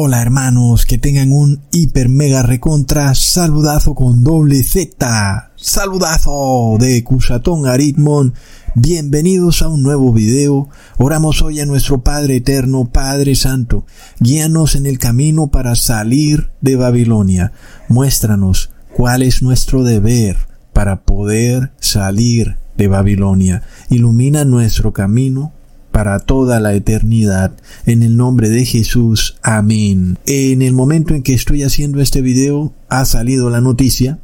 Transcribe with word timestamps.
Hola 0.00 0.22
hermanos, 0.22 0.86
que 0.86 0.96
tengan 0.96 1.32
un 1.32 1.60
hiper 1.72 2.08
mega 2.08 2.44
recontra 2.44 3.16
saludazo 3.16 3.96
con 3.96 4.22
doble 4.22 4.62
Z. 4.62 5.50
Saludazo 5.56 6.76
de 6.78 7.02
Cusatón 7.02 7.66
Aritmon. 7.66 8.32
Bienvenidos 8.76 9.60
a 9.60 9.68
un 9.68 9.82
nuevo 9.82 10.12
video. 10.12 10.68
Oramos 10.98 11.42
hoy 11.42 11.58
a 11.58 11.66
nuestro 11.66 12.04
Padre 12.04 12.36
Eterno, 12.36 12.84
Padre 12.84 13.34
Santo. 13.34 13.86
Guíanos 14.20 14.76
en 14.76 14.86
el 14.86 14.98
camino 14.98 15.48
para 15.48 15.74
salir 15.74 16.50
de 16.60 16.76
Babilonia. 16.76 17.50
Muéstranos 17.88 18.70
cuál 18.94 19.22
es 19.22 19.42
nuestro 19.42 19.82
deber 19.82 20.36
para 20.72 21.02
poder 21.02 21.72
salir 21.80 22.56
de 22.76 22.86
Babilonia. 22.86 23.64
Ilumina 23.90 24.44
nuestro 24.44 24.92
camino 24.92 25.54
para 25.98 26.20
toda 26.20 26.60
la 26.60 26.74
eternidad. 26.74 27.50
En 27.84 28.04
el 28.04 28.16
nombre 28.16 28.50
de 28.50 28.64
Jesús. 28.64 29.36
Amén. 29.42 30.16
En 30.26 30.62
el 30.62 30.72
momento 30.72 31.12
en 31.12 31.24
que 31.24 31.34
estoy 31.34 31.64
haciendo 31.64 32.00
este 32.00 32.20
video 32.22 32.72
ha 32.88 33.04
salido 33.04 33.50
la 33.50 33.60
noticia 33.60 34.20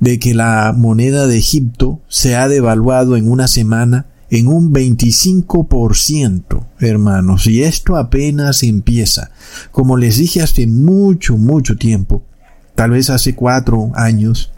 de 0.00 0.18
que 0.18 0.34
la 0.34 0.74
moneda 0.76 1.28
de 1.28 1.38
Egipto 1.38 2.00
se 2.08 2.34
ha 2.34 2.48
devaluado 2.48 3.16
en 3.16 3.30
una 3.30 3.46
semana 3.46 4.06
en 4.30 4.48
un 4.48 4.74
25%, 4.74 6.66
hermanos, 6.80 7.46
y 7.46 7.62
esto 7.62 7.94
apenas 7.94 8.64
empieza. 8.64 9.30
Como 9.70 9.96
les 9.96 10.16
dije 10.16 10.42
hace 10.42 10.66
mucho, 10.66 11.36
mucho 11.36 11.76
tiempo, 11.76 12.24
tal 12.74 12.90
vez 12.90 13.10
hace 13.10 13.36
cuatro 13.36 13.92
años, 13.94 14.50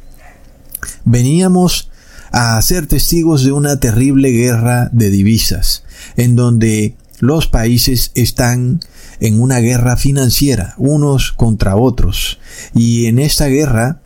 veníamos 1.05 1.91
a 2.33 2.61
ser 2.63 2.87
testigos 2.87 3.45
de 3.45 3.53
una 3.53 3.81
terrible 3.81 4.31
guerra 4.31 4.89
de 4.93 5.11
divisas, 5.11 5.85
en 6.17 6.37
donde 6.37 6.97
los 7.21 7.47
países 7.47 8.13
están 8.15 8.81
en 9.21 9.41
una 9.41 9.59
guerra 9.59 9.97
financiera, 9.97 10.75
unos 10.79 11.33
contra 11.33 11.77
otros, 11.77 12.39
y 12.75 13.07
en 13.07 13.19
esta 13.19 13.47
guerra 13.47 14.01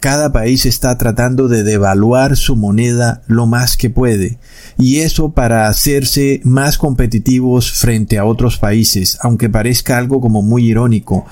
cada 0.00 0.32
país 0.32 0.66
está 0.66 0.98
tratando 0.98 1.46
de 1.46 1.62
devaluar 1.62 2.36
su 2.36 2.56
moneda 2.56 3.22
lo 3.28 3.46
más 3.46 3.76
que 3.76 3.88
puede, 3.88 4.38
y 4.76 4.98
eso 4.98 5.30
para 5.30 5.68
hacerse 5.68 6.40
más 6.42 6.76
competitivos 6.76 7.70
frente 7.70 8.18
a 8.18 8.24
otros 8.24 8.58
países, 8.58 9.16
aunque 9.22 9.48
parezca 9.48 9.98
algo 9.98 10.20
como 10.20 10.42
muy 10.42 10.66
irónico, 10.66 11.24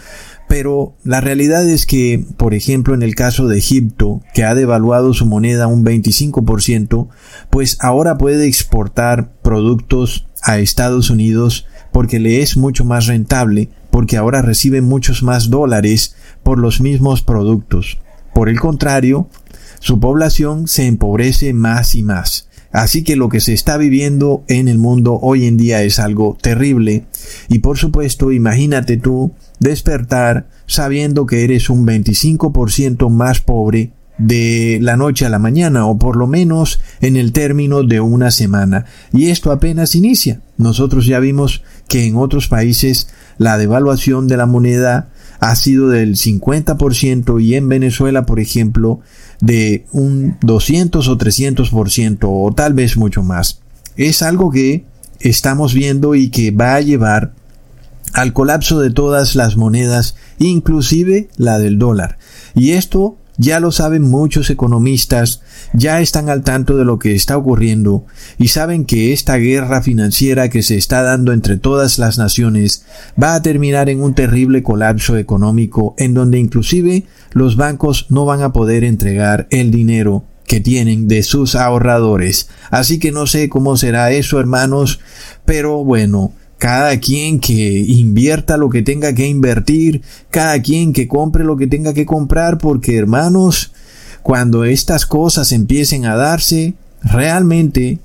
pero 0.51 0.97
la 1.05 1.21
realidad 1.21 1.65
es 1.71 1.87
que, 1.87 2.25
por 2.37 2.55
ejemplo, 2.55 2.93
en 2.93 3.05
el 3.05 3.15
caso 3.15 3.47
de 3.47 3.57
Egipto, 3.57 4.21
que 4.35 4.43
ha 4.43 4.57
devaluado 4.57 5.15
su 5.15 5.25
moneda 5.25 5.69
un 5.69 5.85
25%, 5.85 7.07
pues 7.51 7.79
ahora 7.79 8.19
puede 8.19 8.49
exportar 8.49 9.31
productos 9.43 10.27
a 10.43 10.59
Estados 10.59 11.09
Unidos 11.09 11.69
porque 11.93 12.19
le 12.19 12.43
es 12.43 12.57
mucho 12.57 12.85
más 12.85 13.07
rentable, 13.07 13.69
porque 13.93 14.17
ahora 14.17 14.43
recibe 14.43 14.81
muchos 14.83 15.23
más 15.23 15.51
dólares 15.51 16.17
por 16.43 16.59
los 16.59 16.81
mismos 16.81 17.23
productos. 17.23 18.01
Por 18.35 18.49
el 18.49 18.59
contrario, 18.59 19.29
su 19.79 20.01
población 20.01 20.67
se 20.67 20.87
empobrece 20.87 21.53
más 21.53 21.95
y 21.95 22.03
más. 22.03 22.50
Así 22.73 23.03
que 23.03 23.17
lo 23.17 23.29
que 23.29 23.41
se 23.41 23.53
está 23.53 23.77
viviendo 23.77 24.45
en 24.47 24.69
el 24.69 24.79
mundo 24.79 25.19
hoy 25.21 25.47
en 25.47 25.57
día 25.57 25.83
es 25.83 25.99
algo 25.99 26.37
terrible. 26.41 27.05
Y 27.49 27.59
por 27.59 27.79
supuesto, 27.79 28.31
imagínate 28.33 28.97
tú 28.97 29.33
despertar 29.59 30.49
sabiendo 30.67 31.27
que 31.27 31.45
eres 31.45 31.69
un 31.69 31.87
25% 31.87 33.09
más 33.11 33.41
pobre 33.41 33.93
de 34.19 34.79
la 34.83 34.97
noche 34.97 35.25
a 35.25 35.31
la 35.31 35.39
mañana 35.39 35.87
o 35.87 35.99
por 35.99 36.17
lo 36.17 36.27
menos 36.27 36.79
en 37.01 37.17
el 37.17 37.33
término 37.33 37.83
de 37.83 38.01
una 38.01 38.31
semana. 38.31 38.85
Y 39.13 39.31
esto 39.31 39.51
apenas 39.51 39.95
inicia. 39.95 40.41
Nosotros 40.59 41.07
ya 41.07 41.19
vimos 41.21 41.63
que 41.89 42.05
en 42.05 42.17
otros 42.17 42.47
países 42.47 43.09
la 43.39 43.57
devaluación 43.57 44.29
de 44.29 44.37
la 44.37 44.47
moneda 44.47 45.09
ha 45.41 45.57
sido 45.57 45.89
del 45.89 46.17
50% 46.17 47.43
y 47.43 47.55
en 47.55 47.69
Venezuela, 47.69 48.27
por 48.27 48.41
ejemplo, 48.41 49.01
de 49.41 49.87
un 49.93 50.37
200 50.43 51.09
o 51.09 51.19
300% 51.19 52.19
o 52.23 52.53
tal 52.53 52.75
vez 52.75 52.97
mucho 52.97 53.23
más. 53.23 53.61
Es 53.97 54.23
algo 54.23 54.51
que 54.51 54.85
estamos 55.19 55.75
viendo 55.75 56.15
y 56.15 56.31
que 56.31 56.51
va 56.51 56.75
a 56.75 56.81
llevar 56.81 57.33
al 58.13 58.33
colapso 58.33 58.81
de 58.81 58.91
todas 58.91 59.37
las 59.37 59.57
monedas, 59.57 60.17
inclusive 60.39 61.29
la 61.37 61.59
del 61.59 61.79
dólar. 61.79 62.19
Y 62.55 62.73
esto 62.73 63.17
ya 63.41 63.59
lo 63.59 63.73
saben 63.73 64.03
muchos 64.03 64.51
economistas, 64.51 65.41
ya 65.73 66.03
están 66.03 66.29
al 66.29 66.43
tanto 66.43 66.77
de 66.77 66.85
lo 66.85 66.99
que 66.99 67.15
está 67.15 67.39
ocurriendo 67.39 68.05
y 68.37 68.49
saben 68.49 68.85
que 68.85 69.15
esta 69.15 69.37
guerra 69.37 69.81
financiera 69.81 70.51
que 70.51 70.63
se 70.63 70.77
está 70.77 71.03
dando 71.03 71.33
entre 71.33 71.57
todas 71.57 71.99
las 71.99 72.19
naciones 72.19 72.85
va 73.21 73.35
a 73.35 73.41
terminar 73.41 73.89
en 73.89 74.03
un 74.03 74.15
terrible 74.15 74.63
colapso 74.63 75.17
económico 75.17 75.95
en 75.97 76.13
donde 76.13 76.39
inclusive 76.39 77.07
los 77.33 77.57
bancos 77.57 78.07
no 78.11 78.27
van 78.27 78.43
a 78.43 78.53
poder 78.53 78.85
entregar 78.85 79.47
el 79.51 79.71
dinero 79.71 80.25
que 80.47 80.61
tienen 80.61 81.09
de 81.09 81.23
sus 81.23 81.55
ahorradores. 81.55 82.51
Así 82.71 82.99
que 82.99 83.11
no 83.11 83.27
sé 83.27 83.49
cómo 83.49 83.79
será 83.79 84.11
eso, 84.11 84.39
hermanos, 84.39 85.01
pero 85.47 85.83
bueno, 85.83 86.35
cada 86.61 87.01
quien 87.01 87.41
que 87.41 87.81
invierta 87.89 88.59
lo 88.59 88.69
que 88.69 88.83
tenga 88.83 89.15
que 89.15 89.27
invertir, 89.27 90.03
cada 90.29 90.61
quien 90.61 90.93
que 90.93 91.09
compre 91.09 91.43
lo 91.43 91.57
que 91.57 91.67
tenga 91.67 91.95
que 91.95 92.05
comprar, 92.05 92.59
porque 92.59 92.99
hermanos, 92.99 93.73
cuando 94.23 94.65
estas 94.65 95.07
cosas 95.07 95.53
empiecen 95.53 96.05
a 96.05 96.17
darse, 96.17 96.75
realmente 97.03 97.99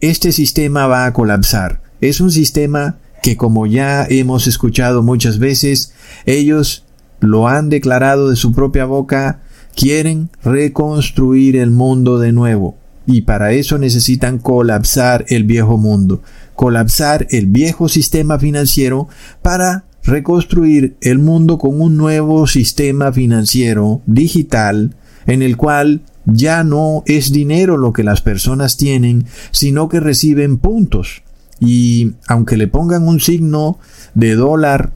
este 0.00 0.30
sistema 0.30 0.86
va 0.86 1.04
a 1.04 1.12
colapsar. 1.12 1.82
Es 2.00 2.20
un 2.20 2.30
sistema 2.30 2.98
que 3.24 3.36
como 3.36 3.66
ya 3.66 4.06
hemos 4.08 4.46
escuchado 4.46 5.02
muchas 5.02 5.40
veces, 5.40 5.92
ellos 6.26 6.84
lo 7.18 7.48
han 7.48 7.70
declarado 7.70 8.30
de 8.30 8.36
su 8.36 8.52
propia 8.52 8.84
boca, 8.84 9.40
quieren 9.74 10.30
reconstruir 10.44 11.56
el 11.56 11.72
mundo 11.72 12.20
de 12.20 12.30
nuevo 12.30 12.76
y 13.06 13.22
para 13.22 13.52
eso 13.52 13.78
necesitan 13.78 14.38
colapsar 14.38 15.24
el 15.28 15.44
viejo 15.44 15.76
mundo, 15.76 16.22
colapsar 16.54 17.26
el 17.30 17.46
viejo 17.46 17.88
sistema 17.88 18.38
financiero 18.38 19.08
para 19.42 19.84
reconstruir 20.02 20.96
el 21.00 21.18
mundo 21.18 21.58
con 21.58 21.80
un 21.80 21.96
nuevo 21.96 22.46
sistema 22.46 23.12
financiero 23.12 24.02
digital 24.06 24.96
en 25.26 25.42
el 25.42 25.56
cual 25.56 26.02
ya 26.24 26.64
no 26.64 27.02
es 27.06 27.32
dinero 27.32 27.76
lo 27.76 27.92
que 27.92 28.04
las 28.04 28.20
personas 28.20 28.76
tienen, 28.76 29.26
sino 29.50 29.88
que 29.88 30.00
reciben 30.00 30.58
puntos. 30.58 31.22
Y 31.58 32.12
aunque 32.26 32.56
le 32.56 32.68
pongan 32.68 33.06
un 33.06 33.20
signo 33.20 33.78
de 34.14 34.34
dólar 34.34 34.92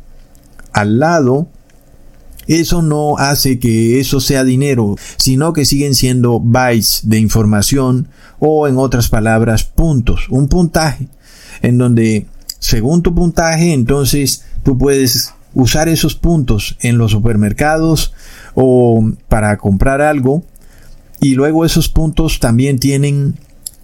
al 0.72 0.98
lado, 0.98 1.48
eso 2.46 2.82
no 2.82 3.16
hace 3.16 3.58
que 3.58 4.00
eso 4.00 4.20
sea 4.20 4.44
dinero, 4.44 4.96
sino 5.16 5.52
que 5.52 5.64
siguen 5.64 5.94
siendo 5.94 6.40
bytes 6.40 7.02
de 7.04 7.18
información 7.18 8.08
o 8.38 8.68
en 8.68 8.76
otras 8.76 9.08
palabras 9.08 9.64
puntos, 9.64 10.26
un 10.28 10.48
puntaje, 10.48 11.08
en 11.62 11.78
donde 11.78 12.26
según 12.58 13.02
tu 13.02 13.14
puntaje 13.14 13.72
entonces 13.72 14.44
tú 14.62 14.78
puedes 14.78 15.34
usar 15.54 15.88
esos 15.88 16.14
puntos 16.14 16.76
en 16.80 16.98
los 16.98 17.12
supermercados 17.12 18.12
o 18.54 19.12
para 19.28 19.56
comprar 19.56 20.00
algo 20.00 20.44
y 21.20 21.34
luego 21.34 21.64
esos 21.64 21.88
puntos 21.88 22.40
también 22.40 22.78
tienen 22.78 23.36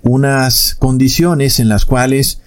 unas 0.02 0.75
condiciones 0.75 1.61
en 1.61 1.69
las 1.69 1.84
cuales 1.84 2.40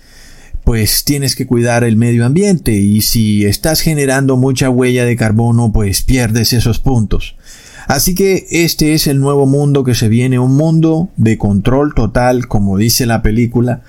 pues 0.64 1.04
tienes 1.04 1.36
que 1.36 1.46
cuidar 1.46 1.84
el 1.84 1.98
medio 1.98 2.26
ambiente 2.26 2.74
y 2.74 3.02
si 3.02 3.46
estás 3.46 3.82
generando 3.82 4.38
mucha 4.38 4.70
huella 4.70 5.06
de 5.06 5.16
carbono, 5.16 5.72
pues 5.74 6.04
pierdes 6.04 6.54
esos 6.54 6.80
puntos. 6.80 7.36
Así 7.88 8.16
que 8.16 8.48
este 8.50 8.94
es 8.94 9.08
el 9.08 9.20
nuevo 9.20 9.46
mundo 9.46 9.84
que 9.84 9.94
se 9.94 10.08
viene, 10.08 10.40
un 10.40 10.56
mundo 10.56 11.10
de 11.18 11.38
control 11.38 11.94
total, 11.94 12.48
como 12.48 12.78
dice 12.78 13.06
la 13.06 13.22
película, 13.22 13.82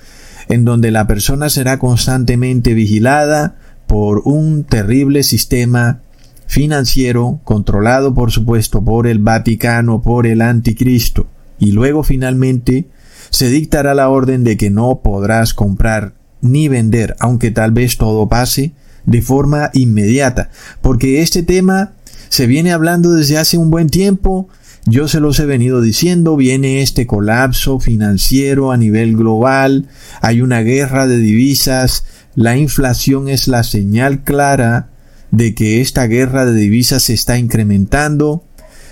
en 0.49 0.65
donde 0.65 0.91
la 0.91 1.07
persona 1.07 1.49
será 1.49 1.79
constantemente 1.79 2.73
vigilada 2.73 3.55
por 3.87 4.21
un 4.25 4.63
terrible 4.63 5.23
sistema 5.23 6.01
financiero 6.47 7.39
controlado 7.43 8.13
por 8.13 8.31
supuesto 8.31 8.83
por 8.83 9.07
el 9.07 9.19
Vaticano, 9.19 10.01
por 10.01 10.27
el 10.27 10.41
anticristo. 10.41 11.27
Y 11.59 11.71
luego 11.71 12.03
finalmente 12.03 12.87
se 13.29 13.49
dictará 13.49 13.93
la 13.93 14.09
orden 14.09 14.43
de 14.43 14.57
que 14.57 14.69
no 14.69 15.01
podrás 15.01 15.53
comprar 15.53 16.13
ni 16.41 16.67
vender, 16.67 17.15
aunque 17.19 17.51
tal 17.51 17.71
vez 17.71 17.97
todo 17.97 18.29
pase 18.29 18.73
de 19.05 19.21
forma 19.21 19.69
inmediata, 19.73 20.49
porque 20.81 21.21
este 21.21 21.43
tema 21.43 21.93
se 22.29 22.47
viene 22.47 22.71
hablando 22.73 23.11
desde 23.11 23.37
hace 23.37 23.57
un 23.57 23.69
buen 23.69 23.89
tiempo, 23.89 24.49
yo 24.85 25.07
se 25.07 25.19
los 25.19 25.39
he 25.39 25.45
venido 25.45 25.81
diciendo, 25.81 26.35
viene 26.35 26.81
este 26.81 27.07
colapso 27.07 27.79
financiero 27.79 28.71
a 28.71 28.77
nivel 28.77 29.15
global, 29.15 29.87
hay 30.21 30.41
una 30.41 30.61
guerra 30.61 31.07
de 31.07 31.17
divisas, 31.17 32.05
la 32.35 32.57
inflación 32.57 33.29
es 33.29 33.47
la 33.47 33.63
señal 33.63 34.23
clara 34.23 34.89
de 35.31 35.55
que 35.55 35.81
esta 35.81 36.05
guerra 36.07 36.45
de 36.45 36.53
divisas 36.53 37.03
se 37.03 37.13
está 37.13 37.37
incrementando. 37.37 38.43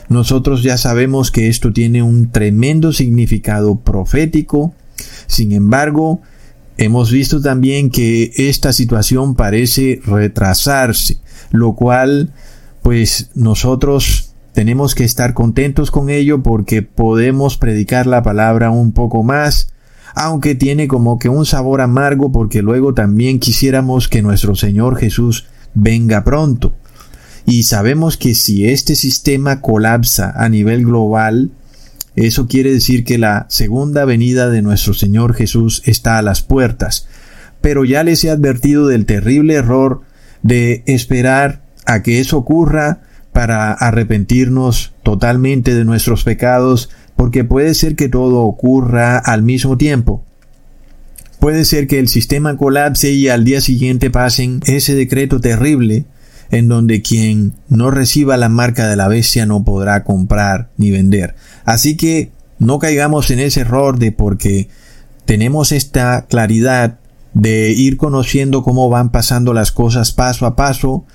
Nosotros 0.09 0.63
ya 0.63 0.77
sabemos 0.77 1.31
que 1.31 1.47
esto 1.47 1.71
tiene 1.71 2.03
un 2.03 2.31
tremendo 2.31 2.91
significado 2.91 3.79
profético. 3.79 4.73
Sin 5.27 5.51
embargo, 5.51 6.21
Hemos 6.77 7.11
visto 7.11 7.39
también 7.39 7.91
que 7.91 8.31
esta 8.35 8.73
situación 8.73 9.35
parece 9.35 10.01
retrasarse. 10.05 11.17
lo 11.51 11.75
cual 11.75 12.33
pues 12.81 13.29
nosotros 13.35 14.32
tenemos 14.53 14.93
que 14.93 15.03
estar 15.03 15.33
contentos 15.33 15.91
con 15.91 16.09
ello 16.09 16.43
porque 16.43 16.83
podemos 16.83 17.57
predicar 17.57 18.05
la 18.05 18.21
palabra 18.21 18.69
un 18.69 18.91
poco 18.93 19.23
más, 19.23 19.73
aunque 20.15 20.53
tiene 20.53 20.87
como 20.87 21.17
que 21.17 21.27
un 21.27 21.45
sabor 21.45 21.81
amargo 21.81 22.31
porque 22.31 22.61
luego 22.61 22.93
también 22.93 23.39
quisiéramos 23.39 24.07
que 24.07 24.21
nuestro 24.21 24.55
Señor 24.55 24.97
Jesús 24.97 25.47
venga 25.73 26.23
pronto. 26.23 26.75
Y 27.45 27.63
sabemos 27.63 28.15
que 28.15 28.35
si 28.35 28.67
este 28.67 28.95
sistema 28.95 29.59
colapsa 29.59 30.31
a 30.35 30.47
nivel 30.49 30.85
global, 30.85 31.51
eso 32.15 32.47
quiere 32.47 32.71
decir 32.71 33.03
que 33.03 33.17
la 33.17 33.47
segunda 33.49 34.05
venida 34.05 34.49
de 34.49 34.61
nuestro 34.61 34.93
Señor 34.93 35.33
Jesús 35.33 35.81
está 35.85 36.19
a 36.19 36.21
las 36.21 36.43
puertas. 36.43 37.07
Pero 37.59 37.85
ya 37.85 38.03
les 38.03 38.23
he 38.23 38.29
advertido 38.29 38.87
del 38.87 39.05
terrible 39.05 39.55
error 39.55 40.01
de 40.43 40.83
esperar 40.85 41.63
a 41.85 42.03
que 42.03 42.19
eso 42.19 42.37
ocurra 42.37 43.01
para 43.33 43.73
arrepentirnos 43.73 44.93
totalmente 45.03 45.75
de 45.75 45.85
nuestros 45.85 46.23
pecados, 46.23 46.89
porque 47.15 47.43
puede 47.43 47.73
ser 47.73 47.95
que 47.95 48.09
todo 48.09 48.41
ocurra 48.41 49.17
al 49.17 49.43
mismo 49.43 49.77
tiempo. 49.77 50.23
Puede 51.39 51.65
ser 51.65 51.87
que 51.87 51.99
el 51.99 52.07
sistema 52.07 52.55
colapse 52.55 53.11
y 53.11 53.27
al 53.27 53.43
día 53.43 53.59
siguiente 53.59 54.09
pasen 54.09 54.61
ese 54.65 54.95
decreto 54.95 55.41
terrible 55.41 56.05
en 56.51 56.67
donde 56.67 57.01
quien 57.01 57.53
no 57.67 57.91
reciba 57.91 58.37
la 58.37 58.47
marca 58.47 58.87
de 58.87 58.95
la 58.95 59.07
bestia 59.07 59.45
no 59.45 59.65
podrá 59.65 60.03
comprar 60.03 60.69
ni 60.77 60.91
vender. 60.91 61.35
Así 61.65 61.97
que 61.97 62.31
no 62.59 62.79
caigamos 62.79 63.31
en 63.31 63.39
ese 63.39 63.61
error 63.61 63.99
de 63.99 64.11
porque 64.11 64.69
tenemos 65.25 65.71
esta 65.71 66.27
claridad 66.27 66.99
de 67.33 67.71
ir 67.71 67.97
conociendo 67.97 68.63
cómo 68.63 68.89
van 68.89 69.11
pasando 69.11 69.53
las 69.53 69.71
cosas 69.71 70.11
paso 70.11 70.45
a 70.45 70.55
paso, 70.55 71.05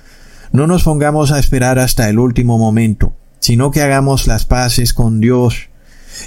no 0.51 0.67
nos 0.67 0.83
pongamos 0.83 1.31
a 1.31 1.39
esperar 1.39 1.79
hasta 1.79 2.09
el 2.09 2.19
último 2.19 2.57
momento, 2.57 3.13
sino 3.39 3.71
que 3.71 3.81
hagamos 3.81 4.27
las 4.27 4.45
paces 4.45 4.93
con 4.93 5.19
Dios. 5.19 5.69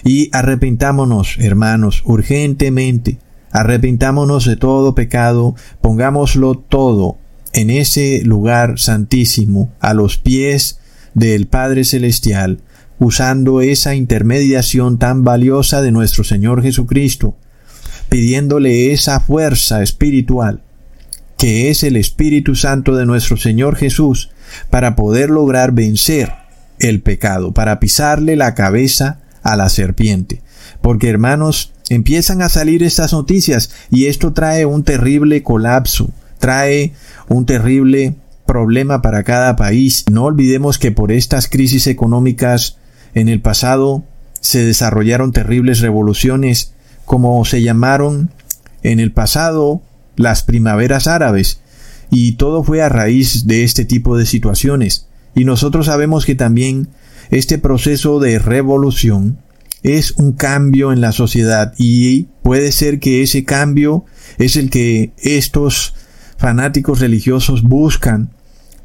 Y 0.05 0.31
arrepintámonos, 0.33 1.37
hermanos, 1.39 2.03
urgentemente, 2.07 3.19
arrepintámonos 3.51 4.47
de 4.47 4.57
todo 4.57 4.95
pecado, 4.95 5.55
pongámoslo 5.81 6.55
todo 6.55 7.19
en 7.53 7.71
ese 7.71 8.23
lugar 8.25 8.79
santísimo, 8.79 9.73
a 9.81 9.93
los 9.93 10.19
pies 10.19 10.79
del 11.15 11.47
Padre 11.47 11.85
Celestial, 11.85 12.61
usando 12.99 13.61
esa 13.61 13.95
intermediación 13.95 14.99
tan 14.99 15.25
valiosa 15.25 15.83
de 15.83 15.91
nuestro 15.91 16.25
Señor 16.25 16.63
Jesucristo, 16.63 17.37
pidiéndole 18.09 18.93
esa 18.93 19.21
fuerza 19.21 19.83
espiritual, 19.83 20.63
que 21.43 21.71
es 21.71 21.83
el 21.83 21.97
Espíritu 21.97 22.55
Santo 22.55 22.94
de 22.94 23.05
nuestro 23.05 23.37
Señor 23.37 23.75
Jesús, 23.75 24.31
para 24.71 24.94
poder 24.94 25.29
lograr 25.29 25.73
vencer 25.73 26.33
el 26.79 27.03
pecado, 27.03 27.50
para 27.50 27.81
pisarle 27.81 28.37
la 28.37 28.55
cabeza 28.55 29.19
a 29.43 29.56
la 29.56 29.69
serpiente. 29.69 30.41
Porque 30.83 31.09
hermanos, 31.09 31.73
empiezan 31.89 32.43
a 32.43 32.49
salir 32.49 32.85
estas 32.85 33.12
noticias 33.12 33.73
y 33.90 34.07
esto 34.07 34.33
trae 34.33 34.66
un 34.66 34.85
terrible 34.85 35.43
colapso, 35.43 36.11
trae 36.38 36.93
un 37.26 37.45
terrible 37.45 38.14
problema 38.47 39.02
para 39.02 39.25
cada 39.25 39.57
país. 39.57 40.05
No 40.12 40.26
olvidemos 40.26 40.78
que 40.78 40.93
por 40.93 41.11
estas 41.11 41.49
crisis 41.49 41.88
económicas 41.88 42.76
en 43.14 43.28
el 43.28 43.40
pasado 43.40 44.05
se 44.40 44.64
desarrollaron 44.64 45.33
terribles 45.33 45.81
revoluciones, 45.81 46.73
como 47.05 47.45
se 47.45 47.62
llamaron 47.62 48.31
en 48.85 49.00
el 49.00 49.11
pasado 49.11 49.83
las 50.16 50.42
primaveras 50.42 51.07
árabes, 51.07 51.61
y 52.11 52.33
todo 52.33 52.62
fue 52.62 52.83
a 52.83 52.88
raíz 52.88 53.47
de 53.47 53.64
este 53.64 53.85
tipo 53.85 54.16
de 54.16 54.26
situaciones. 54.26 55.07
Y 55.35 55.45
nosotros 55.45 55.87
sabemos 55.87 56.26
que 56.26 56.35
también 56.35 56.88
este 57.31 57.59
proceso 57.59 58.21
de 58.21 58.38
revolución 58.38 59.38
es 59.83 60.12
un 60.12 60.33
cambio 60.33 60.92
en 60.92 61.00
la 61.00 61.12
sociedad 61.12 61.75
y 61.78 62.25
puede 62.42 62.71
ser 62.73 63.00
que 63.00 63.23
ese 63.23 63.45
cambio 63.45 64.04
es 64.38 64.57
el 64.57 64.71
que 64.71 65.12
estos 65.19 65.95
fanáticos 66.37 67.00
religiosos 67.00 67.62
buscan 67.62 68.31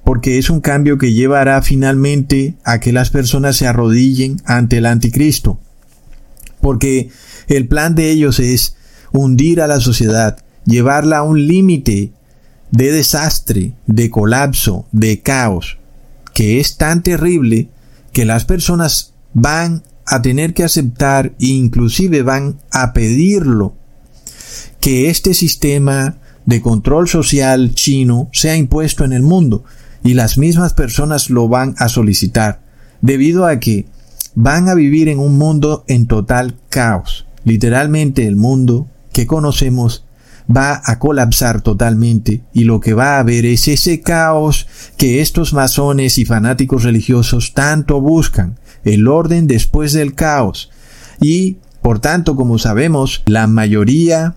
porque 0.04 0.38
es 0.38 0.50
un 0.50 0.62
cambio 0.62 0.98
que 0.98 1.12
llevará 1.12 1.62
finalmente 1.62 2.56
a 2.64 2.80
que 2.80 2.94
las 2.94 3.10
personas 3.10 3.58
se 3.58 3.68
arrodillen 3.68 4.42
ante 4.46 4.78
el 4.78 4.86
anticristo. 4.86 5.60
Porque 6.62 7.10
el 7.50 7.68
plan 7.68 7.94
de 7.94 8.10
ellos 8.10 8.40
es 8.40 8.78
hundir 9.12 9.60
a 9.60 9.68
la 9.68 9.82
sociedad, 9.82 10.38
llevarla 10.68 11.20
a 11.20 11.24
un 11.24 11.48
límite 11.48 12.12
de 12.70 12.92
desastre, 12.92 13.74
de 13.88 14.12
colapso, 14.12 14.86
de 14.92 15.22
caos, 15.22 15.80
que 16.34 16.60
es 16.60 16.78
tan 16.78 17.02
terrible 17.02 17.70
que 18.12 18.26
las 18.26 18.46
personas 18.46 19.14
van 19.34 19.84
a 20.06 20.22
tener 20.22 20.54
que 20.54 20.64
aceptar 20.64 21.34
e 21.40 21.48
inclusive 21.48 22.22
van 22.22 22.60
a 22.72 22.94
pedirlo 22.94 23.76
que 24.80 25.10
este 25.10 25.34
sistema 25.34 26.18
de 26.46 26.62
control 26.62 27.10
social 27.10 27.74
chino 27.74 28.30
sea 28.32 28.56
impuesto 28.56 29.04
en 29.04 29.14
el 29.14 29.24
mundo 29.24 29.64
y 30.04 30.14
las 30.14 30.38
mismas 30.38 30.74
personas 30.74 31.30
lo 31.30 31.48
van 31.48 31.76
a 31.78 31.90
solicitar 31.90 32.62
debido 33.02 33.46
a 33.46 33.60
que 33.60 33.86
van 34.36 34.70
a 34.70 34.76
vivir 34.76 35.10
en 35.10 35.20
un 35.20 35.38
mundo 35.38 35.84
en 35.88 36.08
total 36.08 36.56
caos. 36.70 37.26
Literalmente 37.44 38.28
el 38.28 38.36
mundo 38.36 38.88
que 39.12 39.28
conocemos 39.28 40.07
va 40.56 40.82
a 40.86 41.00
colapsar 41.00 41.62
totalmente 41.62 42.42
y 42.54 42.64
lo 42.64 42.80
que 42.80 42.94
va 42.94 43.16
a 43.16 43.20
haber 43.20 43.46
es 43.46 43.68
ese 43.68 44.02
caos 44.02 44.68
que 44.98 45.22
estos 45.22 45.54
masones 45.54 46.18
y 46.18 46.26
fanáticos 46.26 46.84
religiosos 46.84 47.54
tanto 47.54 48.00
buscan, 48.02 48.58
el 48.84 49.08
orden 49.08 49.48
después 49.48 49.94
del 49.94 50.16
caos. 50.16 50.72
Y, 51.20 51.58
por 51.82 52.00
tanto, 52.00 52.36
como 52.36 52.58
sabemos, 52.58 53.24
la 53.26 53.48
mayoría 53.48 54.36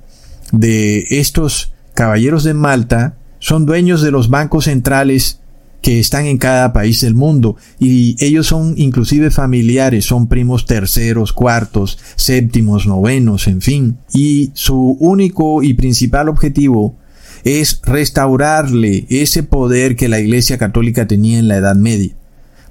de 0.53 1.07
estos 1.11 1.73
caballeros 1.95 2.45
de 2.45 2.55
Malta 2.55 3.17
son 3.39 3.67
dueños 3.67 4.03
de 4.03 4.11
los 4.11 4.29
bancos 4.29 4.65
centrales 4.65 5.40
que 5.83 5.99
están 5.99 6.27
en 6.27 6.39
cada 6.39 6.73
país 6.73 7.01
del 7.01 7.15
mundo 7.15 7.57
y 7.79 8.17
ellos 8.25 8.47
son 8.47 8.75
inclusive 8.77 9.31
familiares, 9.31 10.05
son 10.05 10.29
primos 10.29 10.67
terceros, 10.67 11.33
cuartos, 11.33 11.99
séptimos, 12.17 12.87
novenos, 12.87 13.47
en 13.49 13.61
fin. 13.61 13.99
Y 14.13 14.51
su 14.55 14.97
único 15.01 15.63
y 15.63 15.75
principal 15.75 16.29
objetivo 16.29 16.97
es 17.45 17.81
restaurarle 17.85 19.07
ese 19.09 19.43
poder 19.43 19.97
que 19.97 20.09
la 20.09 20.21
Iglesia 20.21 20.59
Católica 20.59 21.07
tenía 21.07 21.39
en 21.39 21.49
la 21.49 21.57
Edad 21.57 21.77
Media. 21.77 22.15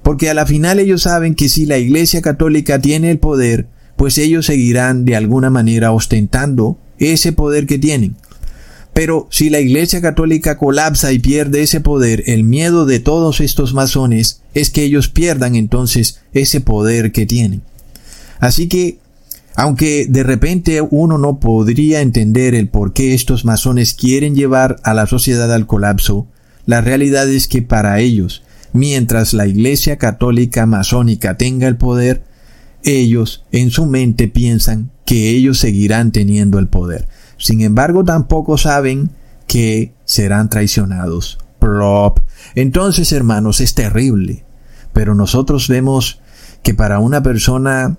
Porque 0.03 0.29
a 0.29 0.33
la 0.33 0.45
final 0.45 0.79
ellos 0.79 1.03
saben 1.03 1.35
que 1.35 1.49
si 1.49 1.65
la 1.65 1.77
Iglesia 1.77 2.21
Católica 2.21 2.79
tiene 2.79 3.11
el 3.11 3.19
poder, 3.19 3.67
pues 3.95 4.17
ellos 4.17 4.45
seguirán 4.45 5.03
de 5.03 5.15
alguna 5.15 5.49
manera 5.49 5.91
ostentando 5.91 6.79
ese 6.99 7.33
poder 7.33 7.65
que 7.65 7.79
tienen. 7.79 8.15
Pero 8.99 9.29
si 9.31 9.49
la 9.49 9.61
Iglesia 9.61 10.01
Católica 10.01 10.57
colapsa 10.57 11.13
y 11.13 11.19
pierde 11.19 11.61
ese 11.61 11.79
poder, 11.79 12.21
el 12.25 12.43
miedo 12.43 12.85
de 12.85 12.99
todos 12.99 13.39
estos 13.39 13.73
masones 13.73 14.41
es 14.53 14.71
que 14.71 14.83
ellos 14.83 15.07
pierdan 15.07 15.55
entonces 15.55 16.19
ese 16.33 16.59
poder 16.59 17.13
que 17.13 17.25
tienen. 17.25 17.61
Así 18.41 18.67
que, 18.67 18.97
aunque 19.55 20.05
de 20.09 20.23
repente 20.23 20.81
uno 20.81 21.17
no 21.17 21.39
podría 21.39 22.01
entender 22.01 22.53
el 22.53 22.67
por 22.67 22.91
qué 22.91 23.13
estos 23.13 23.45
masones 23.45 23.93
quieren 23.93 24.35
llevar 24.35 24.81
a 24.83 24.93
la 24.93 25.07
sociedad 25.07 25.53
al 25.53 25.65
colapso, 25.65 26.27
la 26.65 26.81
realidad 26.81 27.29
es 27.29 27.47
que 27.47 27.61
para 27.61 28.01
ellos, 28.01 28.43
mientras 28.73 29.33
la 29.33 29.47
Iglesia 29.47 29.97
Católica 29.97 30.65
masónica 30.65 31.37
tenga 31.37 31.69
el 31.69 31.77
poder, 31.77 32.23
ellos 32.83 33.45
en 33.53 33.71
su 33.71 33.85
mente 33.85 34.27
piensan 34.27 34.91
que 35.05 35.29
ellos 35.29 35.57
seguirán 35.57 36.11
teniendo 36.11 36.59
el 36.59 36.67
poder. 36.67 37.07
Sin 37.39 37.62
embargo, 37.62 38.03
tampoco 38.03 38.58
saben 38.58 39.10
que 39.48 39.93
serán 40.05 40.50
traicionados. 40.50 41.39
Plop. 41.58 42.19
Entonces, 42.53 43.12
hermanos, 43.12 43.62
es 43.62 43.74
terrible. 43.74 44.46
Pero 44.93 45.15
nosotros 45.15 45.67
vemos 45.67 46.22
que 46.62 46.74
para 46.74 47.00
una 47.00 47.24
persona 47.24 47.98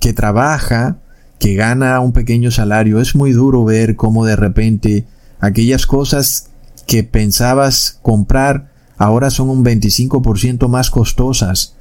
que 0.00 0.12
trabaja, 0.12 0.98
que 1.38 1.54
gana 1.54 2.00
un 2.00 2.12
pequeño 2.12 2.50
salario, 2.50 3.00
es 3.00 3.14
muy 3.14 3.32
duro 3.32 3.64
ver 3.64 3.96
cómo 3.96 4.24
de 4.24 4.36
repente 4.36 5.06
aquellas 5.40 5.86
cosas 5.86 6.50
que 6.86 7.02
pensabas 7.02 7.98
comprar 8.02 8.72
ahora 8.96 9.30
son 9.30 9.50
un 9.50 9.64
25% 9.64 10.68
más 10.68 10.90
costosas. 10.90 11.74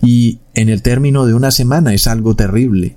Y 0.00 0.40
en 0.54 0.68
el 0.68 0.82
término 0.82 1.26
de 1.26 1.34
una 1.34 1.50
semana 1.50 1.94
es 1.94 2.06
algo 2.06 2.34
terrible. 2.36 2.96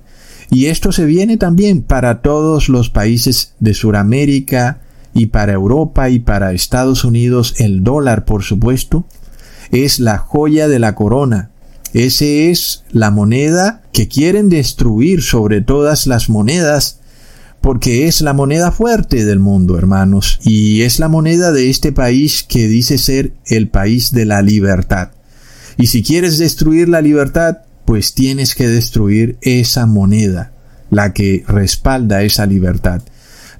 Y 0.50 0.66
esto 0.66 0.92
se 0.92 1.04
viene 1.04 1.36
también 1.36 1.82
para 1.82 2.22
todos 2.22 2.68
los 2.68 2.90
países 2.90 3.54
de 3.60 3.74
Sudamérica 3.74 4.80
y 5.14 5.26
para 5.26 5.52
Europa 5.52 6.08
y 6.10 6.20
para 6.20 6.52
Estados 6.52 7.04
Unidos. 7.04 7.54
El 7.58 7.84
dólar, 7.84 8.24
por 8.24 8.42
supuesto, 8.42 9.06
es 9.70 10.00
la 10.00 10.18
joya 10.18 10.68
de 10.68 10.78
la 10.78 10.94
corona. 10.94 11.50
Ese 11.92 12.50
es 12.50 12.84
la 12.90 13.10
moneda 13.10 13.82
que 13.92 14.08
quieren 14.08 14.48
destruir 14.48 15.22
sobre 15.22 15.60
todas 15.60 16.06
las 16.06 16.28
monedas 16.28 17.00
porque 17.60 18.06
es 18.06 18.20
la 18.20 18.32
moneda 18.32 18.70
fuerte 18.70 19.24
del 19.24 19.40
mundo, 19.40 19.76
hermanos, 19.76 20.38
y 20.44 20.82
es 20.82 21.00
la 21.00 21.08
moneda 21.08 21.50
de 21.52 21.70
este 21.70 21.92
país 21.92 22.44
que 22.46 22.68
dice 22.68 22.98
ser 22.98 23.32
el 23.46 23.68
país 23.68 24.12
de 24.12 24.24
la 24.24 24.42
libertad. 24.42 25.10
Y 25.76 25.88
si 25.88 26.02
quieres 26.02 26.38
destruir 26.38 26.88
la 26.88 27.00
libertad, 27.00 27.58
pues 27.88 28.12
tienes 28.12 28.54
que 28.54 28.68
destruir 28.68 29.38
esa 29.40 29.86
moneda, 29.86 30.52
la 30.90 31.14
que 31.14 31.42
respalda 31.48 32.22
esa 32.22 32.44
libertad. 32.44 33.00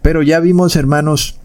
Pero 0.03 0.23
ya 0.23 0.39
vimos, 0.39 0.77
hermanos, 0.77 1.37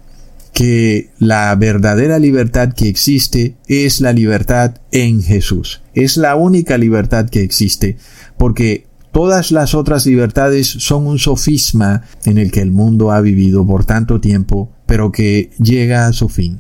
que 0.51 1.09
la 1.17 1.55
verdadera 1.55 2.19
libertad 2.19 2.73
que 2.73 2.89
existe 2.89 3.55
es 3.67 4.01
la 4.01 4.11
libertad 4.11 4.81
en 4.91 5.23
Jesús. 5.23 5.81
Es 5.93 6.17
la 6.17 6.35
única 6.35 6.77
libertad 6.77 7.29
que 7.29 7.41
existe, 7.41 7.95
porque 8.37 8.85
todas 9.13 9.51
las 9.53 9.75
otras 9.75 10.05
libertades 10.05 10.67
son 10.67 11.07
un 11.07 11.19
sofisma 11.19 12.01
en 12.25 12.37
el 12.37 12.51
que 12.51 12.59
el 12.59 12.71
mundo 12.71 13.13
ha 13.13 13.21
vivido 13.21 13.65
por 13.65 13.85
tanto 13.85 14.19
tiempo, 14.19 14.69
pero 14.87 15.09
que 15.13 15.51
llega 15.57 16.05
a 16.05 16.11
su 16.11 16.27
fin. 16.27 16.59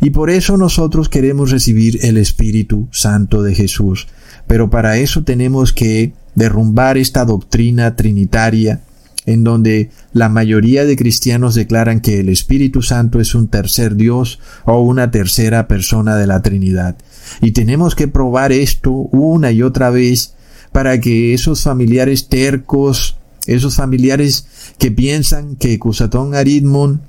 Y 0.00 0.10
por 0.10 0.30
eso 0.30 0.56
nosotros 0.56 1.08
queremos 1.08 1.50
recibir 1.50 1.98
el 2.02 2.16
Espíritu 2.16 2.88
Santo 2.90 3.42
de 3.42 3.54
Jesús. 3.54 4.08
Pero 4.46 4.70
para 4.70 4.98
eso 4.98 5.24
tenemos 5.24 5.72
que 5.72 6.12
derrumbar 6.34 6.98
esta 6.98 7.24
doctrina 7.24 7.96
trinitaria 7.96 8.80
en 9.28 9.44
donde 9.44 9.90
la 10.14 10.30
mayoría 10.30 10.86
de 10.86 10.96
cristianos 10.96 11.54
declaran 11.54 12.00
que 12.00 12.20
el 12.20 12.30
Espíritu 12.30 12.80
Santo 12.80 13.20
es 13.20 13.34
un 13.34 13.48
tercer 13.48 13.94
Dios 13.94 14.40
o 14.64 14.80
una 14.80 15.10
tercera 15.10 15.68
persona 15.68 16.16
de 16.16 16.26
la 16.26 16.40
Trinidad. 16.40 16.96
Y 17.42 17.50
tenemos 17.50 17.94
que 17.94 18.08
probar 18.08 18.52
esto 18.52 18.90
una 18.90 19.52
y 19.52 19.60
otra 19.60 19.90
vez 19.90 20.32
para 20.72 20.98
que 20.98 21.34
esos 21.34 21.62
familiares 21.62 22.28
tercos, 22.28 23.16
esos 23.46 23.76
familiares 23.76 24.46
que 24.78 24.90
piensan 24.90 25.56
que 25.56 25.78
Cusatón 25.78 26.34
Aridmon 26.34 27.02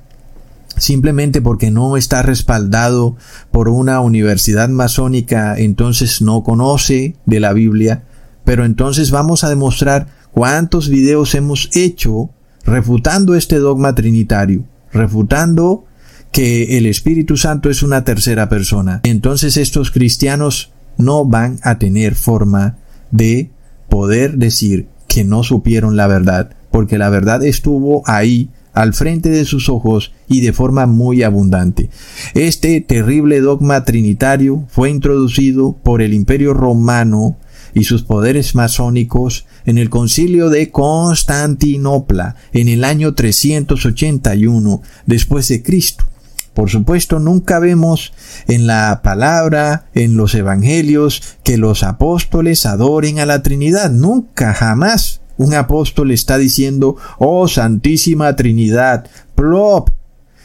simplemente 0.80 1.42
porque 1.42 1.72
no 1.72 1.96
está 1.98 2.22
respaldado 2.22 3.16
por 3.52 3.70
una 3.70 4.02
universidad 4.02 4.70
masónica, 4.70 5.58
entonces 5.58 6.22
no 6.22 6.44
conoce 6.44 7.16
de 7.26 7.40
la 7.40 7.54
Biblia, 7.54 8.04
pero 8.44 8.66
entonces 8.66 9.12
vamos 9.12 9.44
a 9.44 9.50
demostrar 9.50 10.08
cuántos 10.32 10.90
videos 10.90 11.36
hemos 11.36 11.70
hecho 11.76 12.32
refutando 12.66 13.36
este 13.36 13.58
dogma 13.58 13.96
trinitario, 13.96 14.64
refutando 14.92 15.86
que 16.32 16.78
el 16.78 16.86
Espíritu 16.86 17.38
Santo 17.38 17.70
es 17.70 17.84
una 17.84 18.04
tercera 18.04 18.50
persona. 18.50 19.02
Entonces 19.04 19.58
estos 19.58 19.92
cristianos 19.92 20.72
no 20.98 21.26
van 21.26 21.60
a 21.64 21.80
tener 21.80 22.16
forma 22.16 22.78
de 23.12 23.52
poder 23.90 24.38
decir 24.38 24.88
que 25.08 25.24
no 25.24 25.44
supieron 25.44 25.96
la 25.96 26.08
verdad, 26.08 26.56
porque 26.72 26.98
la 26.98 27.10
verdad 27.10 27.44
estuvo 27.44 28.04
ahí 28.06 28.50
al 28.80 28.94
frente 28.94 29.30
de 29.30 29.44
sus 29.44 29.68
ojos 29.68 30.14
y 30.30 30.40
de 30.40 30.54
forma 30.54 30.86
muy 30.86 31.22
abundante. 31.24 31.90
Este 32.34 32.80
terrible 32.80 33.42
dogma 33.42 33.84
trinitario 33.84 34.64
fue 34.70 34.90
introducido 34.90 35.74
por 35.84 36.02
el 36.02 36.14
imperio 36.14 36.54
romano 36.54 37.38
y 37.74 37.84
sus 37.84 38.04
poderes 38.04 38.56
masónicos 38.56 39.46
en 39.66 39.78
el 39.78 39.90
concilio 39.90 40.50
de 40.50 40.72
Constantinopla 40.72 42.38
en 42.54 42.70
el 42.70 42.86
año 42.86 43.16
381 43.16 44.82
después 45.06 45.50
de 45.50 45.62
Cristo. 45.62 46.06
Por 46.54 46.70
supuesto, 46.70 47.20
nunca 47.20 47.60
vemos 47.60 48.14
en 48.48 48.66
la 48.66 49.02
palabra, 49.04 49.88
en 49.94 50.16
los 50.16 50.34
evangelios, 50.36 51.38
que 51.44 51.58
los 51.58 51.84
apóstoles 51.84 52.66
adoren 52.66 53.20
a 53.20 53.26
la 53.26 53.44
Trinidad. 53.44 53.92
Nunca, 53.92 54.54
jamás. 54.54 55.19
Un 55.39 55.53
apóstol 55.53 56.12
está 56.12 56.38
diciendo, 56.38 56.98
oh 57.17 57.48
Santísima 57.48 58.36
Trinidad, 58.36 59.08
plop, 59.36 59.89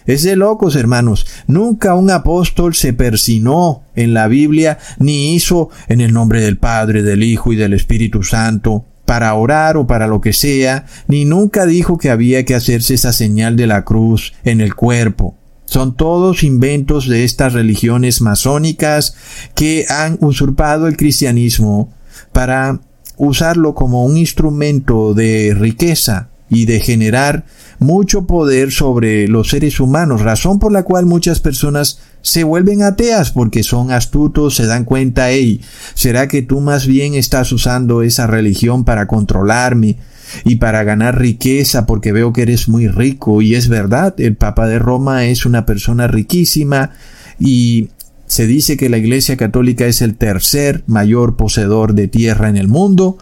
es 0.06 0.22
de 0.22 0.36
locos, 0.36 0.76
hermanos. 0.76 1.26
Nunca 1.48 1.96
un 1.96 2.10
apóstol 2.10 2.76
se 2.76 2.92
persinó 2.92 3.82
en 3.96 4.14
la 4.14 4.28
Biblia 4.28 4.78
ni 5.00 5.34
hizo 5.34 5.68
en 5.88 6.00
el 6.00 6.12
nombre 6.12 6.42
del 6.42 6.58
Padre, 6.58 7.02
del 7.02 7.24
Hijo 7.24 7.52
y 7.52 7.56
del 7.56 7.72
Espíritu 7.72 8.22
Santo 8.22 8.84
para 9.04 9.34
orar 9.34 9.76
o 9.76 9.88
para 9.88 10.06
lo 10.06 10.20
que 10.20 10.32
sea, 10.32 10.86
ni 11.08 11.24
nunca 11.24 11.66
dijo 11.66 11.98
que 11.98 12.10
había 12.10 12.44
que 12.44 12.54
hacerse 12.54 12.94
esa 12.94 13.12
señal 13.12 13.56
de 13.56 13.66
la 13.66 13.84
cruz 13.84 14.32
en 14.44 14.60
el 14.60 14.76
cuerpo. 14.76 15.36
Son 15.64 15.96
todos 15.96 16.44
inventos 16.44 17.08
de 17.08 17.24
estas 17.24 17.52
religiones 17.52 18.20
masónicas 18.20 19.16
que 19.56 19.86
han 19.88 20.18
usurpado 20.20 20.86
el 20.86 20.96
cristianismo 20.96 21.92
para 22.32 22.80
usarlo 23.16 23.74
como 23.74 24.04
un 24.04 24.16
instrumento 24.16 25.14
de 25.14 25.54
riqueza 25.58 26.28
y 26.48 26.66
de 26.66 26.80
generar 26.80 27.44
mucho 27.78 28.26
poder 28.26 28.70
sobre 28.70 29.28
los 29.28 29.50
seres 29.50 29.80
humanos, 29.80 30.20
razón 30.20 30.58
por 30.58 30.72
la 30.72 30.82
cual 30.84 31.06
muchas 31.06 31.40
personas 31.40 32.00
se 32.22 32.44
vuelven 32.44 32.82
ateas 32.82 33.30
porque 33.32 33.62
son 33.62 33.90
astutos, 33.90 34.54
se 34.54 34.66
dan 34.66 34.84
cuenta, 34.84 35.30
hey, 35.30 35.60
¿será 35.94 36.28
que 36.28 36.42
tú 36.42 36.60
más 36.60 36.86
bien 36.86 37.14
estás 37.14 37.52
usando 37.52 38.02
esa 38.02 38.26
religión 38.26 38.84
para 38.84 39.06
controlarme 39.06 39.98
y 40.44 40.56
para 40.56 40.84
ganar 40.84 41.18
riqueza 41.18 41.86
porque 41.86 42.12
veo 42.12 42.32
que 42.32 42.42
eres 42.42 42.68
muy 42.68 42.88
rico? 42.88 43.42
Y 43.42 43.54
es 43.54 43.68
verdad, 43.68 44.14
el 44.18 44.36
Papa 44.36 44.66
de 44.66 44.78
Roma 44.78 45.26
es 45.26 45.44
una 45.46 45.66
persona 45.66 46.06
riquísima 46.06 46.90
y 47.38 47.88
se 48.34 48.48
dice 48.48 48.76
que 48.76 48.88
la 48.88 48.98
Iglesia 48.98 49.36
Católica 49.36 49.86
es 49.86 50.02
el 50.02 50.16
tercer 50.16 50.82
mayor 50.88 51.36
poseedor 51.36 51.94
de 51.94 52.08
tierra 52.08 52.48
en 52.48 52.56
el 52.56 52.66
mundo. 52.66 53.16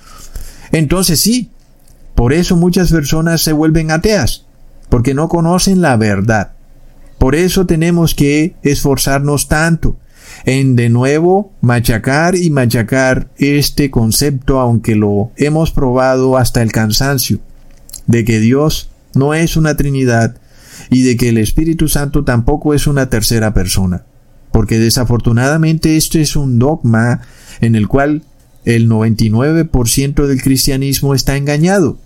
Entonces 0.70 1.20
sí, 1.20 1.50
por 2.14 2.32
eso 2.32 2.56
muchas 2.56 2.90
personas 2.90 3.42
se 3.42 3.52
vuelven 3.52 3.90
ateas, 3.90 4.46
porque 4.88 5.12
no 5.12 5.28
conocen 5.28 5.82
la 5.82 5.98
verdad. 5.98 6.52
Por 7.18 7.34
eso 7.34 7.66
tenemos 7.66 8.14
que 8.14 8.54
esforzarnos 8.62 9.48
tanto 9.48 9.98
en 10.46 10.76
de 10.76 10.88
nuevo 10.88 11.52
machacar 11.60 12.34
y 12.34 12.48
machacar 12.48 13.28
este 13.36 13.90
concepto, 13.90 14.60
aunque 14.60 14.94
lo 14.96 15.30
hemos 15.36 15.72
probado 15.72 16.38
hasta 16.38 16.62
el 16.62 16.72
cansancio, 16.72 17.38
de 18.06 18.24
que 18.24 18.40
Dios 18.40 18.88
no 19.14 19.34
es 19.34 19.58
una 19.58 19.76
Trinidad 19.76 20.38
y 20.88 21.02
de 21.02 21.18
que 21.18 21.28
el 21.28 21.36
Espíritu 21.36 21.86
Santo 21.88 22.24
tampoco 22.24 22.72
es 22.72 22.86
una 22.86 23.10
tercera 23.10 23.52
persona. 23.52 24.06
Porque 24.52 24.78
desafortunadamente 24.78 25.96
esto 25.96 26.18
es 26.18 26.36
un 26.36 26.58
dogma 26.58 27.22
en 27.60 27.74
el 27.74 27.88
cual 27.88 28.22
el 28.64 28.88
99% 28.88 30.26
del 30.26 30.42
cristianismo 30.42 31.14
está 31.14 31.36
engañado. 31.36 31.98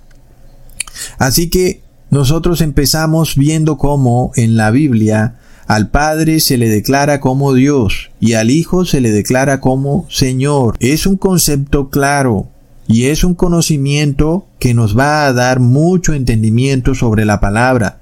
Así 1.18 1.50
que 1.50 1.82
nosotros 2.10 2.60
empezamos 2.60 3.36
viendo 3.36 3.76
cómo 3.76 4.32
en 4.36 4.56
la 4.56 4.70
Biblia 4.70 5.36
al 5.66 5.90
Padre 5.90 6.40
se 6.40 6.56
le 6.56 6.68
declara 6.68 7.20
como 7.20 7.52
Dios 7.52 8.10
y 8.20 8.34
al 8.34 8.50
Hijo 8.50 8.84
se 8.84 9.00
le 9.00 9.10
declara 9.10 9.60
como 9.60 10.06
Señor. 10.08 10.76
Es 10.78 11.06
un 11.06 11.16
concepto 11.16 11.90
claro 11.90 12.48
y 12.86 13.06
es 13.06 13.24
un 13.24 13.34
conocimiento 13.34 14.46
que 14.60 14.74
nos 14.74 14.96
va 14.96 15.26
a 15.26 15.32
dar 15.32 15.58
mucho 15.58 16.14
entendimiento 16.14 16.94
sobre 16.94 17.24
la 17.24 17.40
palabra, 17.40 17.98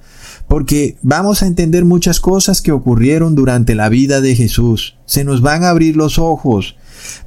porque 0.48 0.96
vamos 1.02 1.42
a 1.42 1.46
entender 1.46 1.84
muchas 1.84 2.20
cosas 2.20 2.62
que 2.62 2.72
ocurrieron 2.72 3.34
durante 3.34 3.74
la 3.74 3.88
vida 3.88 4.20
de 4.20 4.36
Jesús. 4.36 4.96
Se 5.06 5.24
nos 5.24 5.40
van 5.40 5.64
a 5.64 5.70
abrir 5.70 5.96
los 5.96 6.18
ojos, 6.18 6.76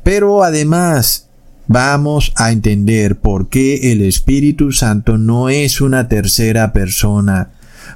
pero 0.03 0.43
además 0.43 1.27
vamos 1.67 2.31
a 2.35 2.51
entender 2.51 3.19
por 3.19 3.49
qué 3.49 3.91
el 3.91 4.01
Espíritu 4.01 4.71
Santo 4.71 5.17
no 5.17 5.49
es 5.49 5.81
una 5.81 6.07
tercera 6.07 6.73
persona. 6.73 7.51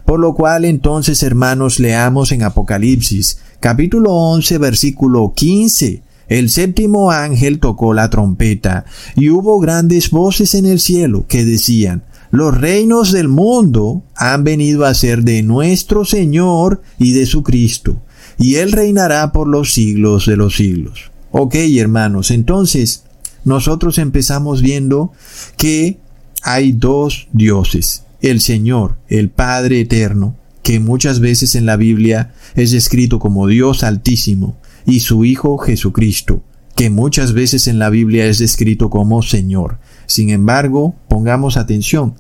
Por 0.06 0.20
lo 0.20 0.34
cual 0.34 0.66
entonces, 0.66 1.24
hermanos, 1.24 1.80
leamos 1.80 2.32
en 2.32 2.44
Apocalipsis, 2.44 3.40
capítulo 3.60 4.13
11, 4.13 4.58
versículo 4.58 5.34
15. 5.36 6.01
El 6.28 6.50
séptimo 6.50 7.12
ángel 7.12 7.60
tocó 7.60 7.94
la 7.94 8.10
trompeta, 8.10 8.86
y 9.16 9.30
hubo 9.30 9.60
grandes 9.60 10.10
voces 10.12 10.56
en 10.56 10.66
el 10.66 10.80
cielo 10.80 11.25
que 11.28 11.44
decían, 11.44 12.04
los 12.32 12.60
reinos 12.60 13.12
del 13.12 13.28
mundo 13.28 14.04
han 14.16 14.44
venido 14.44 14.86
a 14.86 14.94
ser 14.94 15.24
de 15.24 15.44
nuestro 15.44 16.06
Señor 16.06 16.82
y 16.98 17.12
de 17.12 17.26
su 17.26 17.44
Cristo, 17.44 18.02
y 18.38 18.56
Él 18.56 18.72
reinará 18.72 19.32
por 19.32 19.48
los 19.48 19.74
siglos 19.74 20.26
de 20.26 20.38
los 20.38 20.56
siglos. 20.56 21.12
Ok, 21.32 21.56
hermanos, 21.56 22.32
entonces, 22.32 23.04
nosotros 23.44 23.98
empezamos 23.98 24.62
viendo 24.62 25.12
que 25.58 26.00
hay 26.42 26.72
dos 26.72 27.28
dioses, 27.34 28.04
el 28.22 28.42
Señor, 28.42 28.98
el 29.08 29.30
Padre 29.30 29.82
Eterno, 29.82 30.36
que 30.64 30.80
muchas 30.80 31.20
veces 31.20 31.56
en 31.56 31.66
la 31.66 31.76
Biblia 31.76 32.34
es 32.56 32.72
descrito 32.72 33.20
como 33.20 33.48
Dios 33.48 33.84
Altísimo, 33.84 34.58
y 34.86 35.02
su 35.02 35.26
Hijo 35.26 35.58
Jesucristo, 35.58 36.44
que 36.76 36.90
muchas 36.90 37.34
veces 37.34 37.68
en 37.68 37.80
la 37.80 37.90
Biblia 37.90 38.26
es 38.26 38.40
descrito 38.40 38.90
como 38.90 39.22
Señor. 39.22 39.78
Sin 40.12 40.30
embargo, 40.30 40.96
pongamos 41.08 41.58
atención, 41.58 42.15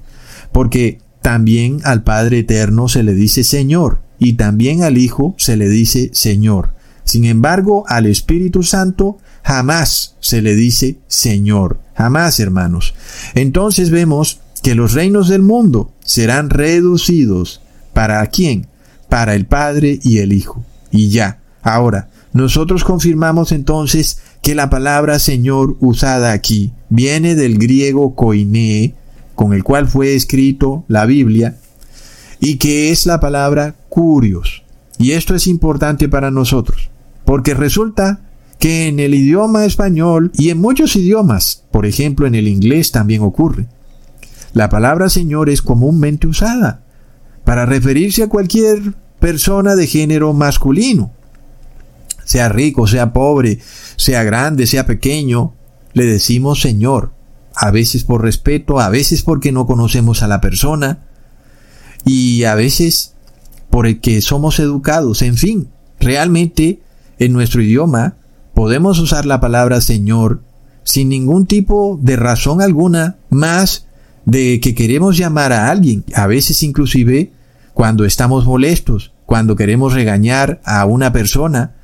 porque 0.51 0.99
también 1.21 1.79
al 1.83 2.03
Padre 2.03 2.39
Eterno 2.39 2.87
se 2.87 3.03
le 3.03 3.13
dice 3.13 3.43
Señor, 3.43 3.99
y 4.19 4.33
también 4.33 4.83
al 4.83 4.97
Hijo 4.97 5.35
se 5.37 5.57
le 5.57 5.67
dice 5.67 6.09
Señor. 6.13 6.73
Sin 7.03 7.25
embargo, 7.25 7.83
al 7.87 8.05
Espíritu 8.05 8.63
Santo 8.63 9.17
Jamás 9.43 10.15
se 10.19 10.41
le 10.41 10.55
dice 10.55 10.97
Señor. 11.07 11.79
Jamás, 11.95 12.39
hermanos. 12.39 12.93
Entonces 13.33 13.89
vemos 13.89 14.39
que 14.61 14.75
los 14.75 14.93
reinos 14.93 15.27
del 15.29 15.41
mundo 15.41 15.91
serán 16.03 16.49
reducidos. 16.49 17.61
¿Para 17.93 18.25
quién? 18.27 18.67
Para 19.09 19.35
el 19.35 19.45
Padre 19.45 19.99
y 20.03 20.19
el 20.19 20.33
Hijo. 20.33 20.63
Y 20.91 21.09
ya. 21.09 21.39
Ahora, 21.63 22.09
nosotros 22.33 22.83
confirmamos 22.83 23.51
entonces 23.51 24.19
que 24.41 24.55
la 24.55 24.69
palabra 24.69 25.19
Señor 25.19 25.77
usada 25.79 26.31
aquí 26.31 26.73
viene 26.89 27.35
del 27.35 27.57
griego 27.57 28.15
koiné, 28.15 28.95
con 29.35 29.53
el 29.53 29.63
cual 29.63 29.87
fue 29.87 30.15
escrito 30.15 30.83
la 30.87 31.05
Biblia, 31.05 31.57
y 32.39 32.57
que 32.57 32.91
es 32.91 33.05
la 33.05 33.19
palabra 33.19 33.75
curios. 33.89 34.63
Y 34.97 35.11
esto 35.11 35.35
es 35.35 35.47
importante 35.47 36.09
para 36.09 36.31
nosotros, 36.31 36.89
porque 37.25 37.53
resulta 37.53 38.21
que 38.59 38.87
en 38.87 38.99
el 38.99 39.15
idioma 39.15 39.65
español 39.65 40.31
y 40.35 40.49
en 40.49 40.59
muchos 40.59 40.95
idiomas, 40.95 41.63
por 41.71 41.85
ejemplo 41.85 42.27
en 42.27 42.35
el 42.35 42.47
inglés 42.47 42.91
también 42.91 43.21
ocurre, 43.21 43.67
la 44.53 44.69
palabra 44.69 45.09
Señor 45.09 45.49
es 45.49 45.61
comúnmente 45.61 46.27
usada 46.27 46.83
para 47.43 47.65
referirse 47.65 48.23
a 48.23 48.27
cualquier 48.27 48.93
persona 49.19 49.75
de 49.75 49.87
género 49.87 50.33
masculino. 50.33 51.11
Sea 52.31 52.47
rico, 52.47 52.87
sea 52.87 53.11
pobre, 53.11 53.59
sea 53.97 54.23
grande, 54.23 54.65
sea 54.65 54.85
pequeño, 54.85 55.53
le 55.91 56.05
decimos 56.05 56.61
Señor. 56.61 57.11
A 57.53 57.71
veces 57.71 58.05
por 58.05 58.21
respeto, 58.21 58.79
a 58.79 58.87
veces 58.87 59.21
porque 59.21 59.51
no 59.51 59.67
conocemos 59.67 60.23
a 60.23 60.29
la 60.29 60.39
persona 60.39 61.03
y 62.05 62.45
a 62.45 62.55
veces 62.55 63.15
porque 63.69 64.21
somos 64.21 64.61
educados. 64.61 65.21
En 65.23 65.35
fin, 65.35 65.67
realmente 65.99 66.79
en 67.19 67.33
nuestro 67.33 67.61
idioma 67.61 68.15
podemos 68.53 68.97
usar 68.99 69.25
la 69.25 69.41
palabra 69.41 69.81
Señor 69.81 70.41
sin 70.83 71.09
ningún 71.09 71.47
tipo 71.47 71.99
de 72.01 72.15
razón 72.15 72.61
alguna 72.61 73.17
más 73.29 73.87
de 74.25 74.61
que 74.61 74.73
queremos 74.73 75.17
llamar 75.17 75.51
a 75.51 75.69
alguien, 75.69 76.05
a 76.15 76.27
veces 76.27 76.63
inclusive 76.63 77.33
cuando 77.73 78.05
estamos 78.05 78.45
molestos, 78.45 79.11
cuando 79.25 79.57
queremos 79.57 79.93
regañar 79.93 80.61
a 80.63 80.85
una 80.85 81.11
persona, 81.11 81.75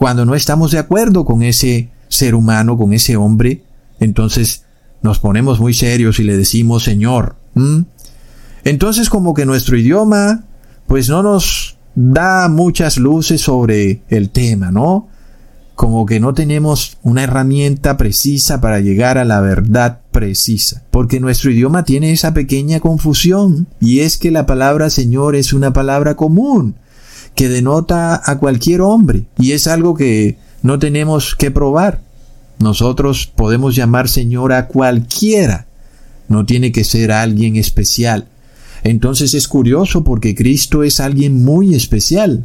cuando 0.00 0.24
no 0.24 0.34
estamos 0.34 0.70
de 0.70 0.78
acuerdo 0.78 1.26
con 1.26 1.42
ese 1.42 1.90
ser 2.08 2.34
humano, 2.34 2.78
con 2.78 2.94
ese 2.94 3.18
hombre, 3.18 3.64
entonces 3.98 4.64
nos 5.02 5.18
ponemos 5.18 5.60
muy 5.60 5.74
serios 5.74 6.18
y 6.18 6.24
le 6.24 6.38
decimos 6.38 6.84
Señor. 6.84 7.36
Entonces 8.64 9.10
como 9.10 9.34
que 9.34 9.44
nuestro 9.44 9.76
idioma 9.76 10.44
pues 10.86 11.10
no 11.10 11.22
nos 11.22 11.76
da 11.94 12.48
muchas 12.48 12.96
luces 12.96 13.42
sobre 13.42 14.00
el 14.08 14.30
tema, 14.30 14.70
¿no? 14.70 15.08
como 15.74 16.06
que 16.06 16.18
no 16.18 16.32
tenemos 16.32 16.96
una 17.02 17.24
herramienta 17.24 17.98
precisa 17.98 18.62
para 18.62 18.80
llegar 18.80 19.18
a 19.18 19.26
la 19.26 19.42
verdad 19.42 20.00
precisa, 20.12 20.82
porque 20.90 21.20
nuestro 21.20 21.50
idioma 21.50 21.84
tiene 21.84 22.12
esa 22.12 22.32
pequeña 22.32 22.80
confusión, 22.80 23.66
y 23.80 24.00
es 24.00 24.16
que 24.16 24.30
la 24.30 24.46
palabra 24.46 24.88
Señor 24.88 25.36
es 25.36 25.52
una 25.52 25.74
palabra 25.74 26.16
común, 26.16 26.76
que 27.34 27.48
denota 27.48 28.20
a 28.24 28.38
cualquier 28.38 28.80
hombre, 28.80 29.24
y 29.38 29.52
es 29.52 29.66
algo 29.66 29.94
que 29.94 30.36
no 30.62 30.78
tenemos 30.78 31.34
que 31.34 31.50
probar. 31.50 32.00
Nosotros 32.58 33.26
podemos 33.34 33.74
llamar 33.74 34.08
Señor 34.08 34.52
a 34.52 34.66
cualquiera, 34.66 35.66
no 36.28 36.44
tiene 36.44 36.72
que 36.72 36.84
ser 36.84 37.12
alguien 37.12 37.56
especial. 37.56 38.28
Entonces 38.84 39.34
es 39.34 39.48
curioso 39.48 40.04
porque 40.04 40.34
Cristo 40.34 40.82
es 40.82 41.00
alguien 41.00 41.42
muy 41.42 41.74
especial. 41.74 42.44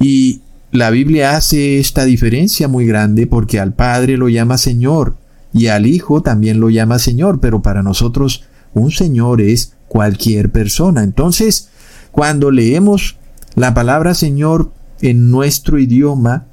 Y 0.00 0.40
la 0.70 0.90
Biblia 0.90 1.36
hace 1.36 1.78
esta 1.78 2.04
diferencia 2.04 2.66
muy 2.68 2.86
grande 2.86 3.26
porque 3.26 3.60
al 3.60 3.74
Padre 3.74 4.16
lo 4.16 4.28
llama 4.28 4.58
Señor 4.58 5.16
y 5.52 5.66
al 5.66 5.86
Hijo 5.86 6.22
también 6.22 6.60
lo 6.60 6.70
llama 6.70 6.98
Señor, 6.98 7.40
pero 7.40 7.62
para 7.62 7.82
nosotros 7.82 8.44
un 8.74 8.90
Señor 8.90 9.40
es 9.40 9.74
cualquier 9.86 10.50
persona. 10.50 11.04
Entonces, 11.04 11.68
cuando 12.10 12.50
leemos 12.50 13.16
la 13.54 13.74
palabra 13.74 14.14
Señor 14.14 14.72
en 15.00 15.30
nuestro 15.30 15.78
idioma, 15.78 16.46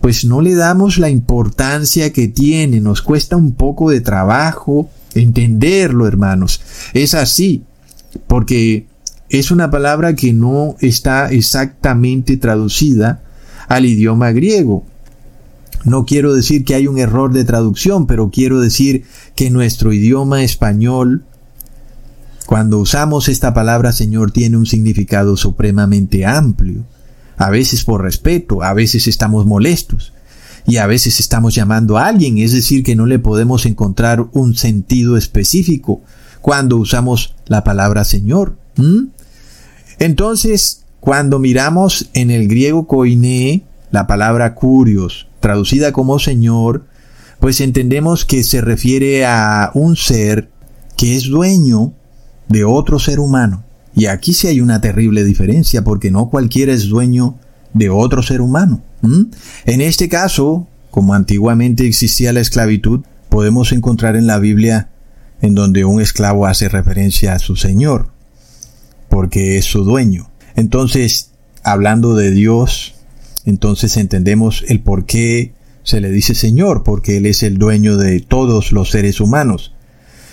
pues 0.00 0.24
no 0.24 0.40
le 0.40 0.54
damos 0.54 0.98
la 0.98 1.10
importancia 1.10 2.12
que 2.12 2.28
tiene, 2.28 2.80
nos 2.80 3.02
cuesta 3.02 3.36
un 3.36 3.52
poco 3.52 3.90
de 3.90 4.00
trabajo 4.00 4.88
entenderlo, 5.14 6.06
hermanos. 6.06 6.60
Es 6.94 7.14
así, 7.14 7.64
porque 8.26 8.86
es 9.28 9.50
una 9.50 9.70
palabra 9.70 10.14
que 10.14 10.32
no 10.32 10.76
está 10.80 11.30
exactamente 11.30 12.36
traducida 12.36 13.22
al 13.68 13.86
idioma 13.86 14.32
griego. 14.32 14.84
No 15.84 16.04
quiero 16.04 16.34
decir 16.34 16.64
que 16.64 16.74
hay 16.74 16.86
un 16.86 16.98
error 16.98 17.32
de 17.32 17.44
traducción, 17.44 18.06
pero 18.06 18.30
quiero 18.30 18.60
decir 18.60 19.04
que 19.34 19.50
nuestro 19.50 19.92
idioma 19.92 20.42
español, 20.42 21.24
cuando 22.50 22.80
usamos 22.80 23.28
esta 23.28 23.54
palabra 23.54 23.92
Señor, 23.92 24.32
tiene 24.32 24.56
un 24.56 24.66
significado 24.66 25.36
supremamente 25.36 26.26
amplio. 26.26 26.82
A 27.36 27.48
veces 27.48 27.84
por 27.84 28.02
respeto, 28.02 28.64
a 28.64 28.74
veces 28.74 29.06
estamos 29.06 29.46
molestos 29.46 30.12
y 30.66 30.78
a 30.78 30.88
veces 30.88 31.20
estamos 31.20 31.54
llamando 31.54 31.96
a 31.96 32.06
alguien, 32.06 32.38
es 32.38 32.50
decir, 32.50 32.82
que 32.82 32.96
no 32.96 33.06
le 33.06 33.20
podemos 33.20 33.66
encontrar 33.66 34.26
un 34.32 34.56
sentido 34.56 35.16
específico 35.16 36.02
cuando 36.40 36.76
usamos 36.76 37.36
la 37.46 37.62
palabra 37.62 38.04
Señor. 38.04 38.56
Entonces, 40.00 40.82
cuando 40.98 41.38
miramos 41.38 42.10
en 42.14 42.32
el 42.32 42.48
griego 42.48 42.88
koiné, 42.88 43.62
la 43.92 44.08
palabra 44.08 44.56
curios, 44.56 45.28
traducida 45.38 45.92
como 45.92 46.18
Señor, 46.18 46.84
pues 47.38 47.60
entendemos 47.60 48.24
que 48.24 48.42
se 48.42 48.60
refiere 48.60 49.24
a 49.24 49.70
un 49.72 49.94
ser 49.94 50.50
que 50.96 51.14
es 51.14 51.28
dueño 51.28 51.94
de 52.50 52.64
otro 52.64 52.98
ser 52.98 53.20
humano. 53.20 53.64
Y 53.94 54.06
aquí 54.06 54.34
sí 54.34 54.48
hay 54.48 54.60
una 54.60 54.80
terrible 54.80 55.24
diferencia, 55.24 55.82
porque 55.82 56.10
no 56.10 56.28
cualquiera 56.28 56.72
es 56.72 56.88
dueño 56.88 57.38
de 57.72 57.88
otro 57.88 58.22
ser 58.22 58.40
humano. 58.42 58.82
En 59.64 59.80
este 59.80 60.08
caso, 60.08 60.66
como 60.90 61.14
antiguamente 61.14 61.86
existía 61.86 62.32
la 62.32 62.40
esclavitud, 62.40 63.00
podemos 63.28 63.72
encontrar 63.72 64.16
en 64.16 64.26
la 64.26 64.38
Biblia 64.38 64.90
en 65.40 65.54
donde 65.54 65.84
un 65.84 66.00
esclavo 66.00 66.46
hace 66.46 66.68
referencia 66.68 67.32
a 67.32 67.38
su 67.38 67.56
Señor, 67.56 68.10
porque 69.08 69.56
es 69.56 69.64
su 69.64 69.84
dueño. 69.84 70.30
Entonces, 70.54 71.30
hablando 71.62 72.14
de 72.14 72.30
Dios, 72.32 72.94
entonces 73.46 73.96
entendemos 73.96 74.64
el 74.68 74.80
por 74.80 75.06
qué 75.06 75.54
se 75.82 76.00
le 76.00 76.10
dice 76.10 76.34
Señor, 76.34 76.82
porque 76.84 77.16
Él 77.16 77.26
es 77.26 77.42
el 77.42 77.58
dueño 77.58 77.96
de 77.96 78.20
todos 78.20 78.72
los 78.72 78.90
seres 78.90 79.20
humanos. 79.20 79.72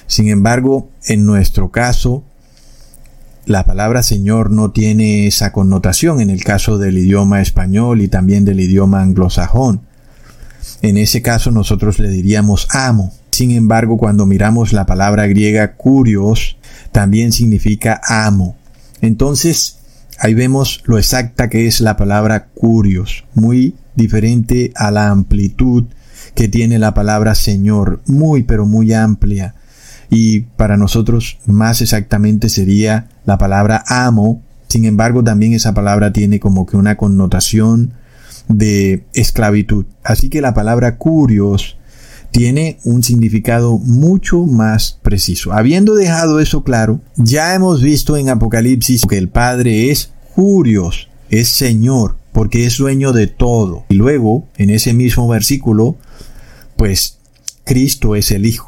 Sin 0.08 0.30
embargo, 0.30 0.89
en 1.06 1.26
nuestro 1.26 1.72
caso, 1.72 2.24
la 3.46 3.65
palabra 3.65 4.04
Señor 4.04 4.52
no 4.52 4.72
tiene 4.72 5.28
esa 5.28 5.52
connotación 5.52 6.22
en 6.22 6.30
el 6.30 6.43
caso 6.43 6.78
del 6.78 6.98
idioma 6.98 7.41
español 7.41 8.02
y 8.02 8.08
también 8.08 8.46
del 8.46 8.60
idioma 8.60 9.02
anglosajón. 9.02 9.82
En 10.82 10.98
ese 10.98 11.22
caso 11.22 11.52
nosotros 11.52 12.00
le 12.00 12.10
diríamos 12.10 12.67
amo. 12.72 13.13
Sin 13.32 13.52
embargo, 13.52 13.98
cuando 13.98 14.26
miramos 14.26 14.74
la 14.74 14.86
palabra 14.86 15.28
griega 15.28 15.76
curios, 15.76 16.58
también 16.91 17.32
significa 17.32 18.02
amo. 18.08 18.58
Entonces, 19.02 19.78
Ahí 20.20 20.34
vemos 20.34 20.82
lo 20.86 20.98
exacta 20.98 21.48
que 21.48 21.67
es 21.67 21.80
la 21.80 21.96
palabra 21.96 22.48
curios, 22.48 23.26
muy 23.36 23.76
diferente 23.96 24.72
a 24.76 24.89
la 24.89 25.10
amplitud 25.10 25.86
que 26.34 26.48
tiene 26.48 26.80
la 26.80 26.96
palabra 26.96 27.36
Señor, 27.36 28.02
muy 28.08 28.41
pero 28.41 28.65
muy 28.65 28.93
amplia. 28.93 29.54
Y 30.10 30.41
para 30.41 30.78
nosotros 30.78 31.38
más 31.46 31.82
exactamente 31.82 32.50
sería 32.50 33.10
la 33.26 33.38
palabra 33.38 33.84
amo. 33.88 34.41
Sin 34.67 34.86
embargo, 34.86 35.24
también 35.24 35.54
esa 35.54 35.74
palabra 35.74 36.13
tiene 36.13 36.39
como 36.39 36.65
que 36.65 36.78
una 36.78 36.96
connotación 36.98 37.93
de 38.48 39.04
esclavitud. 39.13 39.86
Así 40.04 40.30
que 40.30 40.41
la 40.41 40.54
palabra 40.54 40.98
curios 40.98 41.78
tiene 42.32 42.78
un 42.84 43.04
significado 43.04 43.78
mucho 43.78 44.46
más 44.46 45.00
preciso. 45.02 45.54
Habiendo 45.54 45.96
dejado 45.96 46.39
eso 46.39 46.63
claro, 46.63 47.02
ya 47.15 47.56
hemos 47.56 47.82
visto 47.82 48.17
en 48.17 48.30
Apocalipsis 48.30 49.04
que 49.10 49.17
el 49.17 49.30
Padre 49.30 49.91
es 49.91 50.12
curios, 50.36 51.10
es 51.30 51.50
Señor, 51.50 52.17
porque 52.32 52.65
es 52.65 52.78
dueño 52.78 53.13
de 53.13 53.28
todo. 53.28 53.86
Y 53.89 53.96
luego, 53.96 54.48
en 54.58 54.70
ese 54.70 54.93
mismo 54.93 55.28
versículo, 55.28 55.98
pues 56.76 57.17
Cristo 57.63 58.15
es 58.15 58.32
el 58.32 58.46
Hijo. 58.46 58.66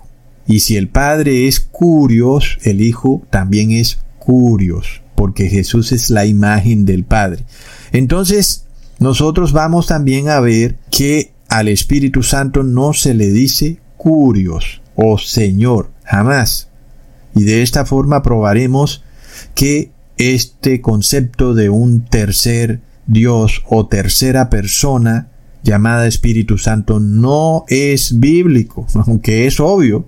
Y 0.50 0.62
si 0.62 0.78
el 0.78 0.88
Padre 0.88 1.48
es 1.48 1.60
curios, 1.60 2.58
el 2.64 2.82
Hijo 2.82 3.22
también 3.30 3.70
es 3.70 4.00
curios, 4.18 5.04
porque 5.14 5.48
Jesús 5.48 5.92
es 5.92 6.10
la 6.10 6.26
imagen 6.26 6.86
del 6.86 7.04
Padre. 7.04 7.44
Entonces, 7.92 8.66
nosotros 8.98 9.54
vamos 9.54 9.86
también 9.86 10.28
a 10.28 10.40
ver 10.40 10.80
que 10.90 11.34
al 11.50 11.68
Espíritu 11.68 12.24
Santo 12.24 12.64
no 12.64 12.94
se 12.94 13.14
le 13.14 13.30
dice 13.30 13.78
curios 13.96 14.82
o 14.96 15.20
Señor, 15.20 15.92
jamás. 16.04 16.70
Y 17.36 17.44
de 17.44 17.62
esta 17.62 17.86
forma 17.86 18.24
probaremos 18.24 19.04
que 19.54 19.92
este 20.18 20.82
concepto 20.82 21.54
de 21.54 21.70
un 21.70 22.06
tercer 22.06 22.82
Dios 23.06 23.62
o 23.70 23.86
tercera 23.86 24.50
persona 24.50 25.30
llamada 25.62 26.08
Espíritu 26.08 26.58
Santo 26.58 27.00
no 27.00 27.66
es 27.68 28.20
bíblico, 28.20 28.88
aunque 29.06 29.46
es 29.46 29.60
obvio. 29.60 30.08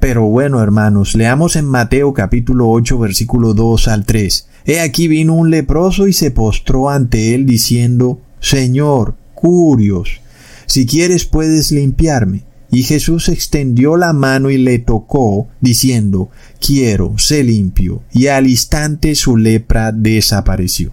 Pero 0.00 0.26
bueno, 0.26 0.62
hermanos, 0.62 1.14
leamos 1.14 1.56
en 1.56 1.66
Mateo 1.66 2.14
capítulo 2.14 2.70
8 2.70 2.98
versículo 2.98 3.52
2 3.52 3.88
al 3.88 4.04
3. 4.04 4.46
He 4.64 4.80
aquí 4.80 5.08
vino 5.08 5.34
un 5.34 5.50
leproso 5.50 6.06
y 6.06 6.12
se 6.12 6.30
postró 6.30 6.88
ante 6.88 7.34
él 7.34 7.46
diciendo, 7.46 8.20
Señor, 8.40 9.16
curios, 9.34 10.20
si 10.66 10.86
quieres 10.86 11.24
puedes 11.24 11.72
limpiarme. 11.72 12.44
Y 12.70 12.82
Jesús 12.82 13.30
extendió 13.30 13.96
la 13.96 14.12
mano 14.12 14.50
y 14.50 14.58
le 14.58 14.78
tocó, 14.78 15.48
diciendo, 15.60 16.28
Quiero, 16.60 17.16
sé 17.16 17.42
limpio. 17.42 18.02
Y 18.12 18.26
al 18.26 18.46
instante 18.46 19.14
su 19.14 19.38
lepra 19.38 19.90
desapareció. 19.90 20.92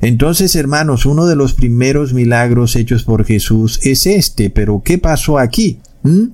Entonces, 0.00 0.54
hermanos, 0.54 1.06
uno 1.06 1.26
de 1.26 1.34
los 1.34 1.54
primeros 1.54 2.14
milagros 2.14 2.76
hechos 2.76 3.02
por 3.02 3.24
Jesús 3.24 3.80
es 3.82 4.06
este, 4.06 4.48
pero 4.48 4.82
¿qué 4.84 4.98
pasó 4.98 5.38
aquí? 5.38 5.80
¿Mm? 6.04 6.26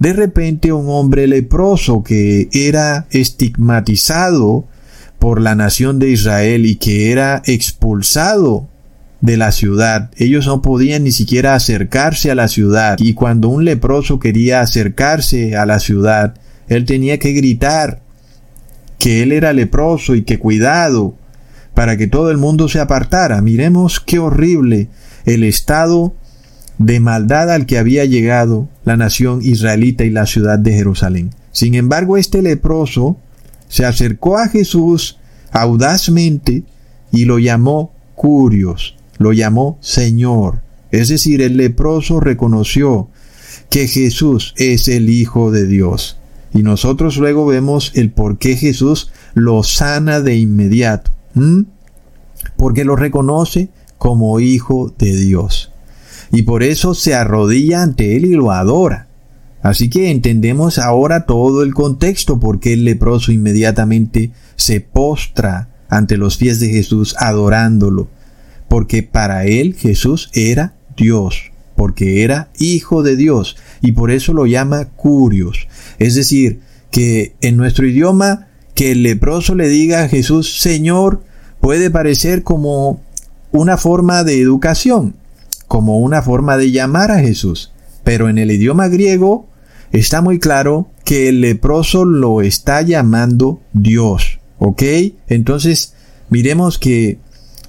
De 0.00 0.14
repente 0.14 0.72
un 0.72 0.88
hombre 0.88 1.26
leproso 1.26 2.02
que 2.02 2.48
era 2.52 3.06
estigmatizado 3.10 4.64
por 5.18 5.42
la 5.42 5.54
nación 5.54 5.98
de 5.98 6.10
Israel 6.10 6.64
y 6.64 6.76
que 6.76 7.12
era 7.12 7.42
expulsado 7.44 8.66
de 9.20 9.36
la 9.36 9.52
ciudad. 9.52 10.10
Ellos 10.16 10.46
no 10.46 10.62
podían 10.62 11.04
ni 11.04 11.12
siquiera 11.12 11.54
acercarse 11.54 12.30
a 12.30 12.34
la 12.34 12.48
ciudad 12.48 12.96
y 12.98 13.12
cuando 13.12 13.50
un 13.50 13.66
leproso 13.66 14.18
quería 14.18 14.62
acercarse 14.62 15.54
a 15.54 15.66
la 15.66 15.78
ciudad, 15.78 16.34
él 16.68 16.86
tenía 16.86 17.18
que 17.18 17.32
gritar 17.32 18.00
que 18.98 19.22
él 19.22 19.32
era 19.32 19.52
leproso 19.52 20.14
y 20.14 20.22
que 20.22 20.38
cuidado 20.38 21.14
para 21.74 21.98
que 21.98 22.06
todo 22.06 22.30
el 22.30 22.38
mundo 22.38 22.70
se 22.70 22.80
apartara. 22.80 23.42
Miremos 23.42 24.00
qué 24.00 24.18
horrible 24.18 24.88
el 25.26 25.44
estado 25.44 26.14
de 26.80 26.98
maldad 26.98 27.50
al 27.50 27.66
que 27.66 27.76
había 27.76 28.06
llegado 28.06 28.66
la 28.84 28.96
nación 28.96 29.40
israelita 29.42 30.04
y 30.04 30.10
la 30.10 30.24
ciudad 30.24 30.58
de 30.58 30.72
Jerusalén. 30.72 31.34
Sin 31.52 31.74
embargo, 31.74 32.16
este 32.16 32.40
leproso 32.40 33.18
se 33.68 33.84
acercó 33.84 34.38
a 34.38 34.48
Jesús 34.48 35.18
audazmente 35.52 36.62
y 37.12 37.26
lo 37.26 37.38
llamó 37.38 37.92
Curios, 38.14 38.96
lo 39.18 39.34
llamó 39.34 39.76
Señor. 39.82 40.62
Es 40.90 41.08
decir, 41.08 41.42
el 41.42 41.58
leproso 41.58 42.18
reconoció 42.18 43.10
que 43.68 43.86
Jesús 43.86 44.54
es 44.56 44.88
el 44.88 45.10
Hijo 45.10 45.50
de 45.50 45.66
Dios. 45.66 46.16
Y 46.54 46.62
nosotros 46.62 47.18
luego 47.18 47.44
vemos 47.44 47.92
el 47.94 48.10
por 48.10 48.38
qué 48.38 48.56
Jesús 48.56 49.10
lo 49.34 49.62
sana 49.64 50.22
de 50.22 50.36
inmediato. 50.36 51.10
Porque 52.56 52.86
lo 52.86 52.96
reconoce 52.96 53.68
como 53.98 54.40
Hijo 54.40 54.94
de 54.98 55.14
Dios. 55.14 55.70
Y 56.32 56.42
por 56.42 56.62
eso 56.62 56.94
se 56.94 57.14
arrodilla 57.14 57.82
ante 57.82 58.16
Él 58.16 58.24
y 58.24 58.32
lo 58.32 58.52
adora. 58.52 59.08
Así 59.62 59.90
que 59.90 60.10
entendemos 60.10 60.78
ahora 60.78 61.26
todo 61.26 61.62
el 61.62 61.74
contexto 61.74 62.40
porque 62.40 62.72
el 62.72 62.84
leproso 62.84 63.30
inmediatamente 63.30 64.30
se 64.56 64.80
postra 64.80 65.68
ante 65.90 66.16
los 66.16 66.36
pies 66.36 66.60
de 66.60 66.70
Jesús 66.70 67.14
adorándolo, 67.18 68.08
porque 68.68 69.02
para 69.02 69.44
él 69.44 69.74
Jesús 69.74 70.30
era 70.32 70.74
Dios, 70.96 71.50
porque 71.76 72.22
era 72.22 72.50
hijo 72.58 73.02
de 73.02 73.16
Dios, 73.16 73.56
y 73.82 73.92
por 73.92 74.10
eso 74.10 74.32
lo 74.32 74.46
llama 74.46 74.86
curios. 74.86 75.68
Es 75.98 76.14
decir, 76.14 76.60
que 76.90 77.34
en 77.40 77.56
nuestro 77.56 77.86
idioma 77.86 78.48
que 78.74 78.92
el 78.92 79.02
leproso 79.02 79.54
le 79.54 79.68
diga 79.68 80.04
a 80.04 80.08
Jesús 80.08 80.60
Señor 80.60 81.22
puede 81.60 81.90
parecer 81.90 82.42
como 82.42 83.02
una 83.52 83.76
forma 83.76 84.24
de 84.24 84.40
educación, 84.40 85.16
como 85.70 86.00
una 86.00 86.20
forma 86.20 86.56
de 86.56 86.72
llamar 86.72 87.12
a 87.12 87.20
Jesús. 87.20 87.70
Pero 88.02 88.28
en 88.28 88.38
el 88.38 88.50
idioma 88.50 88.88
griego 88.88 89.46
está 89.92 90.20
muy 90.20 90.40
claro 90.40 90.88
que 91.04 91.28
el 91.28 91.40
leproso 91.40 92.04
lo 92.04 92.42
está 92.42 92.82
llamando 92.82 93.60
Dios. 93.72 94.40
¿Ok? 94.58 94.82
Entonces, 95.28 95.94
miremos 96.28 96.76
que 96.76 97.20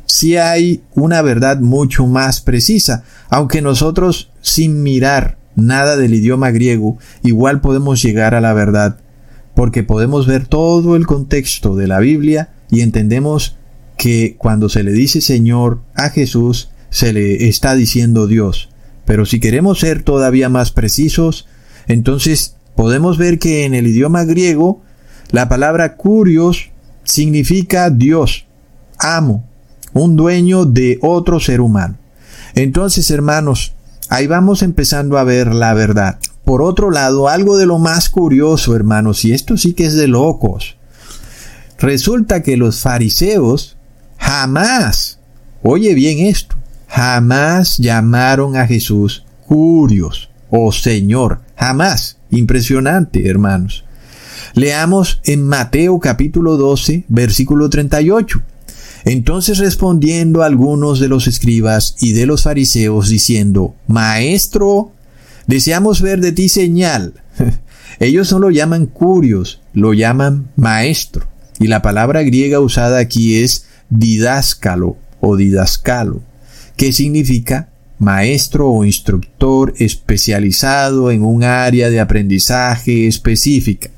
sí 0.08 0.36
hay 0.36 0.82
una 0.96 1.22
verdad 1.22 1.60
mucho 1.60 2.08
más 2.08 2.42
precisa, 2.42 3.04
aunque 3.30 3.62
nosotros 3.62 4.32
sin 4.42 4.82
mirar 4.82 5.38
nada 5.56 5.96
del 5.96 6.16
idioma 6.16 6.50
griego, 6.50 6.98
igual 7.22 7.62
podemos 7.62 8.02
llegar 8.02 8.34
a 8.34 8.42
la 8.42 8.54
verdad, 8.54 8.98
porque 9.54 9.84
podemos 9.84 10.26
ver 10.26 10.48
todo 10.48 10.96
el 10.96 11.06
contexto 11.06 11.76
de 11.76 11.86
la 11.86 12.00
Biblia 12.00 12.50
y 12.72 12.82
entendemos 12.82 13.58
que 13.96 14.38
cuando 14.40 14.70
se 14.70 14.82
le 14.82 14.92
dice 14.92 15.22
Señor 15.22 15.82
a 15.94 16.10
Jesús, 16.10 16.71
se 16.92 17.14
le 17.14 17.48
está 17.48 17.74
diciendo 17.74 18.28
Dios. 18.28 18.70
Pero 19.06 19.26
si 19.26 19.40
queremos 19.40 19.80
ser 19.80 20.04
todavía 20.04 20.50
más 20.50 20.72
precisos, 20.72 21.48
entonces 21.88 22.56
podemos 22.76 23.18
ver 23.18 23.40
que 23.40 23.66
en 23.66 23.74
el 23.74 23.88
idioma 23.88 24.26
griego 24.26 24.82
la 25.32 25.50
palabra 25.50 25.96
curios 25.96 26.70
significa 27.04 27.90
Dios, 27.90 28.46
amo, 29.00 29.44
un 29.94 30.16
dueño 30.16 30.66
de 30.66 31.00
otro 31.02 31.40
ser 31.40 31.62
humano. 31.62 31.98
Entonces, 32.54 33.10
hermanos, 33.10 33.74
ahí 34.10 34.28
vamos 34.28 34.62
empezando 34.62 35.18
a 35.18 35.24
ver 35.24 35.56
la 35.56 35.74
verdad. 35.74 36.20
Por 36.44 36.62
otro 36.62 36.92
lado, 36.92 37.30
algo 37.30 37.58
de 37.58 37.66
lo 37.66 37.80
más 37.80 38.10
curioso, 38.10 38.76
hermanos, 38.76 39.24
y 39.26 39.32
esto 39.32 39.58
sí 39.58 39.74
que 39.74 39.86
es 39.86 39.96
de 39.96 40.08
locos. 40.08 40.76
Resulta 41.80 42.44
que 42.44 42.58
los 42.58 42.82
fariseos 42.82 43.78
jamás, 44.18 45.20
oye 45.64 45.94
bien 45.94 46.20
esto, 46.20 46.56
jamás 46.92 47.78
llamaron 47.78 48.58
a 48.58 48.68
Jesús 48.68 49.24
curios 49.48 50.30
o 50.50 50.72
Señor, 50.72 51.40
jamás. 51.56 52.18
Impresionante, 52.30 53.28
hermanos. 53.30 53.86
Leamos 54.54 55.22
en 55.24 55.48
Mateo 55.48 56.00
capítulo 56.00 56.58
12, 56.58 57.06
versículo 57.08 57.70
38. 57.70 58.42
Entonces 59.06 59.58
respondiendo 59.58 60.44
algunos 60.44 61.00
de 61.00 61.08
los 61.08 61.28
escribas 61.28 61.96
y 62.00 62.12
de 62.12 62.26
los 62.26 62.44
fariseos 62.44 63.10
diciendo, 63.10 63.76
Maestro, 63.88 64.92
deseamos 65.48 66.02
ver 66.02 66.20
de 66.20 66.34
ti 66.34 66.50
señal. 66.50 67.14
Ellos 68.00 68.32
no 68.32 68.40
lo 68.40 68.50
llaman 68.50 68.86
curios, 68.86 69.62
lo 69.74 69.94
llaman 69.94 70.50
maestro. 70.56 71.28
Y 71.60 71.68
la 71.68 71.82
palabra 71.82 72.22
griega 72.24 72.60
usada 72.60 73.00
aquí 73.00 73.38
es 73.38 73.66
didáscalo 73.90 74.98
o 75.20 75.38
didascalo, 75.38 76.22
que 76.76 76.92
significa 76.92 77.70
maestro 78.00 78.70
o 78.70 78.84
instructor 78.84 79.74
especializado 79.78 81.12
en 81.12 81.24
un 81.24 81.44
área 81.44 81.90
de 81.90 82.00
aprendizaje 82.00 83.08
específica 83.08 83.92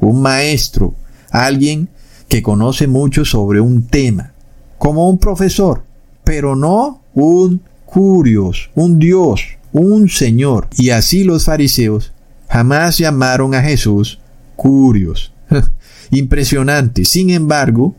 un 0.00 0.22
maestro, 0.22 0.94
alguien 1.30 1.88
que 2.28 2.42
conoce 2.42 2.86
mucho 2.86 3.24
sobre 3.24 3.60
un 3.60 3.86
tema, 3.86 4.32
como 4.78 5.08
un 5.08 5.18
profesor, 5.18 5.84
pero 6.24 6.56
no 6.56 7.02
un 7.14 7.62
curios, 7.84 8.70
un 8.74 8.98
Dios, 8.98 9.42
un 9.72 10.08
Señor. 10.08 10.68
Y 10.76 10.90
así 10.90 11.24
los 11.24 11.44
fariseos 11.44 12.12
jamás 12.48 12.98
llamaron 12.98 13.54
a 13.54 13.62
Jesús 13.62 14.18
curios. 14.56 15.32
Impresionante. 16.10 17.04
Sin 17.04 17.30
embargo, 17.30 17.94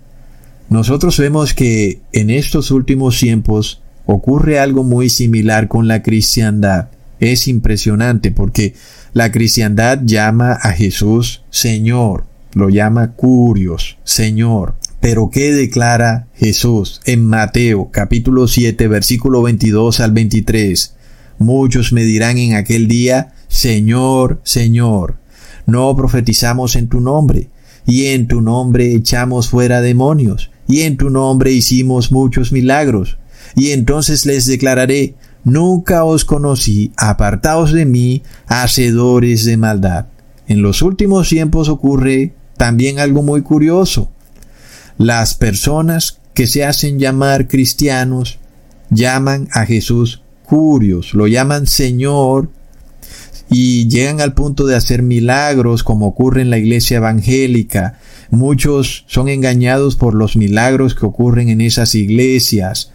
nosotros 0.69 1.17
vemos 1.17 1.53
que 1.53 2.01
en 2.11 2.29
estos 2.29 2.71
últimos 2.71 3.19
tiempos 3.19 3.81
ocurre 4.07 4.57
algo 4.57 4.83
muy 4.83 5.09
similar 5.09 5.67
con 5.67 5.87
la 5.87 6.01
cristiandad. 6.01 6.89
Es 7.19 7.47
impresionante 7.47 8.31
porque 8.31 8.73
la 9.13 9.31
cristiandad 9.31 9.99
llama 10.03 10.53
a 10.53 10.71
Jesús 10.71 11.43
Señor, 11.51 12.25
lo 12.53 12.69
llama 12.69 13.13
Curios, 13.13 13.97
Señor. 14.03 14.75
Pero 14.99 15.29
¿qué 15.29 15.53
declara 15.53 16.27
Jesús 16.33 17.01
en 17.05 17.25
Mateo 17.25 17.89
capítulo 17.91 18.47
7 18.47 18.87
versículo 18.87 19.43
22 19.43 19.99
al 19.99 20.11
23? 20.11 20.95
Muchos 21.37 21.93
me 21.93 22.03
dirán 22.03 22.37
en 22.39 22.55
aquel 22.55 22.87
día, 22.87 23.33
Señor, 23.47 24.41
Señor, 24.43 25.17
no 25.67 25.95
profetizamos 25.95 26.75
en 26.75 26.87
tu 26.87 26.99
nombre, 26.99 27.49
y 27.85 28.07
en 28.07 28.27
tu 28.27 28.41
nombre 28.41 28.95
echamos 28.95 29.49
fuera 29.49 29.81
demonios, 29.81 30.49
y 30.67 30.81
en 30.81 30.97
tu 30.97 31.09
nombre 31.09 31.51
hicimos 31.51 32.11
muchos 32.11 32.51
milagros. 32.51 33.17
Y 33.55 33.71
entonces 33.71 34.25
les 34.25 34.45
declararé, 34.45 35.15
Nunca 35.47 36.03
os 36.03 36.25
conocí, 36.25 36.91
apartaos 36.97 37.71
de 37.71 37.85
mí, 37.85 38.21
hacedores 38.47 39.45
de 39.45 39.55
maldad. 39.55 40.07
En 40.45 40.61
los 40.61 40.81
últimos 40.81 41.29
tiempos 41.29 41.69
ocurre 41.69 42.33
también 42.57 42.99
algo 42.99 43.23
muy 43.23 43.43
curioso. 43.43 44.11
Las 44.97 45.35
personas 45.35 46.19
que 46.33 46.47
se 46.47 46.65
hacen 46.65 46.99
llamar 46.99 47.47
cristianos 47.47 48.39
llaman 48.89 49.47
a 49.53 49.65
Jesús 49.65 50.21
curios, 50.43 51.13
lo 51.13 51.27
llaman 51.27 51.65
Señor 51.65 52.49
y 53.49 53.87
llegan 53.87 54.19
al 54.19 54.33
punto 54.33 54.65
de 54.65 54.75
hacer 54.75 55.01
milagros 55.01 55.81
como 55.81 56.07
ocurre 56.07 56.41
en 56.41 56.49
la 56.49 56.57
iglesia 56.57 56.97
evangélica. 56.97 57.99
Muchos 58.31 59.05
son 59.07 59.29
engañados 59.29 59.95
por 59.95 60.13
los 60.13 60.35
milagros 60.35 60.93
que 60.93 61.05
ocurren 61.05 61.47
en 61.47 61.61
esas 61.61 61.95
iglesias 61.95 62.91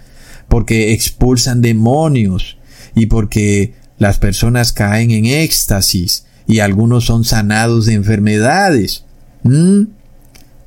porque 0.53 0.93
expulsan 0.93 1.63
demonios 1.63 2.59
y 2.95 3.07
porque 3.07 3.73
las 3.97 4.19
personas 4.19 4.75
caen 4.75 5.11
en 5.11 5.25
éxtasis 5.25 6.27
y 6.47 6.59
algunos 6.59 7.07
son 7.07 7.25
sanados 7.25 7.87
de 7.87 7.95
enfermedades. 7.95 9.07
¿Mm? 9.45 9.85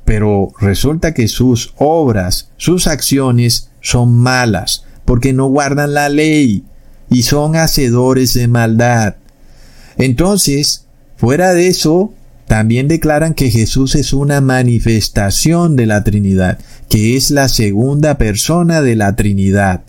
Pero 0.04 0.50
resulta 0.58 1.14
que 1.14 1.28
sus 1.28 1.72
obras, 1.76 2.50
sus 2.56 2.88
acciones 2.88 3.70
son 3.80 4.12
malas, 4.12 4.82
porque 5.04 5.32
no 5.32 5.46
guardan 5.46 5.94
la 5.94 6.08
ley 6.08 6.64
y 7.08 7.22
son 7.22 7.54
hacedores 7.54 8.34
de 8.34 8.48
maldad. 8.48 9.14
Entonces, 9.98 10.86
fuera 11.16 11.54
de 11.54 11.68
eso, 11.68 12.12
también 12.46 12.86
declaran 12.86 13.34
que 13.34 13.50
Jesús 13.50 13.94
es 13.94 14.12
una 14.12 14.40
manifestación 14.40 15.76
de 15.76 15.86
la 15.86 16.04
Trinidad, 16.04 16.58
que 16.88 17.16
es 17.16 17.30
la 17.30 17.48
segunda 17.48 18.18
persona 18.18 18.82
de 18.82 18.96
la 18.96 19.16
Trinidad. 19.16 19.82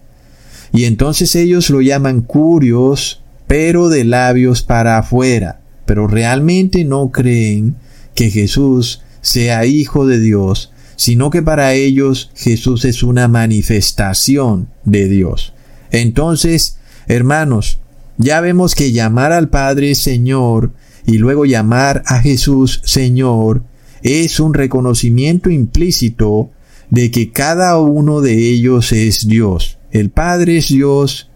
Y 0.73 0.85
entonces 0.85 1.35
ellos 1.35 1.69
lo 1.69 1.81
llaman 1.81 2.21
curios, 2.21 3.21
pero 3.45 3.89
de 3.89 4.03
labios 4.03 4.63
para 4.63 4.97
afuera, 4.97 5.61
pero 5.85 6.07
realmente 6.07 6.83
no 6.83 7.11
creen 7.11 7.75
que 8.15 8.31
Jesús 8.31 9.01
sea 9.21 9.65
hijo 9.65 10.07
de 10.07 10.19
Dios, 10.19 10.71
sino 10.95 11.29
que 11.29 11.43
para 11.43 11.73
ellos 11.73 12.31
Jesús 12.35 12.85
es 12.85 13.03
una 13.03 13.27
manifestación 13.27 14.67
de 14.83 15.07
Dios. 15.07 15.53
Entonces, 15.91 16.79
hermanos, 17.07 17.79
ya 18.17 18.41
vemos 18.41 18.73
que 18.73 18.91
llamar 18.91 19.31
al 19.31 19.49
Padre 19.49 19.93
Señor 19.93 20.73
y 21.07 21.17
luego 21.17 21.45
llamar 21.45 22.03
a 22.05 22.19
Jesús 22.19 22.81
Señor 22.83 23.63
es 24.03 24.39
un 24.39 24.53
reconocimiento 24.53 25.49
implícito 25.49 26.51
de 26.91 27.09
que 27.09 27.31
cada 27.31 27.79
uno 27.79 28.21
de 28.21 28.49
ellos 28.49 28.91
es 28.91 29.27
Dios. 29.27 29.79
El 29.91 30.11
Padre 30.11 30.57
es 30.57 30.67
Dios 30.67 31.31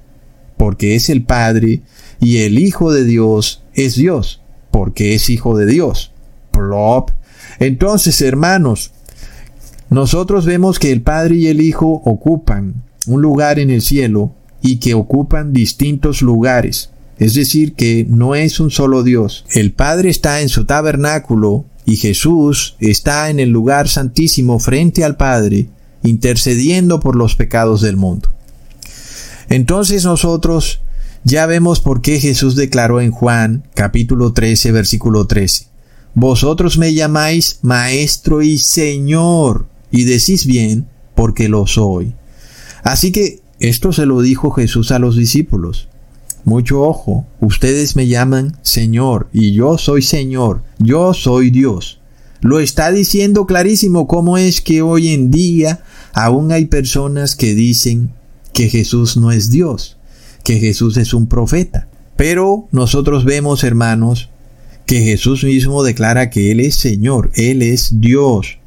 porque 0.58 0.96
es 0.96 1.10
el 1.10 1.24
Padre 1.24 1.82
y 2.20 2.40
el 2.40 2.60
Hijo 2.60 2.92
de 2.92 3.06
Dios 3.06 3.64
es 3.74 3.96
Dios 3.96 4.42
porque 4.70 5.16
es 5.16 5.30
Hijo 5.30 5.58
de 5.58 5.66
Dios. 5.66 6.12
Plop. 6.52 7.12
Entonces, 7.60 8.22
hermanos, 8.22 8.92
nosotros 9.90 10.46
vemos 10.46 10.80
que 10.80 10.92
el 10.92 11.02
Padre 11.02 11.36
y 11.36 11.48
el 11.48 11.62
Hijo 11.62 12.02
ocupan 12.06 12.84
un 13.08 13.22
lugar 13.22 13.58
en 13.58 13.70
el 13.70 13.82
cielo 13.82 14.36
y 14.62 14.78
que 14.78 14.94
ocupan 14.96 15.54
distintos 15.54 16.22
lugares. 16.22 16.92
Es 17.22 17.36
decir, 17.36 17.74
que 17.74 18.08
no 18.10 18.34
es 18.34 18.60
un 18.60 18.72
solo 18.72 19.04
Dios. 19.04 19.46
El 19.52 19.74
Padre 19.74 20.10
está 20.10 20.42
en 20.42 20.50
su 20.50 20.66
tabernáculo 20.66 21.66
y 21.86 21.98
Jesús 21.98 22.76
está 22.80 23.30
en 23.30 23.40
el 23.40 23.50
lugar 23.50 23.90
santísimo 23.90 24.58
frente 24.58 25.04
al 25.04 25.18
Padre, 25.18 25.70
intercediendo 26.02 27.00
por 27.00 27.16
los 27.16 27.36
pecados 27.36 27.82
del 27.82 27.96
mundo. 27.96 28.30
Entonces 29.50 30.04
nosotros 30.04 30.82
ya 31.24 31.46
vemos 31.46 31.80
por 31.80 32.02
qué 32.02 32.20
Jesús 32.20 32.56
declaró 32.56 33.02
en 33.02 33.12
Juan 33.12 33.68
capítulo 33.76 34.34
13 34.34 34.72
versículo 34.72 35.28
13, 35.28 35.68
Vosotros 36.16 36.80
me 36.80 36.96
llamáis 36.96 37.60
Maestro 37.62 38.42
y 38.42 38.58
Señor, 38.58 39.68
y 39.92 40.06
decís 40.06 40.48
bien, 40.48 40.88
porque 41.14 41.50
lo 41.50 41.68
soy. 41.68 42.16
Así 42.82 43.12
que 43.12 43.42
esto 43.60 43.94
se 43.94 44.08
lo 44.08 44.22
dijo 44.22 44.50
Jesús 44.50 44.92
a 44.92 44.98
los 44.98 45.16
discípulos. 45.16 45.88
Mucho 46.44 46.82
ojo, 46.82 47.26
ustedes 47.40 47.96
me 47.96 48.08
llaman 48.08 48.58
Señor 48.64 49.30
y 49.32 49.54
yo 49.54 49.78
soy 49.78 50.02
Señor, 50.02 50.64
yo 50.80 51.14
soy 51.14 51.52
Dios. 51.52 52.00
Lo 52.42 52.60
está 52.60 52.92
diciendo 52.92 53.46
clarísimo 53.46 54.08
cómo 54.08 54.38
es 54.38 54.62
que 54.62 54.82
hoy 54.82 55.10
en 55.10 55.30
día 55.30 55.84
aún 56.14 56.52
hay 56.52 56.66
personas 56.66 57.36
que 57.36 57.54
dicen 57.54 58.12
que 58.54 58.70
Jesús 58.70 59.18
no 59.18 59.32
es 59.32 59.52
Dios, 59.52 59.98
que 60.44 60.60
Jesús 60.60 60.98
es 60.98 61.14
un 61.14 61.28
profeta. 61.28 61.88
Pero 62.16 62.68
nosotros 62.72 63.26
vemos, 63.26 63.64
hermanos, 63.64 64.30
que 64.88 65.02
Jesús 65.02 65.44
mismo 65.44 65.84
declara 65.84 66.32
que 66.32 66.52
Él 66.52 66.60
es 66.60 66.76
Señor, 66.76 67.32
Él 67.36 67.62
es 67.62 68.02
Dios. 68.02 68.58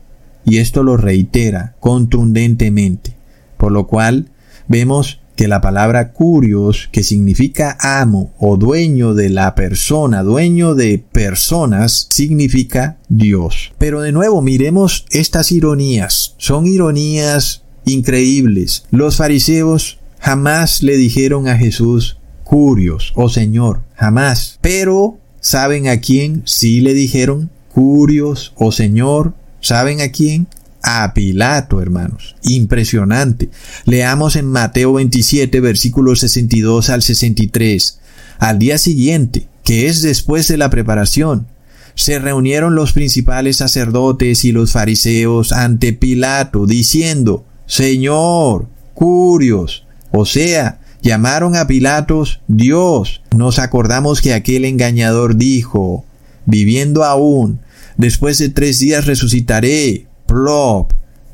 Y 0.44 0.58
esto 0.58 0.82
lo 0.82 0.96
reitera 0.96 1.74
contundentemente. 1.80 3.16
Por 3.56 3.72
lo 3.72 3.86
cual 3.86 4.30
vemos 4.68 5.20
que 5.36 5.48
la 5.48 5.60
palabra 5.60 6.12
curios, 6.12 6.88
que 6.92 7.02
significa 7.02 7.76
amo 7.80 8.32
o 8.38 8.56
dueño 8.56 9.14
de 9.14 9.30
la 9.30 9.54
persona, 9.54 10.22
dueño 10.22 10.74
de 10.74 10.98
personas, 10.98 12.06
significa 12.10 12.98
Dios. 13.08 13.72
Pero 13.78 14.00
de 14.00 14.12
nuevo, 14.12 14.42
miremos 14.42 15.06
estas 15.10 15.50
ironías. 15.52 16.34
Son 16.38 16.66
ironías 16.66 17.62
increíbles. 17.84 18.84
Los 18.90 19.16
fariseos 19.16 19.98
jamás 20.18 20.82
le 20.82 20.96
dijeron 20.96 21.48
a 21.48 21.56
Jesús 21.58 22.18
curios 22.44 23.12
o 23.16 23.28
Señor, 23.28 23.82
jamás. 23.94 24.58
Pero, 24.60 25.18
¿saben 25.40 25.88
a 25.88 26.00
quién 26.00 26.42
sí 26.44 26.80
le 26.80 26.94
dijeron 26.94 27.50
curios 27.72 28.52
o 28.56 28.70
Señor? 28.70 29.34
¿Saben 29.60 30.00
a 30.00 30.08
quién? 30.08 30.46
A 30.84 31.14
Pilato, 31.14 31.80
hermanos. 31.80 32.36
Impresionante. 32.42 33.50
Leamos 33.86 34.36
en 34.36 34.46
Mateo 34.46 34.92
27, 34.92 35.60
versículos 35.60 36.20
62 36.20 36.90
al 36.90 37.02
63. 37.02 38.00
Al 38.38 38.58
día 38.58 38.76
siguiente, 38.76 39.48
que 39.64 39.86
es 39.86 40.02
después 40.02 40.46
de 40.46 40.58
la 40.58 40.68
preparación, 40.68 41.46
se 41.94 42.18
reunieron 42.18 42.74
los 42.74 42.92
principales 42.92 43.56
sacerdotes 43.56 44.44
y 44.44 44.52
los 44.52 44.72
fariseos 44.72 45.52
ante 45.52 45.94
Pilato, 45.94 46.66
diciendo, 46.66 47.46
Señor, 47.66 48.68
curios, 48.92 49.86
o 50.12 50.26
sea, 50.26 50.80
llamaron 51.02 51.56
a 51.56 51.66
Pilatos 51.66 52.40
Dios. 52.46 53.22
Nos 53.34 53.58
acordamos 53.58 54.20
que 54.20 54.34
aquel 54.34 54.64
engañador 54.66 55.36
dijo, 55.36 56.04
viviendo 56.44 57.04
aún, 57.04 57.60
después 57.96 58.38
de 58.38 58.50
tres 58.50 58.80
días 58.80 59.06
resucitaré. 59.06 60.08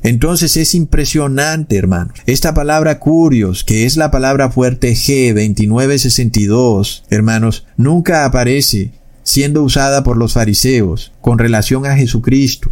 Entonces 0.03 0.57
es 0.57 0.75
impresionante, 0.75 1.77
hermano. 1.77 2.13
Esta 2.25 2.53
palabra 2.53 2.99
curios, 2.99 3.63
que 3.63 3.85
es 3.85 3.95
la 3.97 4.11
palabra 4.11 4.49
fuerte 4.49 4.93
G2962, 4.93 7.03
hermanos, 7.09 7.65
nunca 7.77 8.25
aparece 8.25 8.91
siendo 9.23 9.63
usada 9.63 10.03
por 10.03 10.17
los 10.17 10.33
fariseos 10.33 11.13
con 11.21 11.39
relación 11.39 11.85
a 11.85 11.95
Jesucristo, 11.95 12.71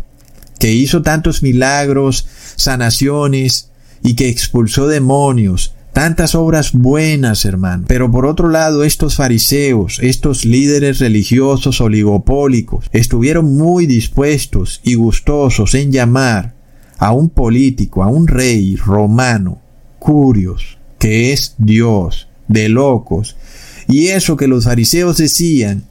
que 0.60 0.72
hizo 0.72 1.04
tantos 1.04 1.44
milagros, 1.44 2.26
sanaciones 2.56 3.70
y 4.04 4.16
que 4.16 4.30
expulsó 4.30 4.88
demonios, 4.88 5.76
tantas 5.94 6.36
obras 6.36 6.74
buenas, 6.74 7.46
hermano. 7.46 7.86
Pero 7.88 8.12
por 8.12 8.26
otro 8.26 8.50
lado, 8.50 8.84
estos 8.84 9.16
fariseos, 9.16 10.00
estos 10.02 10.46
líderes 10.46 11.00
religiosos 11.00 11.82
oligopólicos, 11.82 12.86
estuvieron 12.92 13.56
muy 13.56 13.86
dispuestos 13.86 14.82
y 14.84 14.96
gustosos 14.96 15.76
en 15.76 15.92
llamar 15.92 16.56
a 16.98 17.12
un 17.12 17.30
político, 17.30 18.04
a 18.04 18.08
un 18.08 18.28
rey 18.28 18.76
romano, 18.76 19.62
Curios, 20.00 20.78
que 20.98 21.34
es 21.34 21.56
Dios, 21.58 22.28
de 22.48 22.70
locos. 22.70 23.36
Y 23.88 24.08
eso 24.08 24.38
que 24.38 24.48
los 24.48 24.66
fariseos 24.66 25.18
decían, 25.18 25.84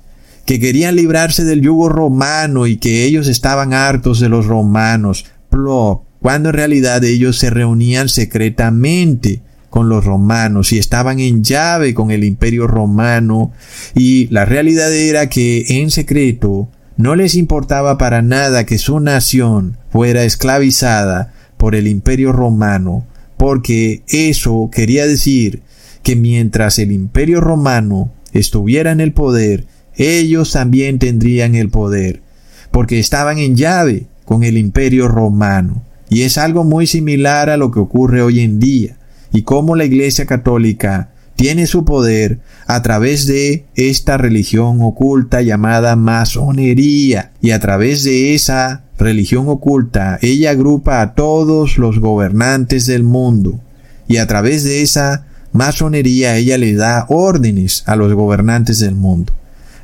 que 0.45 0.61
querían 0.61 0.97
librarse 0.97 1.45
del 1.45 1.61
yugo 1.61 1.91
romano 1.91 2.67
y 2.67 2.79
que 2.79 3.05
ellos 3.05 3.29
estaban 3.29 3.75
hartos 3.75 4.19
de 4.19 4.31
los 4.31 4.47
romanos, 4.47 5.27
plop, 5.51 6.05
cuando 6.21 6.49
en 6.49 6.55
realidad 6.55 7.05
ellos 7.05 7.39
se 7.39 7.51
reunían 7.51 8.09
secretamente 8.09 9.43
con 9.71 9.89
los 9.89 10.05
romanos 10.05 10.73
y 10.73 10.79
estaban 10.79 11.21
en 11.21 11.45
llave 11.45 11.95
con 11.95 12.11
el 12.11 12.25
imperio 12.25 12.67
romano. 12.67 13.53
Y 13.95 14.29
la 14.29 14.45
realidad 14.45 14.93
era 14.93 15.29
que 15.29 15.65
en 15.69 15.91
secreto 15.91 16.69
no 16.97 17.15
les 17.15 17.35
importaba 17.35 17.99
para 17.99 18.23
nada 18.23 18.67
que 18.67 18.79
su 18.79 18.99
nación 19.01 19.77
fuera 19.91 20.25
esclavizada 20.25 21.33
por 21.57 21.75
el 21.75 21.87
imperio 21.87 22.33
romano 22.33 23.07
porque 23.37 24.03
eso 24.09 24.69
quería 24.73 25.07
decir 25.07 25.63
que 26.03 26.17
mientras 26.17 26.79
el 26.79 26.91
imperio 26.91 27.41
romano 27.41 28.13
estuviera 28.33 28.91
en 28.91 29.01
el 29.01 29.13
poder 29.13 29.67
ellos 29.95 30.53
también 30.53 30.99
tendrían 30.99 31.55
el 31.55 31.71
poder 31.71 32.23
porque 32.71 32.99
estaban 32.99 33.39
en 33.39 33.57
llave 33.57 34.07
con 34.25 34.45
el 34.45 34.59
imperio 34.59 35.09
romano. 35.09 35.83
Y 36.11 36.23
es 36.23 36.39
algo 36.39 36.65
muy 36.65 36.87
similar 36.87 37.51
a 37.51 37.57
lo 37.57 37.71
que 37.71 37.81
ocurre 37.81 38.23
hoy 38.23 38.41
en 38.41 38.61
día 38.61 38.98
y 39.33 39.43
cómo 39.43 39.77
la 39.77 39.85
Iglesia 39.85 40.27
Católica 40.27 41.11
tiene 41.37 41.67
su 41.67 41.85
poder 41.85 42.41
a 42.67 42.83
través 42.83 43.27
de 43.27 43.67
esta 43.77 44.17
religión 44.17 44.79
oculta 44.83 45.41
llamada 45.41 45.95
masonería 45.95 47.31
y 47.41 47.53
a 47.53 47.61
través 47.61 48.03
de 48.03 48.35
esa 48.35 48.85
religión 48.99 49.49
oculta 49.49 50.19
ella 50.21 50.51
agrupa 50.51 51.01
a 51.01 51.15
todos 51.15 51.79
los 51.79 52.01
gobernantes 52.01 52.87
del 52.87 53.05
mundo 53.05 53.61
y 54.09 54.17
a 54.17 54.27
través 54.27 54.65
de 54.65 54.83
esa 54.83 55.27
masonería 55.53 56.37
ella 56.37 56.59
le 56.59 56.75
da 56.75 57.07
órdenes 57.09 57.85
a 57.87 57.95
los 57.95 58.13
gobernantes 58.15 58.81
del 58.81 58.95
mundo. 58.95 59.33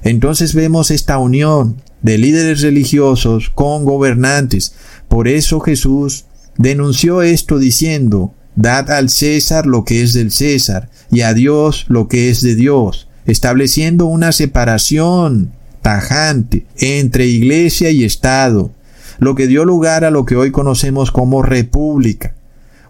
Entonces 0.02 0.54
vemos 0.54 0.90
esta 0.90 1.18
unión 1.18 1.76
de 2.02 2.18
líderes 2.18 2.60
religiosos 2.60 3.50
con 3.50 3.84
gobernantes. 3.84 4.74
Por 5.08 5.28
eso 5.28 5.60
Jesús 5.60 6.26
denunció 6.58 7.22
esto 7.22 7.58
diciendo, 7.58 8.34
Dad 8.56 8.90
al 8.90 9.10
César 9.10 9.66
lo 9.66 9.84
que 9.84 10.02
es 10.02 10.12
del 10.12 10.30
César 10.30 10.88
y 11.10 11.22
a 11.22 11.34
Dios 11.34 11.86
lo 11.88 12.08
que 12.08 12.30
es 12.30 12.40
de 12.42 12.54
Dios, 12.54 13.08
estableciendo 13.26 14.06
una 14.06 14.32
separación 14.32 15.52
tajante 15.82 16.66
entre 16.78 17.26
iglesia 17.26 17.90
y 17.90 18.04
Estado, 18.04 18.72
lo 19.18 19.34
que 19.34 19.46
dio 19.46 19.64
lugar 19.64 20.04
a 20.04 20.10
lo 20.10 20.24
que 20.24 20.36
hoy 20.36 20.50
conocemos 20.50 21.10
como 21.10 21.42
república, 21.42 22.34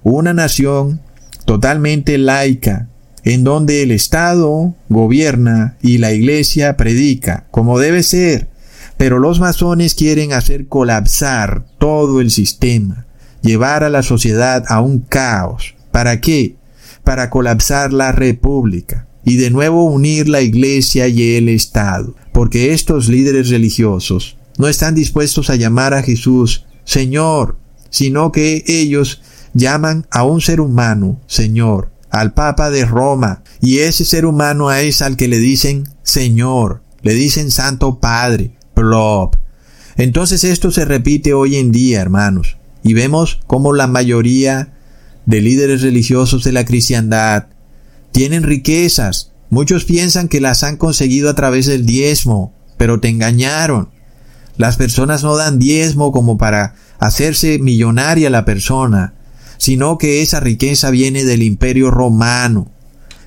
una 0.03 0.33
nación 0.33 1.01
totalmente 1.45 2.19
laica, 2.19 2.89
en 3.25 3.43
donde 3.43 3.83
el 3.83 3.91
Estado 3.91 4.75
gobierna 4.89 5.77
y 5.83 5.99
la 5.99 6.13
Iglesia 6.13 6.77
predica, 6.77 7.47
como 7.51 7.79
debe 7.79 8.03
ser, 8.03 8.49
pero 8.97 9.19
los 9.19 9.41
masones 9.41 9.95
quieren 9.95 10.33
hacer 10.33 10.69
colapsar 10.69 11.65
todo 11.79 12.21
el 12.21 12.31
sistema, 12.31 13.04
llevar 13.45 13.85
a 13.85 13.91
la 13.91 14.03
sociedad 14.03 14.65
a 14.69 14.81
un 14.81 14.99
caos. 14.99 15.75
¿Para 15.93 16.21
qué? 16.21 16.57
Para 17.05 17.31
colapsar 17.31 17.93
la 17.93 18.11
república 18.11 19.07
y 19.25 19.37
de 19.37 19.51
nuevo 19.51 19.85
unir 19.85 20.29
la 20.29 20.41
Iglesia 20.41 21.07
y 21.09 21.37
el 21.37 21.49
Estado, 21.49 22.15
porque 22.33 22.73
estos 22.73 23.09
líderes 23.09 23.51
religiosos 23.51 24.37
no 24.59 24.69
están 24.69 24.95
dispuestos 24.95 25.51
a 25.51 25.57
llamar 25.57 25.95
a 25.95 26.03
Jesús 26.03 26.65
Señor, 26.85 27.57
sino 27.91 28.33
que 28.33 28.65
ellos 28.67 29.23
llaman 29.55 30.07
a 30.11 30.25
un 30.25 30.41
ser 30.41 30.61
humano 30.61 31.21
Señor, 31.27 31.91
al 32.11 32.35
Papa 32.35 32.71
de 32.71 32.85
Roma, 32.85 33.43
y 33.61 33.79
ese 33.79 34.05
ser 34.05 34.27
humano 34.27 34.73
es 34.73 35.03
al 35.03 35.17
que 35.17 35.29
le 35.29 35.39
dicen 35.39 35.89
Señor, 36.03 36.83
le 37.03 37.15
dicen 37.15 37.51
Santo 37.51 37.99
Padre, 38.01 38.53
plop. 38.75 39.37
Entonces 39.97 40.45
esto 40.45 40.71
se 40.71 40.85
repite 40.85 41.33
hoy 41.33 41.57
en 41.57 41.73
día, 41.73 42.01
hermanos, 42.01 42.57
y 42.85 42.93
vemos 42.93 43.41
cómo 43.49 43.73
la 43.73 43.89
mayoría 43.89 44.75
de 45.27 45.41
líderes 45.41 45.83
religiosos 45.83 46.45
de 46.45 46.53
la 46.53 46.65
cristiandad 46.65 47.47
tienen 48.13 48.45
riquezas. 48.45 49.33
Muchos 49.51 49.85
piensan 49.85 50.29
que 50.29 50.41
las 50.41 50.63
han 50.63 50.77
conseguido 50.77 51.31
a 51.31 51.35
través 51.35 51.67
del 51.67 51.87
diezmo, 51.87 52.53
pero 52.77 53.01
te 53.01 53.09
engañaron. 53.09 53.89
Las 54.57 54.77
personas 54.77 55.25
no 55.25 55.37
dan 55.37 55.59
diezmo 55.59 56.13
como 56.13 56.39
para 56.39 56.75
hacerse 56.99 57.59
millonaria 57.59 58.31
la 58.31 58.45
persona, 58.45 59.15
sino 59.57 59.99
que 59.99 60.23
esa 60.23 60.41
riqueza 60.41 60.91
viene 60.91 61.25
del 61.25 61.43
imperio 61.43 61.91
romano, 61.91 62.71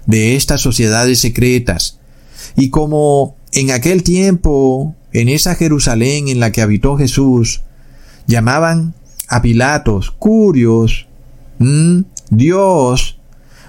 de 0.05 0.35
estas 0.35 0.61
sociedades 0.61 1.19
secretas. 1.19 1.99
Y 2.55 2.69
como 2.69 3.35
en 3.53 3.71
aquel 3.71 4.03
tiempo, 4.03 4.95
en 5.13 5.29
esa 5.29 5.55
Jerusalén 5.55 6.27
en 6.27 6.39
la 6.39 6.51
que 6.51 6.61
habitó 6.61 6.95
Jesús, 6.95 7.61
llamaban 8.27 8.93
a 9.27 9.41
Pilatos, 9.41 10.11
Curios, 10.11 11.07
Dios, 12.29 13.19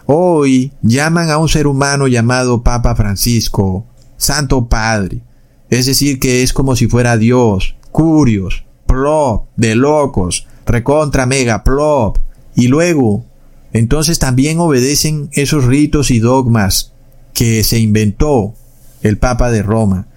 hoy 0.06 0.72
llaman 0.82 1.30
a 1.30 1.38
un 1.38 1.48
ser 1.48 1.66
humano 1.66 2.06
llamado 2.06 2.62
Papa 2.62 2.94
Francisco, 2.94 3.86
Santo 4.16 4.68
Padre. 4.68 5.22
Es 5.70 5.86
decir, 5.86 6.18
que 6.18 6.42
es 6.42 6.52
como 6.52 6.76
si 6.76 6.86
fuera 6.86 7.16
Dios, 7.16 7.76
Curios, 7.92 8.64
Plop, 8.86 9.48
de 9.56 9.74
locos, 9.74 10.46
recontra 10.66 11.26
mega 11.26 11.62
Plop. 11.64 12.18
Y 12.54 12.68
luego, 12.68 13.24
entonces 13.72 14.18
también 14.18 14.58
obedecen 14.60 15.28
esos 15.32 15.64
ritos 15.64 16.10
y 16.10 16.18
dogmas 16.18 16.92
que 17.34 17.62
se 17.64 17.78
inventó 17.78 18.54
el 19.02 19.18
Papa 19.18 19.50
de 19.50 19.62
Roma, 19.62 20.08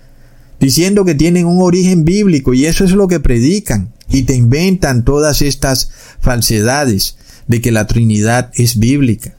diciendo 0.60 1.06
que 1.06 1.16
tienen 1.16 1.46
un 1.46 1.62
origen 1.62 2.04
bíblico 2.04 2.54
y 2.54 2.66
eso 2.66 2.84
es 2.84 2.92
lo 2.92 3.08
que 3.08 3.20
predican 3.20 3.94
y 4.12 4.24
te 4.24 4.36
inventan 4.36 5.04
todas 5.04 5.42
estas 5.42 5.92
falsedades 6.20 7.18
de 7.48 7.62
que 7.62 7.72
la 7.72 7.88
Trinidad 7.88 8.52
es 8.54 8.78
bíblica 8.78 9.36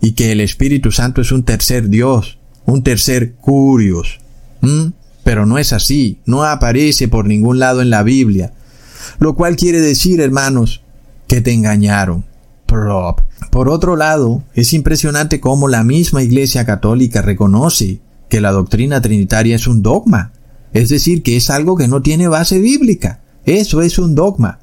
y 0.00 0.12
que 0.12 0.32
el 0.32 0.40
Espíritu 0.40 0.92
Santo 0.92 1.20
es 1.20 1.32
un 1.32 1.44
tercer 1.44 1.88
Dios, 1.88 2.38
un 2.66 2.82
tercer 2.82 3.34
curios. 3.34 4.20
Pero 5.24 5.46
no 5.46 5.58
es 5.58 5.72
así, 5.72 6.18
no 6.24 6.44
aparece 6.44 7.08
por 7.08 7.26
ningún 7.26 7.58
lado 7.58 7.82
en 7.82 7.90
la 7.90 8.02
Biblia. 8.02 8.52
Lo 9.18 9.34
cual 9.34 9.56
quiere 9.56 9.80
decir, 9.80 10.20
hermanos, 10.20 10.82
que 11.26 11.40
te 11.40 11.52
engañaron. 11.52 12.24
Por 13.50 13.68
otro 13.68 13.96
lado, 13.96 14.42
es 14.54 14.72
impresionante 14.72 15.40
cómo 15.40 15.68
la 15.68 15.84
misma 15.84 16.22
Iglesia 16.22 16.66
Católica 16.66 17.22
reconoce 17.22 18.00
que 18.28 18.40
la 18.40 18.52
doctrina 18.52 19.00
trinitaria 19.00 19.56
es 19.56 19.66
un 19.66 19.82
dogma, 19.82 20.32
es 20.74 20.90
decir, 20.90 21.22
que 21.22 21.36
es 21.36 21.48
algo 21.48 21.76
que 21.76 21.88
no 21.88 22.02
tiene 22.02 22.28
base 22.28 22.58
bíblica. 22.58 23.20
Eso 23.44 23.82
es 23.82 23.98
un 23.98 24.14
dogma. 24.14 24.60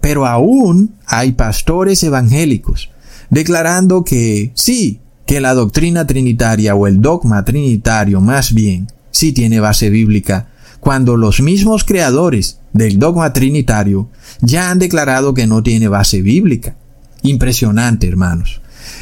Pero 0.00 0.26
aún 0.26 0.94
hay 1.06 1.32
pastores 1.32 2.02
evangélicos 2.02 2.90
declarando 3.30 4.04
que 4.04 4.52
sí, 4.54 5.00
que 5.26 5.40
la 5.40 5.54
doctrina 5.54 6.06
trinitaria 6.06 6.74
o 6.74 6.86
el 6.86 7.00
dogma 7.00 7.44
trinitario 7.44 8.20
más 8.20 8.54
bien 8.54 8.88
sí 9.10 9.32
tiene 9.32 9.60
base 9.60 9.90
bíblica, 9.90 10.48
cuando 10.80 11.16
los 11.16 11.40
mismos 11.40 11.84
creadores 11.84 12.60
del 12.72 12.98
dogma 12.98 13.32
trinitario 13.32 14.08
ya 14.40 14.70
han 14.70 14.78
declarado 14.78 15.34
que 15.34 15.46
no 15.46 15.62
tiene 15.62 15.88
base 15.88 16.22
bíblica. 16.22 16.76
Impresionante, 17.22 18.06
hermanos. 18.06 18.60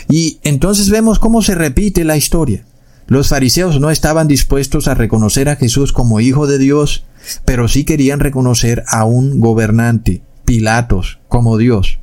Y 0.09 0.39
entonces 0.45 0.89
vemos 0.89 1.19
cómo 1.19 1.43
se 1.43 1.55
repite 1.55 2.05
la 2.05 2.17
historia. 2.17 2.65
Los 3.07 3.29
fariseos 3.29 3.81
no 3.81 3.91
estaban 3.91 4.29
dispuestos 4.29 4.89
a 4.89 4.95
reconocer 4.95 5.49
a 5.49 5.57
Jesús 5.57 5.93
como 5.93 6.21
Hijo 6.21 6.47
de 6.47 6.59
Dios, 6.59 7.05
pero 7.45 7.69
sí 7.69 7.85
querían 7.85 8.21
reconocer 8.21 8.85
a 8.89 9.05
un 9.05 9.41
gobernante, 9.41 10.23
Pilatos, 10.45 11.19
como 11.29 11.59
Dios. 11.59 11.99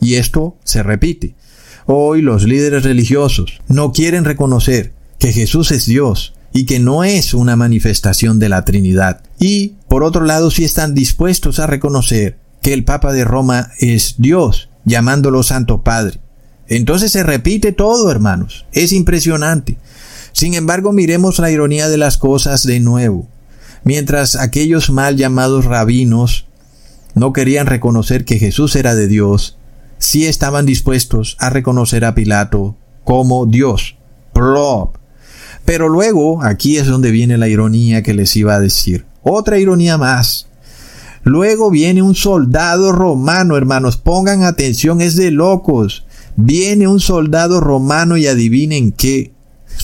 Y 0.00 0.14
esto 0.14 0.56
se 0.64 0.82
repite. 0.82 1.34
Hoy 1.86 2.22
los 2.22 2.44
líderes 2.44 2.84
religiosos 2.84 3.60
no 3.68 3.92
quieren 3.92 4.24
reconocer 4.24 4.92
que 5.18 5.32
Jesús 5.32 5.70
es 5.70 5.86
Dios 5.86 6.34
y 6.52 6.64
que 6.64 6.78
no 6.78 7.04
es 7.04 7.34
una 7.34 7.56
manifestación 7.56 8.38
de 8.38 8.48
la 8.48 8.64
Trinidad. 8.64 9.22
Y, 9.38 9.74
por 9.88 10.02
otro 10.02 10.24
lado, 10.24 10.50
sí 10.50 10.64
están 10.64 10.94
dispuestos 10.94 11.58
a 11.58 11.66
reconocer 11.66 12.38
que 12.62 12.72
el 12.72 12.84
Papa 12.84 13.12
de 13.12 13.24
Roma 13.24 13.70
es 13.78 14.16
Dios 14.18 14.70
llamándolo 14.86 15.42
Santo 15.42 15.82
Padre. 15.82 16.20
Entonces 16.68 17.12
se 17.12 17.22
repite 17.22 17.72
todo, 17.72 18.10
hermanos. 18.10 18.64
Es 18.72 18.92
impresionante. 18.92 19.76
Sin 20.36 20.52
embargo, 20.52 20.92
miremos 20.92 21.38
la 21.38 21.50
ironía 21.50 21.88
de 21.88 21.96
las 21.96 22.18
cosas 22.18 22.62
de 22.66 22.78
nuevo. 22.78 23.26
Mientras 23.84 24.36
aquellos 24.36 24.90
mal 24.90 25.16
llamados 25.16 25.64
rabinos 25.64 26.44
no 27.14 27.32
querían 27.32 27.66
reconocer 27.66 28.26
que 28.26 28.38
Jesús 28.38 28.76
era 28.76 28.94
de 28.94 29.08
Dios, 29.08 29.56
sí 29.96 30.26
estaban 30.26 30.66
dispuestos 30.66 31.38
a 31.40 31.48
reconocer 31.48 32.04
a 32.04 32.14
Pilato 32.14 32.76
como 33.02 33.46
Dios. 33.46 33.96
Pero 35.64 35.88
luego, 35.88 36.42
aquí 36.42 36.76
es 36.76 36.86
donde 36.86 37.12
viene 37.12 37.38
la 37.38 37.48
ironía 37.48 38.02
que 38.02 38.12
les 38.12 38.36
iba 38.36 38.56
a 38.56 38.60
decir. 38.60 39.06
Otra 39.22 39.58
ironía 39.58 39.96
más. 39.96 40.48
Luego 41.22 41.70
viene 41.70 42.02
un 42.02 42.14
soldado 42.14 42.92
romano, 42.92 43.56
hermanos, 43.56 43.96
pongan 43.96 44.42
atención, 44.42 45.00
es 45.00 45.16
de 45.16 45.30
locos. 45.30 46.04
Viene 46.36 46.88
un 46.88 47.00
soldado 47.00 47.62
romano 47.62 48.18
y 48.18 48.26
adivinen 48.26 48.92
qué. 48.92 49.34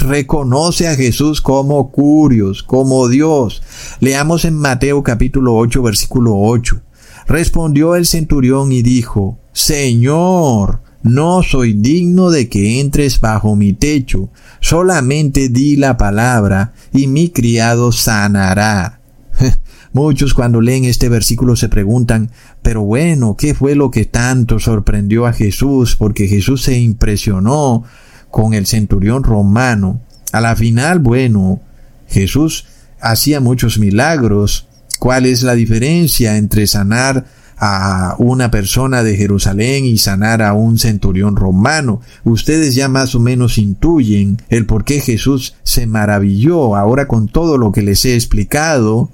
Reconoce 0.01 0.89
a 0.89 0.97
Jesús 0.97 1.41
como 1.41 1.91
Curios, 1.91 2.63
como 2.63 3.09
Dios. 3.09 3.63
Leamos 4.01 4.45
en 4.45 4.55
Mateo 4.55 5.03
capítulo 5.03 5.55
8, 5.57 5.83
versículo 5.83 6.37
8. 6.37 6.81
Respondió 7.27 7.95
el 7.95 8.07
centurión 8.07 8.73
y 8.73 8.83
dijo, 8.83 9.39
Señor, 9.53 10.81
no 11.03 11.43
soy 11.43 11.73
digno 11.73 12.31
de 12.31 12.49
que 12.49 12.81
entres 12.81 13.21
bajo 13.21 13.57
mi 13.57 13.73
techo, 13.73 14.31
solamente 14.61 15.49
di 15.49 15.77
la 15.77 15.97
palabra 15.97 16.73
y 16.93 17.07
mi 17.07 17.31
criado 17.31 17.93
sanará. 17.93 19.01
Muchos 19.93 20.33
cuando 20.33 20.61
leen 20.61 20.85
este 20.85 21.09
versículo 21.09 21.55
se 21.55 21.69
preguntan, 21.69 22.31
pero 22.63 22.83
bueno, 22.83 23.37
¿qué 23.37 23.55
fue 23.55 23.75
lo 23.75 23.91
que 23.91 24.05
tanto 24.07 24.59
sorprendió 24.59 25.27
a 25.27 25.33
Jesús? 25.33 25.97
Porque 25.97 26.29
Jesús 26.29 26.63
se 26.63 26.79
impresionó 26.79 27.85
con 28.33 28.55
el 28.55 28.67
centurión 28.67 29.23
romano. 29.23 30.01
A 30.33 30.41
la 30.41 30.57
final, 30.57 30.99
bueno, 30.99 31.61
Jesús 32.09 32.65
hacía 33.01 33.39
muchos 33.39 33.79
milagros. 33.79 34.67
¿Cuál 34.99 35.27
es 35.27 35.45
la 35.45 35.55
diferencia 35.55 36.37
entre 36.37 36.67
sanar 36.67 37.27
a 37.65 38.17
una 38.19 38.51
persona 38.51 39.05
de 39.05 39.17
Jerusalén 39.17 39.85
y 39.85 39.97
sanar 39.97 40.43
a 40.43 40.53
un 40.53 40.81
centurión 40.81 41.37
romano. 41.37 42.01
Ustedes 42.25 42.75
ya 42.75 42.89
más 42.89 43.15
o 43.15 43.21
menos 43.21 43.57
intuyen 43.57 44.43
el 44.49 44.67
por 44.67 44.85
qué 44.85 45.01
Jesús 45.01 45.55
se 45.63 45.87
maravilló 45.87 46.75
ahora 46.75 47.07
con 47.07 47.29
todo 47.29 47.59
lo 47.59 47.71
que 47.71 47.83
les 47.83 48.05
he 48.05 48.15
explicado. 48.15 49.11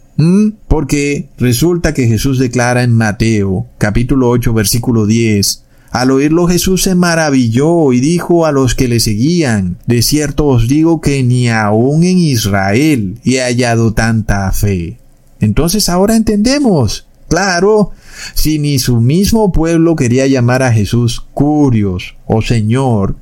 Porque 0.66 1.28
resulta 1.36 1.92
que 1.92 2.08
Jesús 2.08 2.38
declara 2.38 2.82
en 2.82 2.94
Mateo 2.94 3.66
capítulo 3.76 4.30
8 4.30 4.54
versículo 4.54 5.04
10, 5.06 5.64
al 5.90 6.10
oírlo 6.10 6.46
Jesús 6.46 6.82
se 6.82 6.94
maravilló 6.94 7.92
y 7.92 8.00
dijo 8.00 8.46
a 8.46 8.52
los 8.52 8.74
que 8.74 8.88
le 8.88 9.00
seguían, 9.00 9.78
de 9.86 10.02
cierto 10.02 10.46
os 10.46 10.68
digo 10.68 11.00
que 11.00 11.22
ni 11.22 11.48
aun 11.48 12.04
en 12.04 12.18
Israel 12.18 13.18
he 13.24 13.40
hallado 13.40 13.94
tanta 13.94 14.50
fe. 14.52 14.98
Entonces 15.40 15.88
ahora 15.88 16.16
entendemos. 16.16 17.06
Claro, 17.28 17.90
si 18.34 18.58
ni 18.58 18.78
su 18.78 19.00
mismo 19.00 19.52
pueblo 19.52 19.96
quería 19.96 20.26
llamar 20.26 20.62
a 20.62 20.72
Jesús 20.72 21.26
Curios 21.34 22.16
o 22.26 22.40
Señor, 22.40 23.16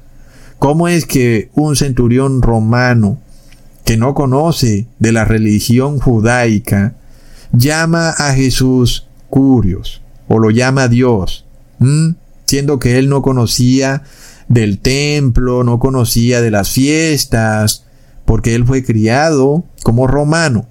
¿cómo 0.61 0.87
es 0.87 1.07
que 1.07 1.51
un 1.55 1.75
centurión 1.75 2.41
romano 2.41 3.19
que 3.87 3.97
no 3.97 4.15
conoce 4.15 4.89
de 4.99 5.13
la 5.13 5.25
religión 5.25 6.01
judaica, 6.01 6.97
llama 7.53 8.11
a 8.11 8.35
Jesús 8.35 9.07
Curios, 9.31 10.03
o 10.27 10.41
lo 10.41 10.51
llama 10.51 10.89
Dios, 10.89 11.47
siendo 12.47 12.79
que 12.79 12.99
él 12.99 13.09
no 13.09 13.23
conocía 13.23 14.03
del 14.49 14.79
templo, 14.79 15.65
no 15.65 15.79
conocía 15.79 16.41
de 16.41 16.51
las 16.51 16.71
fiestas, 16.71 17.85
porque 18.25 18.55
él 18.55 18.65
fue 18.65 18.85
criado 18.85 19.65
como 19.83 20.07
romano, 20.07 20.67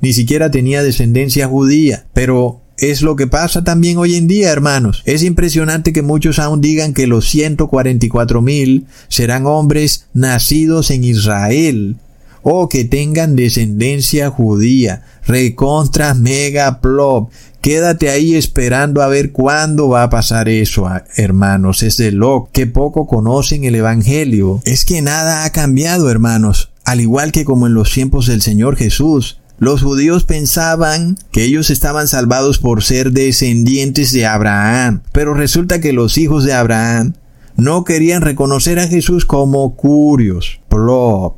ni 0.00 0.12
siquiera 0.12 0.50
tenía 0.50 0.82
descendencia 0.82 1.48
judía, 1.48 2.06
pero 2.12 2.60
es 2.76 3.02
lo 3.02 3.16
que 3.16 3.26
pasa 3.26 3.62
también 3.62 3.98
hoy 3.98 4.16
en 4.16 4.26
día, 4.26 4.50
hermanos. 4.50 5.02
Es 5.06 5.22
impresionante 5.22 5.92
que 5.92 6.02
muchos 6.02 6.38
aún 6.38 6.60
digan 6.60 6.92
que 6.92 7.06
los 7.06 7.28
144 7.28 8.42
mil 8.42 8.86
serán 9.08 9.46
hombres 9.46 10.06
nacidos 10.12 10.90
en 10.90 11.04
Israel 11.04 11.96
o 12.42 12.68
que 12.68 12.84
tengan 12.84 13.36
descendencia 13.36 14.30
judía. 14.30 15.02
Recontra 15.26 16.14
mega 16.14 16.80
plop. 16.80 17.30
Quédate 17.64 18.10
ahí 18.10 18.34
esperando 18.34 19.00
a 19.00 19.08
ver 19.08 19.32
cuándo 19.32 19.88
va 19.88 20.02
a 20.02 20.10
pasar 20.10 20.50
eso, 20.50 20.86
ah, 20.86 21.02
hermanos. 21.16 21.82
Es 21.82 21.96
de 21.96 22.12
lo 22.12 22.50
que 22.52 22.66
poco 22.66 23.06
conocen 23.06 23.64
el 23.64 23.74
Evangelio. 23.74 24.60
Es 24.66 24.84
que 24.84 25.00
nada 25.00 25.46
ha 25.46 25.50
cambiado, 25.50 26.10
hermanos. 26.10 26.72
Al 26.84 27.00
igual 27.00 27.32
que 27.32 27.46
como 27.46 27.66
en 27.66 27.72
los 27.72 27.90
tiempos 27.90 28.26
del 28.26 28.42
Señor 28.42 28.76
Jesús. 28.76 29.38
Los 29.58 29.80
judíos 29.80 30.24
pensaban 30.24 31.16
que 31.32 31.44
ellos 31.44 31.70
estaban 31.70 32.06
salvados 32.06 32.58
por 32.58 32.84
ser 32.84 33.12
descendientes 33.12 34.12
de 34.12 34.26
Abraham, 34.26 35.00
pero 35.12 35.32
resulta 35.32 35.80
que 35.80 35.94
los 35.94 36.18
hijos 36.18 36.44
de 36.44 36.52
Abraham 36.52 37.14
no 37.56 37.84
querían 37.84 38.22
reconocer 38.22 38.78
a 38.78 38.88
Jesús 38.88 39.24
como 39.24 39.76
curios. 39.76 40.60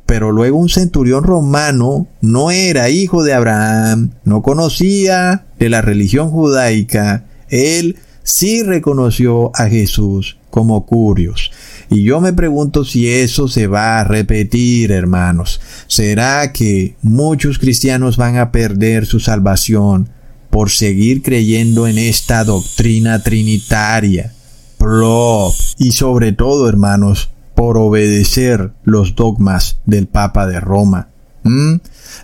Pero 0.05 0.31
luego 0.31 0.57
un 0.57 0.69
centurión 0.69 1.23
romano 1.23 2.07
no 2.21 2.49
era 2.49 2.89
hijo 2.89 3.23
de 3.23 3.33
Abraham, 3.33 4.11
no 4.23 4.41
conocía 4.41 5.45
de 5.59 5.69
la 5.69 5.81
religión 5.81 6.31
judaica. 6.31 7.25
Él 7.49 7.97
sí 8.23 8.63
reconoció 8.63 9.51
a 9.55 9.69
Jesús 9.69 10.37
como 10.49 10.85
curios. 10.87 11.51
Y 11.89 12.03
yo 12.03 12.19
me 12.19 12.33
pregunto 12.33 12.83
si 12.83 13.07
eso 13.09 13.47
se 13.47 13.67
va 13.67 13.99
a 13.99 14.03
repetir, 14.03 14.91
hermanos. 14.91 15.61
¿Será 15.85 16.51
que 16.51 16.95
muchos 17.03 17.59
cristianos 17.59 18.17
van 18.17 18.37
a 18.37 18.51
perder 18.51 19.05
su 19.05 19.19
salvación 19.19 20.09
por 20.49 20.71
seguir 20.71 21.21
creyendo 21.21 21.87
en 21.87 21.99
esta 21.99 22.43
doctrina 22.43 23.21
trinitaria? 23.21 24.33
Y 25.77 25.91
sobre 25.91 26.31
todo, 26.31 26.69
hermanos, 26.69 27.29
por 27.55 27.77
obedecer 27.77 28.71
los 28.83 29.15
dogmas 29.15 29.79
del 29.85 30.07
Papa 30.07 30.47
de 30.47 30.59
Roma. 30.59 31.09
¿Mm? 31.43 31.75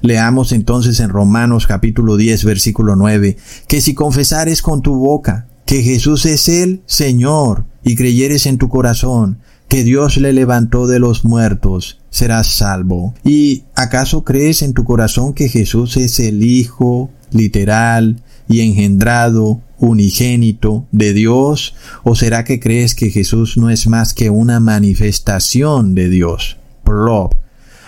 Leamos 0.01 0.51
entonces 0.51 0.99
en 0.99 1.09
Romanos 1.09 1.67
capítulo 1.67 2.17
10 2.17 2.45
versículo 2.45 2.95
9, 2.95 3.37
que 3.67 3.81
si 3.81 3.93
confesares 3.93 4.61
con 4.61 4.81
tu 4.81 4.95
boca 4.95 5.47
que 5.65 5.81
Jesús 5.81 6.25
es 6.25 6.47
el 6.47 6.81
Señor 6.85 7.65
y 7.83 7.95
creyeres 7.95 8.45
en 8.45 8.57
tu 8.57 8.69
corazón 8.69 9.39
que 9.67 9.83
Dios 9.83 10.17
le 10.17 10.33
levantó 10.33 10.87
de 10.87 10.99
los 10.99 11.25
muertos, 11.25 11.99
serás 12.11 12.47
salvo. 12.47 13.13
¿Y 13.23 13.63
acaso 13.75 14.23
crees 14.23 14.61
en 14.61 14.73
tu 14.73 14.83
corazón 14.83 15.33
que 15.33 15.49
Jesús 15.49 15.97
es 15.97 16.19
el 16.19 16.43
Hijo 16.43 17.09
literal 17.31 18.21
y 18.47 18.61
engendrado, 18.61 19.61
unigénito 19.83 20.87
de 20.91 21.13
Dios? 21.13 21.75
¿O 22.03 22.15
será 22.15 22.43
que 22.43 22.59
crees 22.59 22.95
que 22.95 23.09
Jesús 23.09 23.57
no 23.57 23.69
es 23.69 23.87
más 23.87 24.13
que 24.13 24.29
una 24.29 24.59
manifestación 24.59 25.93
de 25.93 26.09
Dios? 26.09 26.57
Plop. 26.83 27.35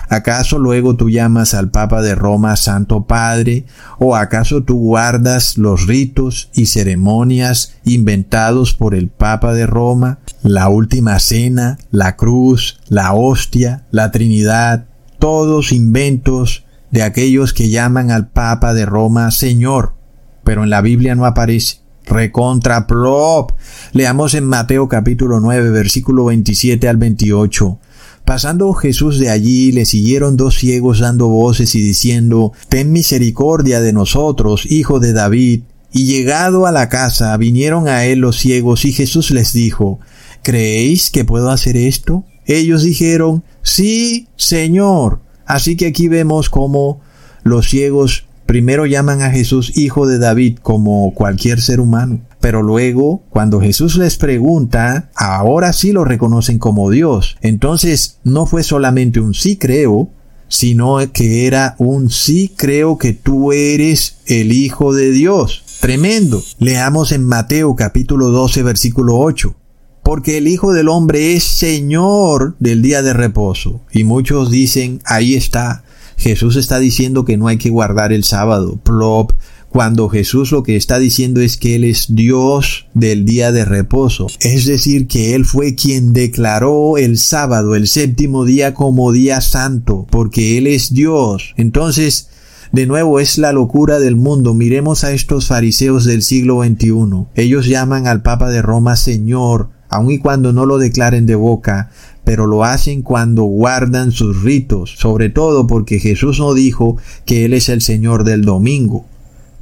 ¿Acaso 0.08 0.60
luego 0.60 0.96
tú 0.96 1.10
llamas 1.10 1.56
al 1.56 1.72
Papa 1.72 2.02
de 2.02 2.14
Roma 2.14 2.56
Santo 2.58 3.06
Padre? 3.06 3.66
¿O 3.98 4.16
acaso 4.16 4.64
tú 4.64 4.78
guardas 4.78 5.58
los 5.58 5.88
ritos 5.88 6.50
y 6.54 6.68
ceremonias 6.68 7.76
inventados 7.86 8.74
por 8.74 8.94
el 8.94 9.08
Papa 9.08 9.54
de 9.54 9.66
Roma? 9.66 10.20
La 10.44 10.70
última 10.70 11.20
cena, 11.20 11.80
la 11.90 12.16
cruz, 12.16 12.80
la 12.88 13.14
hostia, 13.14 13.86
la 13.90 14.12
Trinidad, 14.12 14.86
todos 15.18 15.72
inventos 15.72 16.66
de 16.92 17.02
aquellos 17.02 17.54
que 17.54 17.70
llaman 17.70 18.12
al 18.12 18.28
Papa 18.28 18.76
de 18.76 18.86
Roma 18.86 19.32
Señor, 19.32 19.96
pero 20.44 20.64
en 20.64 20.70
la 20.70 20.82
Biblia 20.82 21.16
no 21.16 21.26
aparece. 21.26 21.85
Recontra 22.06 22.88
plop. 22.88 23.52
Leamos 23.94 24.34
en 24.34 24.46
Mateo 24.46 24.88
capítulo 24.88 25.40
9 25.40 25.72
versículo 25.72 26.26
27 26.26 26.88
al 26.88 26.98
28. 26.98 27.80
Pasando 28.26 28.74
Jesús 28.74 29.20
de 29.20 29.30
allí, 29.30 29.72
le 29.72 29.86
siguieron 29.86 30.36
dos 30.36 30.56
ciegos 30.56 31.00
dando 31.00 31.28
voces 31.28 31.76
y 31.76 31.82
diciendo, 31.82 32.54
Ten 32.70 32.92
misericordia 32.92 33.82
de 33.82 33.94
nosotros, 33.94 34.66
hijo 34.66 35.00
de 35.00 35.14
David. 35.14 35.62
Y 35.94 36.06
llegado 36.06 36.66
a 36.66 36.72
la 36.72 36.90
casa, 36.90 37.38
vinieron 37.38 37.88
a 37.88 38.06
él 38.06 38.20
los 38.20 38.38
ciegos, 38.38 38.84
y 38.86 38.94
Jesús 38.94 39.30
les 39.30 39.54
dijo, 39.54 40.00
¿Creéis 40.42 41.12
que 41.12 41.24
puedo 41.24 41.52
hacer 41.52 41.78
esto? 41.78 42.26
Ellos 42.46 42.82
dijeron, 42.82 43.44
Sí, 43.62 44.28
Señor. 44.38 45.22
Así 45.46 45.76
que 45.76 45.86
aquí 45.88 46.08
vemos 46.08 46.50
cómo 46.50 47.02
los 47.44 47.70
ciegos 47.70 48.26
primero 48.46 48.86
llaman 48.86 49.22
a 49.22 49.32
Jesús 49.32 49.78
hijo 49.78 50.08
de 50.08 50.20
David 50.20 50.60
como 50.62 51.14
cualquier 51.14 51.62
ser 51.62 51.80
humano. 51.80 52.22
Pero 52.40 52.62
luego, 52.62 53.24
cuando 53.30 53.60
Jesús 53.60 53.98
les 53.98 54.18
pregunta, 54.18 55.10
ahora 55.16 55.74
sí 55.74 55.92
lo 55.92 56.04
reconocen 56.04 56.60
como 56.60 56.90
Dios. 56.92 57.38
Entonces, 57.42 58.20
no 58.24 58.46
fue 58.46 58.64
solamente 58.64 59.20
un 59.20 59.34
sí 59.34 59.58
creo, 59.58 60.12
sino 60.48 60.98
que 61.12 61.48
era 61.48 61.76
un 61.80 62.10
sí 62.10 62.52
creo 62.56 62.98
que 62.98 63.14
tú 63.14 63.52
eres 63.52 64.18
el 64.28 64.52
Hijo 64.52 64.94
de 64.94 65.12
Dios. 65.12 65.64
Tremendo. 65.80 66.44
Leamos 66.60 67.12
en 67.12 67.24
Mateo 67.24 67.76
capítulo 67.76 68.30
12 68.30 68.64
versículo 68.64 69.18
8. 69.18 69.56
Porque 70.04 70.38
el 70.38 70.48
Hijo 70.48 70.72
del 70.72 70.90
Hombre 70.90 71.36
es 71.36 71.44
Señor 71.44 72.56
del 72.60 72.84
día 72.84 73.02
de 73.02 73.14
reposo. 73.14 73.82
Y 73.92 74.04
muchos 74.04 74.52
dicen, 74.52 75.02
ahí 75.06 75.34
está. 75.34 75.84
Jesús 76.18 76.56
está 76.56 76.80
diciendo 76.80 77.26
que 77.26 77.38
no 77.38 77.48
hay 77.48 77.58
que 77.58 77.70
guardar 77.70 78.14
el 78.14 78.24
sábado. 78.24 78.80
Plop 78.84 79.34
cuando 79.76 80.08
Jesús 80.08 80.54
lo 80.54 80.64
que 80.64 80.78
está 80.78 81.00
diciendo 81.00 81.42
es 81.42 81.58
que 81.58 81.76
Él 81.76 81.84
es 81.84 82.16
Dios 82.16 82.88
del 82.94 83.26
día 83.26 83.52
de 83.52 83.66
reposo. 83.66 84.28
Es 84.40 84.66
decir, 84.66 85.06
que 85.06 85.36
Él 85.36 85.44
fue 85.44 85.76
quien 85.76 86.14
declaró 86.14 86.98
el 86.98 87.18
sábado, 87.18 87.76
el 87.76 87.90
séptimo 87.90 88.46
día, 88.46 88.74
como 88.74 89.12
día 89.12 89.42
santo, 89.42 90.08
porque 90.10 90.58
Él 90.58 90.68
es 90.68 90.94
Dios. 90.94 91.54
Entonces, 91.58 92.30
de 92.72 92.88
nuevo 92.88 93.20
es 93.20 93.38
la 93.38 93.52
locura 93.52 94.00
del 94.00 94.16
mundo. 94.16 94.54
Miremos 94.54 95.04
a 95.04 95.12
estos 95.12 95.48
fariseos 95.48 96.06
del 96.06 96.22
siglo 96.22 96.64
XXI. 96.64 97.26
Ellos 97.36 97.68
llaman 97.68 98.08
al 98.08 98.22
Papa 98.22 98.50
de 98.50 98.62
Roma 98.62 98.96
Señor, 98.96 99.72
aun 99.90 100.10
y 100.10 100.20
cuando 100.20 100.54
no 100.54 100.66
lo 100.66 100.78
declaren 100.78 101.26
de 101.26 101.36
boca, 101.36 101.92
pero 102.26 102.48
lo 102.48 102.66
hacen 102.66 103.02
cuando 103.02 103.44
guardan 103.44 104.12
sus 104.12 104.44
ritos, 104.44 104.96
sobre 104.98 105.30
todo 105.30 105.68
porque 105.68 106.00
Jesús 106.00 106.40
no 106.40 106.54
dijo 106.54 106.98
que 107.26 107.46
Él 107.46 107.54
es 107.54 107.70
el 107.70 107.82
Señor 107.82 108.26
del 108.26 108.42
domingo 108.42 109.06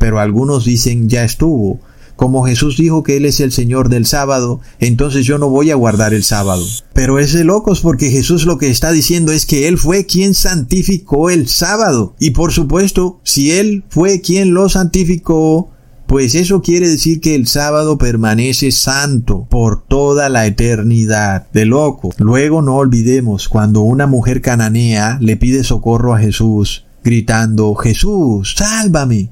pero 0.04 0.20
algunos 0.20 0.66
dicen 0.66 1.08
ya 1.08 1.24
estuvo. 1.24 1.80
Como 2.18 2.46
Jesús 2.46 2.76
dijo 2.76 3.04
que 3.04 3.16
Él 3.16 3.26
es 3.26 3.40
el 3.40 3.54
Señor 3.54 3.88
del 3.88 4.06
sábado, 4.06 4.60
entonces 4.80 5.26
yo 5.26 5.38
no 5.38 5.48
voy 5.48 5.72
a 5.72 5.76
guardar 5.76 6.14
el 6.14 6.26
sábado. 6.26 6.62
Pero 6.92 7.20
es 7.20 7.32
de 7.32 7.46
locos 7.46 7.80
porque 7.80 8.12
Jesús 8.12 8.46
lo 8.46 8.58
que 8.58 8.70
está 8.70 8.92
diciendo 8.92 9.32
es 9.32 9.46
que 9.46 9.70
Él 9.70 9.78
fue 9.78 10.06
quien 10.06 10.34
santificó 10.34 11.30
el 11.30 11.48
sábado. 11.48 12.16
Y 12.20 12.32
por 12.32 12.52
supuesto, 12.52 13.22
si 13.24 13.52
Él 13.54 13.86
fue 13.88 14.20
quien 14.20 14.54
lo 14.54 14.68
santificó, 14.68 15.72
pues 16.14 16.36
eso 16.36 16.62
quiere 16.62 16.88
decir 16.88 17.22
que 17.22 17.34
el 17.34 17.48
sábado 17.48 17.98
permanece 17.98 18.72
santo 18.72 19.48
por 19.50 19.84
toda 19.84 20.30
la 20.30 20.46
eternidad. 20.46 21.48
De 21.52 21.66
loco. 21.66 22.14
Luego 22.20 22.62
no 22.62 22.76
olvidemos 22.76 23.50
cuando 23.50 23.82
una 23.82 24.06
mujer 24.06 24.40
cananea 24.40 25.18
le 25.22 25.38
pide 25.38 25.64
socorro 25.64 26.14
a 26.14 26.20
Jesús, 26.20 26.86
gritando, 27.04 27.74
Jesús, 27.74 28.54
sálvame. 28.56 29.32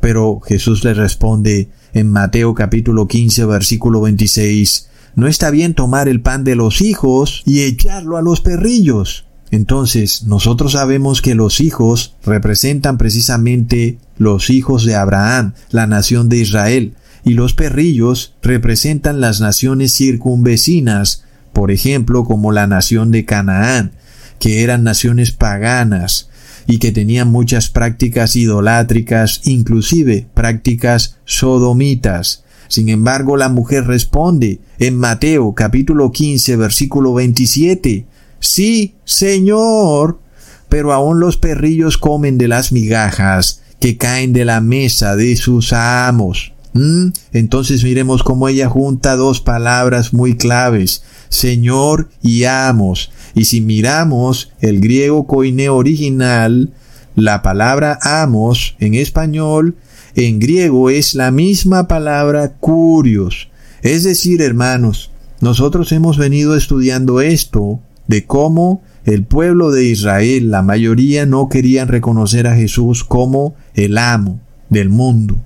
Pero 0.00 0.40
Jesús 0.40 0.84
le 0.84 0.92
responde 0.92 1.70
en 1.94 2.10
Mateo 2.10 2.54
capítulo 2.54 3.08
15 3.08 3.46
versículo 3.46 4.02
26, 4.02 4.90
no 5.14 5.28
está 5.28 5.48
bien 5.48 5.72
tomar 5.72 6.10
el 6.10 6.20
pan 6.20 6.44
de 6.44 6.56
los 6.56 6.82
hijos 6.82 7.42
y 7.46 7.62
echarlo 7.62 8.18
a 8.18 8.22
los 8.22 8.42
perrillos. 8.42 9.27
Entonces, 9.50 10.24
nosotros 10.24 10.72
sabemos 10.72 11.22
que 11.22 11.34
los 11.34 11.60
hijos 11.60 12.14
representan 12.24 12.98
precisamente 12.98 13.98
los 14.18 14.50
hijos 14.50 14.84
de 14.84 14.94
Abraham, 14.94 15.54
la 15.70 15.86
nación 15.86 16.28
de 16.28 16.38
Israel, 16.38 16.94
y 17.24 17.34
los 17.34 17.54
perrillos 17.54 18.34
representan 18.42 19.20
las 19.20 19.40
naciones 19.40 19.94
circunvecinas, 19.94 21.24
por 21.52 21.70
ejemplo, 21.70 22.24
como 22.24 22.52
la 22.52 22.66
nación 22.66 23.10
de 23.10 23.24
Canaán, 23.24 23.92
que 24.38 24.62
eran 24.62 24.84
naciones 24.84 25.32
paganas, 25.32 26.28
y 26.68 26.78
que 26.78 26.92
tenían 26.92 27.32
muchas 27.32 27.70
prácticas 27.70 28.36
idolátricas, 28.36 29.40
inclusive 29.44 30.26
prácticas 30.34 31.16
sodomitas. 31.24 32.44
Sin 32.68 32.90
embargo, 32.90 33.38
la 33.38 33.48
mujer 33.48 33.86
responde 33.86 34.60
en 34.78 34.98
Mateo 34.98 35.54
capítulo 35.54 36.12
15 36.12 36.56
versículo 36.56 37.14
27, 37.14 38.04
Sí, 38.40 38.94
Señor, 39.04 40.20
pero 40.68 40.92
aún 40.92 41.20
los 41.20 41.36
perrillos 41.36 41.98
comen 41.98 42.38
de 42.38 42.48
las 42.48 42.72
migajas 42.72 43.62
que 43.80 43.96
caen 43.96 44.32
de 44.32 44.44
la 44.44 44.60
mesa 44.60 45.16
de 45.16 45.36
sus 45.36 45.72
amos. 45.72 46.52
¿Mm? 46.74 47.08
Entonces 47.32 47.82
miremos 47.82 48.22
cómo 48.22 48.48
ella 48.48 48.68
junta 48.68 49.16
dos 49.16 49.40
palabras 49.40 50.12
muy 50.12 50.36
claves, 50.36 51.02
Señor 51.28 52.08
y 52.22 52.44
amos. 52.44 53.10
Y 53.34 53.46
si 53.46 53.60
miramos 53.60 54.52
el 54.60 54.80
griego 54.80 55.26
coine 55.26 55.68
original, 55.68 56.70
la 57.14 57.42
palabra 57.42 57.98
amos 58.02 58.76
en 58.78 58.94
español, 58.94 59.76
en 60.14 60.38
griego 60.38 60.90
es 60.90 61.14
la 61.14 61.30
misma 61.30 61.88
palabra 61.88 62.54
curios. 62.54 63.48
Es 63.82 64.04
decir, 64.04 64.42
hermanos, 64.42 65.10
nosotros 65.40 65.90
hemos 65.92 66.18
venido 66.18 66.56
estudiando 66.56 67.20
esto 67.20 67.80
de 68.08 68.26
cómo 68.26 68.82
el 69.04 69.24
pueblo 69.24 69.70
de 69.70 69.84
Israel, 69.84 70.50
la 70.50 70.62
mayoría 70.62 71.24
no 71.24 71.48
querían 71.48 71.88
reconocer 71.88 72.46
a 72.46 72.56
Jesús 72.56 73.04
como 73.04 73.54
el 73.74 73.96
amo 73.96 74.40
del 74.68 74.88
mundo, 74.88 75.38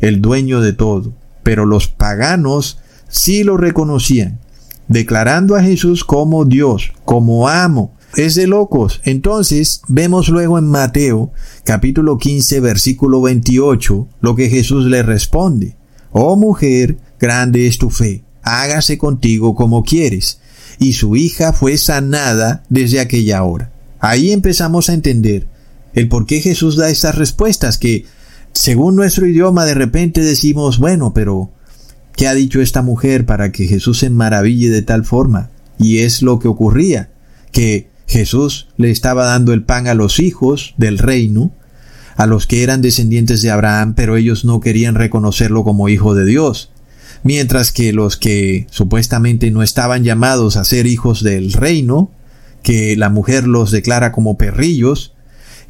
el 0.00 0.20
dueño 0.20 0.60
de 0.60 0.72
todo, 0.72 1.12
pero 1.42 1.64
los 1.64 1.88
paganos 1.88 2.78
sí 3.08 3.44
lo 3.44 3.56
reconocían, 3.56 4.40
declarando 4.88 5.54
a 5.54 5.62
Jesús 5.62 6.04
como 6.04 6.44
Dios, 6.44 6.92
como 7.04 7.48
amo, 7.48 7.96
es 8.16 8.34
de 8.34 8.46
locos. 8.46 9.00
Entonces 9.04 9.82
vemos 9.88 10.28
luego 10.28 10.58
en 10.58 10.66
Mateo 10.66 11.32
capítulo 11.64 12.18
15 12.18 12.60
versículo 12.60 13.20
28 13.22 14.08
lo 14.20 14.34
que 14.34 14.48
Jesús 14.48 14.86
le 14.86 15.02
responde. 15.02 15.76
Oh 16.12 16.36
mujer, 16.36 16.98
grande 17.18 17.66
es 17.66 17.78
tu 17.78 17.90
fe, 17.90 18.24
hágase 18.42 18.98
contigo 18.98 19.54
como 19.54 19.82
quieres. 19.82 20.40
Y 20.78 20.92
su 20.92 21.16
hija 21.16 21.52
fue 21.52 21.78
sanada 21.78 22.64
desde 22.68 23.00
aquella 23.00 23.42
hora. 23.42 23.70
Ahí 24.00 24.32
empezamos 24.32 24.88
a 24.88 24.94
entender 24.94 25.46
el 25.94 26.08
por 26.08 26.26
qué 26.26 26.40
Jesús 26.40 26.76
da 26.76 26.90
estas 26.90 27.14
respuestas 27.14 27.78
que, 27.78 28.04
según 28.52 28.96
nuestro 28.96 29.26
idioma, 29.26 29.64
de 29.64 29.74
repente 29.74 30.20
decimos, 30.22 30.78
bueno, 30.78 31.14
pero 31.14 31.50
¿qué 32.14 32.28
ha 32.28 32.34
dicho 32.34 32.60
esta 32.60 32.82
mujer 32.82 33.24
para 33.24 33.52
que 33.52 33.66
Jesús 33.66 33.98
se 33.98 34.10
maraville 34.10 34.70
de 34.70 34.82
tal 34.82 35.04
forma? 35.04 35.50
Y 35.78 35.98
es 35.98 36.22
lo 36.22 36.38
que 36.38 36.48
ocurría, 36.48 37.10
que 37.52 37.88
Jesús 38.06 38.68
le 38.76 38.90
estaba 38.90 39.24
dando 39.24 39.52
el 39.52 39.62
pan 39.62 39.88
a 39.88 39.94
los 39.94 40.20
hijos 40.20 40.74
del 40.76 40.98
reino, 40.98 41.52
a 42.16 42.26
los 42.26 42.46
que 42.46 42.62
eran 42.62 42.82
descendientes 42.82 43.42
de 43.42 43.50
Abraham, 43.50 43.94
pero 43.94 44.16
ellos 44.16 44.44
no 44.44 44.60
querían 44.60 44.94
reconocerlo 44.94 45.64
como 45.64 45.88
hijo 45.88 46.14
de 46.14 46.24
Dios, 46.24 46.70
mientras 47.22 47.72
que 47.72 47.92
los 47.92 48.16
que 48.16 48.66
supuestamente 48.70 49.50
no 49.50 49.62
estaban 49.62 50.04
llamados 50.04 50.56
a 50.56 50.64
ser 50.64 50.86
hijos 50.86 51.22
del 51.22 51.52
reino, 51.52 52.10
que 52.62 52.96
la 52.96 53.10
mujer 53.10 53.46
los 53.46 53.70
declara 53.70 54.12
como 54.12 54.36
perrillos, 54.36 55.14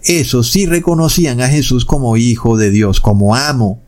esos 0.04 0.50
sí 0.50 0.66
reconocían 0.66 1.40
a 1.40 1.48
Jesús 1.48 1.84
como 1.84 2.16
hijo 2.16 2.56
de 2.56 2.70
Dios, 2.70 3.00
como 3.00 3.34
amo. 3.34 3.80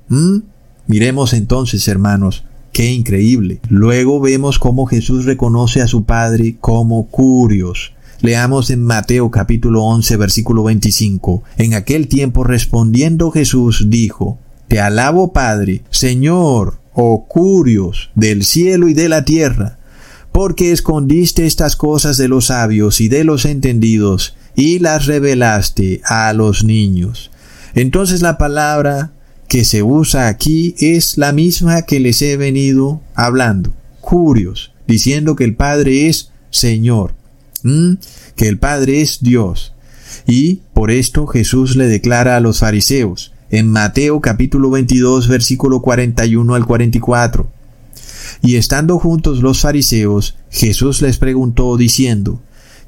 Miremos 0.86 1.32
entonces, 1.32 1.86
hermanos, 1.86 2.44
qué 2.72 2.92
increíble. 2.92 3.60
Luego 3.68 4.20
vemos 4.20 4.58
cómo 4.58 4.86
Jesús 4.86 5.24
reconoce 5.26 5.80
a 5.80 5.86
su 5.86 6.04
Padre 6.04 6.56
como 6.60 7.06
curios. 7.06 7.92
Leamos 8.20 8.70
en 8.70 8.82
Mateo 8.82 9.30
capítulo 9.30 9.84
11 9.84 10.16
versículo 10.16 10.64
25. 10.64 11.44
En 11.56 11.74
aquel 11.74 12.08
tiempo 12.08 12.42
respondiendo 12.42 13.30
Jesús 13.30 13.86
dijo, 13.88 14.38
Te 14.66 14.80
alabo 14.80 15.32
Padre, 15.32 15.82
Señor, 15.90 16.80
oh 17.00 17.26
curios 17.28 18.10
del 18.16 18.44
cielo 18.44 18.88
y 18.88 18.94
de 18.94 19.08
la 19.08 19.24
tierra, 19.24 19.78
porque 20.32 20.72
escondiste 20.72 21.46
estas 21.46 21.76
cosas 21.76 22.16
de 22.16 22.26
los 22.26 22.46
sabios 22.46 23.00
y 23.00 23.08
de 23.08 23.22
los 23.22 23.44
entendidos, 23.44 24.34
y 24.56 24.80
las 24.80 25.06
revelaste 25.06 26.00
a 26.04 26.32
los 26.32 26.64
niños. 26.64 27.30
Entonces 27.74 28.20
la 28.20 28.36
palabra 28.38 29.12
que 29.46 29.64
se 29.64 29.82
usa 29.82 30.26
aquí 30.26 30.74
es 30.78 31.16
la 31.16 31.32
misma 31.32 31.82
que 31.82 32.00
les 32.00 32.20
he 32.22 32.36
venido 32.36 33.00
hablando, 33.14 33.72
curios, 34.00 34.72
diciendo 34.88 35.36
que 35.36 35.44
el 35.44 35.54
Padre 35.54 36.08
es 36.08 36.32
Señor 36.50 37.14
que 38.36 38.48
el 38.48 38.58
Padre 38.58 39.00
es 39.00 39.18
Dios. 39.20 39.74
Y 40.26 40.60
por 40.74 40.90
esto 40.90 41.26
Jesús 41.26 41.76
le 41.76 41.86
declara 41.86 42.36
a 42.36 42.40
los 42.40 42.60
fariseos 42.60 43.32
en 43.50 43.70
Mateo 43.70 44.20
capítulo 44.20 44.70
22 44.70 45.28
versículo 45.28 45.80
41 45.80 46.54
al 46.54 46.66
44. 46.66 47.50
Y 48.42 48.56
estando 48.56 48.98
juntos 48.98 49.40
los 49.40 49.60
fariseos, 49.60 50.36
Jesús 50.50 51.02
les 51.02 51.18
preguntó 51.18 51.76
diciendo, 51.76 52.40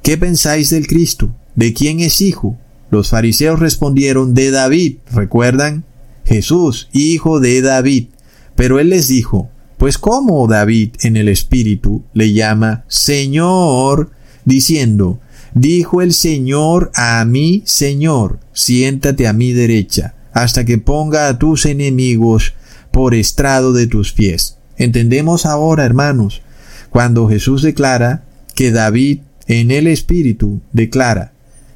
¿Qué 0.03 0.17
pensáis 0.17 0.71
del 0.71 0.87
Cristo? 0.87 1.35
¿De 1.55 1.73
quién 1.75 2.01
es 2.01 2.21
hijo? 2.21 2.57
Los 2.91 3.11
fariseos 3.11 3.61
respondieron, 3.61 4.35
de 4.35 4.51
David. 4.51 4.97
¿Recuerdan? 5.13 5.85
Jesús, 6.25 6.89
hijo 6.93 7.41
de 7.41 7.63
David. 7.63 8.07
Pero 8.55 8.79
él 8.79 8.91
les 8.91 9.09
dijo, 9.09 9.51
pues 9.79 9.97
cómo 9.97 10.47
David 10.47 10.91
en 11.01 11.17
el 11.17 11.29
Espíritu 11.29 12.05
le 12.13 12.33
llama 12.33 12.85
Señor 12.89 14.11
diciendo, 14.45 15.21
Dijo 15.55 16.01
el 16.03 16.13
Señor 16.13 16.93
a 16.95 17.25
mi 17.25 17.63
Señor, 17.65 18.39
siéntate 18.53 19.27
a 19.27 19.33
mi 19.33 19.53
derecha, 19.53 20.15
hasta 20.33 20.65
que 20.65 20.79
ponga 20.79 21.29
a 21.29 21.39
tus 21.39 21.67
enemigos 21.67 22.55
por 22.91 23.15
estrado 23.15 23.73
de 23.73 23.87
tus 23.87 24.13
pies. 24.13 24.57
Entendemos 24.77 25.47
ahora, 25.47 25.85
hermanos, 25.85 26.43
cuando 26.91 27.29
Jesús 27.29 27.63
declara 27.63 28.25
que 28.55 28.73
David 28.73 29.21
en 29.47 29.71
el 29.71 29.87
Espíritu 29.87 30.61
declara, 30.73 31.33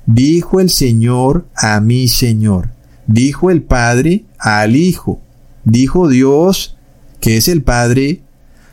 dijo 0.06 0.60
el 0.60 0.70
Señor 0.70 1.46
a 1.54 1.80
mi 1.80 2.08
Señor, 2.08 2.70
dijo 3.06 3.50
el 3.50 3.62
Padre 3.62 4.24
al 4.38 4.76
Hijo, 4.76 5.20
dijo 5.64 6.08
Dios, 6.08 6.76
que 7.20 7.36
es 7.36 7.48
el 7.48 7.62
Padre, 7.62 8.22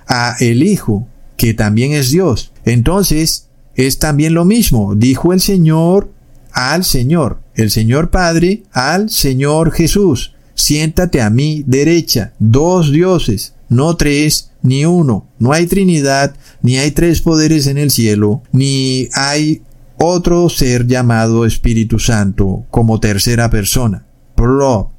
a 0.08 0.36
el 0.40 0.64
Hijo, 0.64 1.08
que 1.38 1.54
también 1.54 1.94
es 1.94 2.12
Dios. 2.12 2.52
Entonces, 2.66 3.48
es 3.76 4.00
también 4.00 4.34
lo 4.34 4.46
mismo, 4.46 4.96
dijo 4.96 5.34
el 5.34 5.40
Señor 5.40 6.12
al 6.52 6.84
Señor, 6.84 7.41
el 7.62 7.72
Señor 7.72 8.10
Padre 8.10 8.64
al 8.72 9.10
Señor 9.10 9.72
Jesús, 9.72 10.34
siéntate 10.56 11.22
a 11.22 11.30
mi 11.30 11.64
derecha, 11.66 12.34
dos 12.40 12.92
dioses, 12.92 13.54
no 13.70 13.96
tres 13.96 14.52
ni 14.64 14.86
uno, 14.86 15.28
no 15.40 15.54
hay 15.54 15.66
Trinidad, 15.66 16.36
ni 16.62 16.78
hay 16.78 16.92
tres 16.92 17.22
poderes 17.22 17.68
en 17.68 17.78
el 17.78 17.92
cielo, 17.92 18.44
ni 18.52 19.10
hay 19.14 19.62
otro 19.98 20.50
ser 20.50 20.88
llamado 20.88 21.46
Espíritu 21.46 22.00
Santo 22.00 22.66
como 22.70 23.00
tercera 23.00 23.50
persona. 23.50 24.06
Pro, 24.36 24.92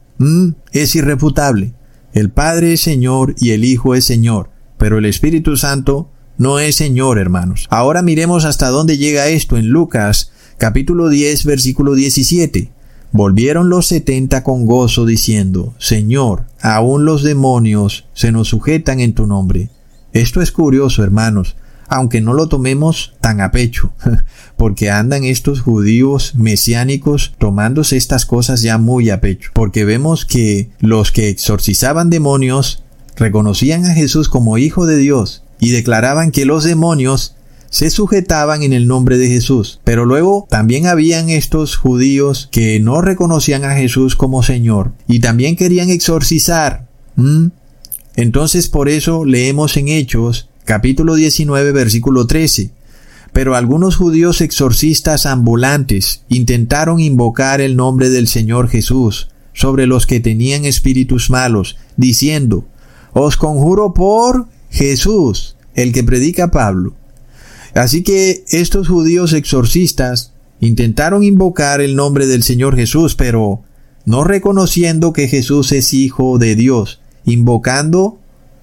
es 0.73 0.95
irrefutable. 0.95 1.75
El 2.13 2.31
Padre 2.31 2.75
es 2.75 2.81
Señor 2.81 3.35
y 3.39 3.51
el 3.51 3.65
Hijo 3.65 3.95
es 3.95 4.05
Señor, 4.05 4.51
pero 4.79 4.99
el 4.99 5.07
Espíritu 5.07 5.57
Santo 5.57 6.11
no 6.39 6.59
es 6.59 6.77
Señor, 6.77 7.19
hermanos. 7.19 7.67
Ahora 7.71 8.03
miremos 8.03 8.45
hasta 8.45 8.69
dónde 8.69 8.99
llega 8.99 9.29
esto 9.29 9.57
en 9.57 9.69
Lucas 9.69 10.31
capítulo 10.63 11.09
10 11.09 11.45
versículo 11.45 11.95
17. 11.95 12.71
Volvieron 13.11 13.69
los 13.69 13.89
setenta 13.89 14.45
con 14.45 14.65
gozo 14.65 15.05
diciendo, 15.07 15.75
Señor, 15.79 16.45
aún 16.61 17.05
los 17.05 17.25
demonios 17.25 18.05
se 18.15 18.31
nos 18.31 18.47
sujetan 18.47 19.01
en 19.01 19.13
tu 19.13 19.27
nombre. 19.27 19.71
Esto 20.13 20.41
es 20.41 20.53
curioso, 20.53 21.03
hermanos, 21.03 21.57
aunque 21.89 22.21
no 22.21 22.33
lo 22.33 22.47
tomemos 22.47 23.15
tan 23.21 23.41
a 23.41 23.51
pecho, 23.51 23.93
porque 24.57 24.89
andan 24.89 25.25
estos 25.25 25.63
judíos 25.63 26.37
mesiánicos 26.37 27.35
tomándose 27.39 27.97
estas 27.97 28.25
cosas 28.25 28.63
ya 28.63 28.79
muy 28.79 29.11
a 29.11 29.21
pecho, 29.21 29.51
porque 29.55 29.85
vemos 29.85 30.25
que 30.25 30.71
los 30.79 31.11
que 31.11 31.29
exorcizaban 31.29 32.09
demonios 32.09 32.85
reconocían 33.17 33.85
a 33.87 33.95
Jesús 33.95 34.29
como 34.29 34.59
Hijo 34.59 34.87
de 34.87 34.99
Dios 34.99 35.43
y 35.59 35.71
declaraban 35.71 36.31
que 36.31 36.45
los 36.45 36.63
demonios 36.63 37.35
se 37.73 37.89
sujetaban 37.89 38.63
en 38.63 38.75
el 38.75 38.87
nombre 38.87 39.17
de 39.17 39.29
Jesús. 39.29 39.81
Pero 39.83 40.05
luego 40.05 40.47
también 40.51 40.87
habían 40.87 41.31
estos 41.31 41.77
judíos 41.77 42.51
que 42.53 42.79
no 42.81 43.01
reconocían 43.01 43.65
a 43.65 43.75
Jesús 43.75 44.15
como 44.15 44.43
Señor 44.43 44.93
y 45.09 45.21
también 45.21 45.57
querían 45.57 45.89
exorcizar. 45.89 46.87
Entonces 48.15 48.69
por 48.69 48.91
eso 48.91 49.25
leemos 49.25 49.79
en 49.79 49.89
Hechos 49.89 50.51
capítulo 50.67 51.15
19 51.15 51.73
versículo 51.73 52.27
13. 52.27 52.71
Pero 53.33 53.57
algunos 53.57 53.97
judíos 53.97 54.43
exorcistas 54.43 55.25
ambulantes 55.25 56.25
intentaron 56.29 57.01
invocar 57.01 57.63
el 57.63 57.75
nombre 57.75 58.11
del 58.11 58.29
Señor 58.29 58.69
Jesús 58.69 59.31
sobre 59.55 59.87
los 59.87 60.07
que 60.07 60.21
tenían 60.21 60.67
espíritus 60.67 61.31
malos, 61.31 61.79
diciendo, 61.97 62.67
Os 63.15 63.39
conjuro 63.39 63.95
por 63.95 64.49
Jesús, 64.69 65.57
el 65.75 65.95
que 65.95 66.05
predica 66.05 66.51
Pablo. 66.51 66.95
Así 67.75 68.03
que 68.03 68.45
estos 68.51 68.89
judíos 68.89 69.33
exorcistas 69.33 70.33
intentaron 70.61 71.23
invocar 71.23 71.81
el 71.81 71.97
nombre 71.97 72.27
del 72.27 72.43
Señor 72.43 72.77
Jesús, 72.77 73.15
pero 73.15 73.63
no 74.05 74.25
reconociendo 74.25 75.13
que 75.13 75.29
Jesús 75.29 75.73
es 75.73 75.95
Hijo 75.95 76.39
de 76.39 76.55
Dios, 76.55 77.01
invocando 77.25 78.19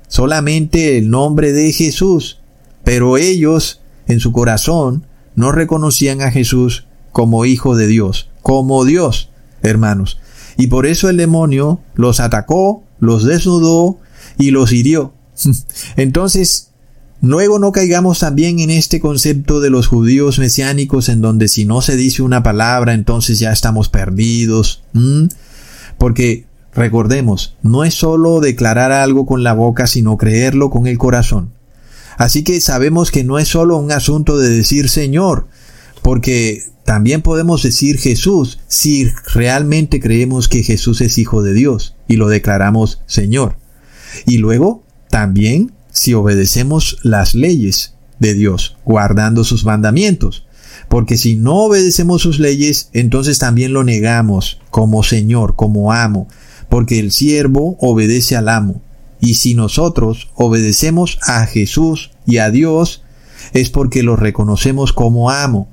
solamente 0.07 0.97
el 0.97 1.09
nombre 1.09 1.51
de 1.51 1.71
Jesús. 1.71 2.39
Pero 2.83 3.17
ellos, 3.17 3.81
en 4.07 4.19
su 4.19 4.31
corazón, 4.31 5.05
no 5.35 5.51
reconocían 5.51 6.21
a 6.21 6.31
Jesús 6.31 6.85
como 7.11 7.45
hijo 7.45 7.75
de 7.75 7.87
Dios, 7.87 8.29
como 8.41 8.85
Dios, 8.85 9.29
hermanos. 9.61 10.19
Y 10.57 10.67
por 10.67 10.85
eso 10.85 11.09
el 11.09 11.17
demonio 11.17 11.79
los 11.95 12.19
atacó, 12.19 12.83
los 12.99 13.23
desnudó 13.23 13.99
y 14.37 14.51
los 14.51 14.73
hirió. 14.73 15.13
Entonces, 15.95 16.68
Luego 17.21 17.59
no 17.59 17.73
caigamos 17.73 18.19
también 18.19 18.59
en 18.59 18.69
este 18.69 19.01
concepto 19.01 19.59
de 19.59 19.69
los 19.69 19.87
judíos 19.87 20.39
mesiánicos 20.39 21.09
en 21.09 21.19
donde 21.19 21.49
si 21.49 21.65
no 21.65 21.81
se 21.81 21.97
dice 21.97 22.21
una 22.21 22.43
palabra 22.43 22.93
entonces 22.93 23.39
ya 23.39 23.51
estamos 23.51 23.89
perdidos. 23.89 24.83
Porque 25.97 26.45
recordemos, 26.73 27.57
no 27.61 27.83
es 27.83 27.93
solo 27.93 28.39
declarar 28.39 28.93
algo 28.93 29.25
con 29.25 29.43
la 29.43 29.53
boca 29.53 29.85
sino 29.85 30.17
creerlo 30.17 30.69
con 30.69 30.87
el 30.87 30.97
corazón. 30.97 31.51
Así 32.17 32.43
que 32.43 32.61
sabemos 32.61 33.11
que 33.11 33.25
no 33.25 33.37
es 33.37 33.49
solo 33.49 33.77
un 33.77 33.91
asunto 33.91 34.37
de 34.37 34.49
decir 34.49 34.87
Señor, 34.87 35.47
porque 36.01 36.63
también 36.85 37.21
podemos 37.21 37.63
decir 37.63 37.97
Jesús 37.97 38.59
si 38.67 39.09
realmente 39.33 39.99
creemos 39.99 40.47
que 40.47 40.63
Jesús 40.63 41.01
es 41.01 41.17
Hijo 41.17 41.43
de 41.43 41.53
Dios 41.53 41.95
y 42.07 42.15
lo 42.15 42.29
declaramos 42.29 43.01
Señor. 43.07 43.57
Y 44.25 44.37
luego 44.37 44.83
también 45.09 45.73
si 45.91 46.13
obedecemos 46.13 46.97
las 47.03 47.35
leyes 47.35 47.95
de 48.19 48.33
Dios, 48.33 48.77
guardando 48.85 49.43
sus 49.43 49.65
mandamientos. 49.65 50.45
Porque 50.87 51.17
si 51.17 51.35
no 51.35 51.55
obedecemos 51.65 52.21
sus 52.21 52.39
leyes, 52.39 52.89
entonces 52.93 53.39
también 53.39 53.73
lo 53.73 53.83
negamos 53.83 54.59
como 54.71 55.03
Señor, 55.03 55.55
como 55.55 55.93
amo, 55.93 56.27
porque 56.67 56.99
el 56.99 57.11
siervo 57.11 57.77
obedece 57.79 58.35
al 58.35 58.49
amo. 58.49 58.81
Y 59.21 59.35
si 59.35 59.53
nosotros 59.53 60.29
obedecemos 60.35 61.19
a 61.27 61.45
Jesús 61.45 62.11
y 62.25 62.37
a 62.37 62.49
Dios, 62.49 63.03
es 63.53 63.69
porque 63.69 64.03
lo 64.03 64.15
reconocemos 64.15 64.93
como 64.93 65.29
amo. 65.31 65.67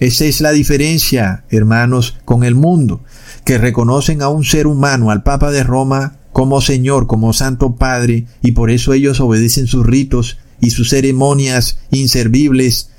Esa 0.00 0.24
es 0.24 0.40
la 0.40 0.52
diferencia, 0.52 1.44
hermanos, 1.50 2.16
con 2.24 2.42
el 2.42 2.54
mundo, 2.54 3.02
que 3.44 3.58
reconocen 3.58 4.22
a 4.22 4.28
un 4.28 4.44
ser 4.44 4.66
humano, 4.66 5.10
al 5.10 5.22
Papa 5.22 5.50
de 5.50 5.62
Roma, 5.62 6.16
como 6.32 6.60
Señor, 6.60 7.06
como 7.06 7.32
Santo 7.32 7.76
Padre, 7.76 8.26
y 8.42 8.52
por 8.52 8.70
eso 8.70 8.92
ellos 8.92 9.20
obedecen 9.20 9.66
sus 9.66 9.86
ritos 9.86 10.38
y 10.60 10.70
sus 10.70 10.90
ceremonias 10.90 11.78
inservibles, 11.90 12.90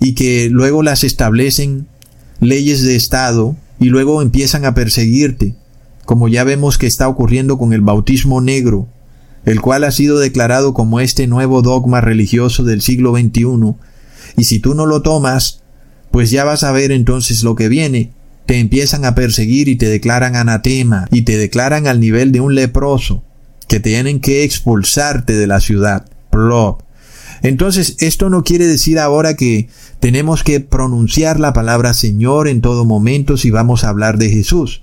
y 0.00 0.14
que 0.14 0.48
luego 0.50 0.82
las 0.82 1.04
establecen 1.04 1.88
leyes 2.40 2.82
de 2.82 2.96
Estado, 2.96 3.56
y 3.80 3.86
luego 3.86 4.22
empiezan 4.22 4.64
a 4.64 4.74
perseguirte, 4.74 5.54
como 6.04 6.28
ya 6.28 6.44
vemos 6.44 6.78
que 6.78 6.86
está 6.86 7.08
ocurriendo 7.08 7.58
con 7.58 7.72
el 7.72 7.80
bautismo 7.80 8.40
negro, 8.40 8.88
el 9.44 9.60
cual 9.60 9.84
ha 9.84 9.90
sido 9.90 10.18
declarado 10.18 10.74
como 10.74 11.00
este 11.00 11.26
nuevo 11.26 11.62
dogma 11.62 12.00
religioso 12.00 12.64
del 12.64 12.82
siglo 12.82 13.12
XXI, 13.16 13.74
y 14.36 14.44
si 14.44 14.58
tú 14.58 14.74
no 14.74 14.86
lo 14.86 15.02
tomas, 15.02 15.62
pues 16.10 16.30
ya 16.30 16.44
vas 16.44 16.62
a 16.64 16.72
ver 16.72 16.92
entonces 16.92 17.42
lo 17.42 17.54
que 17.54 17.68
viene, 17.68 18.12
te 18.48 18.58
empiezan 18.58 19.04
a 19.04 19.14
perseguir 19.14 19.68
y 19.68 19.76
te 19.76 19.90
declaran 19.90 20.34
anatema 20.34 21.06
y 21.10 21.20
te 21.20 21.36
declaran 21.36 21.86
al 21.86 22.00
nivel 22.00 22.32
de 22.32 22.40
un 22.40 22.54
leproso, 22.54 23.22
que 23.68 23.78
tienen 23.78 24.20
que 24.20 24.42
expulsarte 24.42 25.34
de 25.34 25.46
la 25.46 25.60
ciudad. 25.60 26.06
Plop. 26.30 26.80
Entonces, 27.42 27.96
esto 28.00 28.30
no 28.30 28.44
quiere 28.44 28.66
decir 28.66 28.98
ahora 28.98 29.36
que 29.36 29.68
tenemos 30.00 30.44
que 30.44 30.60
pronunciar 30.60 31.38
la 31.38 31.52
palabra 31.52 31.92
Señor 31.92 32.48
en 32.48 32.62
todo 32.62 32.86
momento 32.86 33.36
si 33.36 33.50
vamos 33.50 33.84
a 33.84 33.90
hablar 33.90 34.16
de 34.16 34.30
Jesús, 34.30 34.82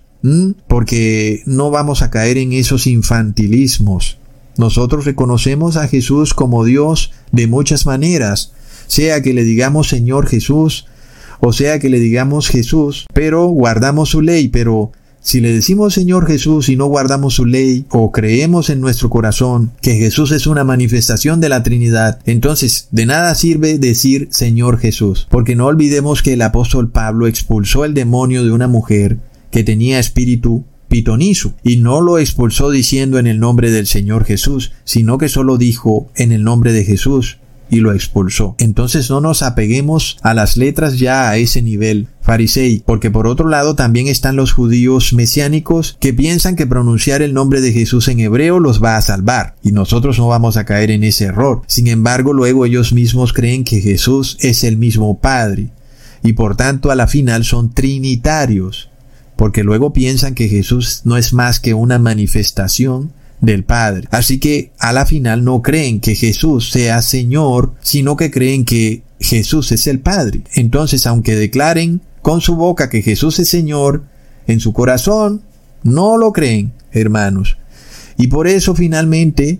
porque 0.67 1.41
no 1.47 1.71
vamos 1.71 2.03
a 2.03 2.11
caer 2.11 2.37
en 2.37 2.53
esos 2.53 2.85
infantilismos. 2.85 4.19
Nosotros 4.57 5.05
reconocemos 5.05 5.75
a 5.75 5.87
Jesús 5.87 6.35
como 6.35 6.65
Dios 6.65 7.13
de 7.31 7.47
muchas 7.47 7.87
maneras, 7.87 8.53
sea 8.85 9.23
que 9.23 9.33
le 9.33 9.43
digamos 9.43 9.89
Señor 9.89 10.27
Jesús, 10.27 10.85
o 11.39 11.53
sea 11.53 11.79
que 11.79 11.89
le 11.89 11.99
digamos 11.99 12.47
Jesús, 12.47 13.05
pero 13.13 13.47
guardamos 13.47 14.09
su 14.09 14.21
ley, 14.21 14.47
pero 14.47 14.91
si 15.21 15.41
le 15.41 15.51
decimos 15.51 15.95
Señor 15.95 16.27
Jesús 16.27 16.69
y 16.69 16.75
no 16.75 16.85
guardamos 16.85 17.33
su 17.33 17.45
ley, 17.45 17.85
o 17.89 18.11
creemos 18.11 18.69
en 18.69 18.79
nuestro 18.79 19.09
corazón 19.09 19.71
que 19.81 19.95
Jesús 19.95 20.31
es 20.31 20.45
una 20.45 20.63
manifestación 20.63 21.41
de 21.41 21.49
la 21.49 21.63
Trinidad, 21.63 22.19
entonces 22.25 22.89
de 22.91 23.07
nada 23.07 23.33
sirve 23.33 23.79
decir 23.79 24.27
Señor 24.29 24.77
Jesús, 24.77 25.27
porque 25.31 25.55
no 25.55 25.65
olvidemos 25.65 26.21
que 26.21 26.33
el 26.33 26.43
apóstol 26.43 26.91
Pablo 26.91 27.25
expulsó 27.25 27.85
el 27.85 27.95
demonio 27.95 28.43
de 28.43 28.51
una 28.51 28.67
mujer 28.67 29.17
que 29.49 29.63
tenía 29.63 29.99
espíritu 29.99 30.63
pitonizo, 30.89 31.55
y 31.63 31.77
no 31.77 32.01
lo 32.01 32.19
expulsó 32.19 32.69
diciendo 32.69 33.17
en 33.17 33.25
el 33.25 33.39
nombre 33.39 33.71
del 33.71 33.87
Señor 33.87 34.25
Jesús, 34.25 34.73
sino 34.83 35.17
que 35.17 35.27
solo 35.27 35.57
dijo 35.57 36.07
en 36.15 36.31
el 36.31 36.43
nombre 36.43 36.71
de 36.71 36.85
Jesús, 36.85 37.39
y 37.69 37.77
lo 37.77 37.93
expulsó. 37.93 38.55
Entonces 38.59 39.09
no 39.09 39.21
nos 39.21 39.41
apeguemos 39.41 40.17
a 40.21 40.33
las 40.33 40.57
letras 40.57 40.99
ya 40.99 41.29
a 41.29 41.37
ese 41.37 41.61
nivel 41.61 42.07
farisei, 42.21 42.83
porque 42.85 43.11
por 43.11 43.27
otro 43.27 43.47
lado 43.47 43.75
también 43.75 44.07
están 44.07 44.35
los 44.35 44.51
judíos 44.51 45.13
mesiánicos 45.13 45.97
que 45.99 46.13
piensan 46.13 46.55
que 46.55 46.67
pronunciar 46.67 47.21
el 47.21 47.33
nombre 47.33 47.61
de 47.61 47.71
Jesús 47.71 48.07
en 48.07 48.19
hebreo 48.19 48.59
los 48.59 48.83
va 48.83 48.97
a 48.97 49.01
salvar, 49.01 49.55
y 49.63 49.71
nosotros 49.71 50.17
no 50.17 50.27
vamos 50.27 50.57
a 50.57 50.65
caer 50.65 50.91
en 50.91 51.03
ese 51.03 51.25
error. 51.25 51.61
Sin 51.67 51.87
embargo, 51.87 52.33
luego 52.33 52.65
ellos 52.65 52.93
mismos 52.93 53.33
creen 53.33 53.63
que 53.63 53.81
Jesús 53.81 54.37
es 54.41 54.63
el 54.63 54.77
mismo 54.77 55.19
Padre, 55.19 55.69
y 56.23 56.33
por 56.33 56.55
tanto 56.55 56.91
a 56.91 56.95
la 56.95 57.07
final 57.07 57.43
son 57.43 57.73
trinitarios, 57.73 58.89
porque 59.35 59.63
luego 59.63 59.93
piensan 59.93 60.33
que 60.33 60.47
Jesús 60.47 61.01
no 61.03 61.17
es 61.17 61.33
más 61.33 61.59
que 61.59 61.73
una 61.73 61.99
manifestación 61.99 63.11
del 63.41 63.63
Padre. 63.63 64.07
Así 64.11 64.39
que 64.39 64.71
a 64.79 64.93
la 64.93 65.05
final 65.05 65.43
no 65.43 65.61
creen 65.61 65.99
que 65.99 66.15
Jesús 66.15 66.71
sea 66.71 67.01
Señor, 67.01 67.73
sino 67.81 68.15
que 68.15 68.31
creen 68.31 68.65
que 68.65 69.03
Jesús 69.19 69.71
es 69.71 69.87
el 69.87 69.99
Padre. 69.99 70.41
Entonces, 70.53 71.05
aunque 71.07 71.35
declaren 71.35 72.01
con 72.21 72.41
su 72.41 72.55
boca 72.55 72.89
que 72.89 73.01
Jesús 73.01 73.39
es 73.39 73.49
Señor, 73.49 74.03
en 74.47 74.59
su 74.59 74.73
corazón 74.73 75.43
no 75.83 76.17
lo 76.17 76.33
creen, 76.33 76.73
hermanos. 76.91 77.57
Y 78.17 78.27
por 78.27 78.47
eso 78.47 78.75
finalmente 78.75 79.59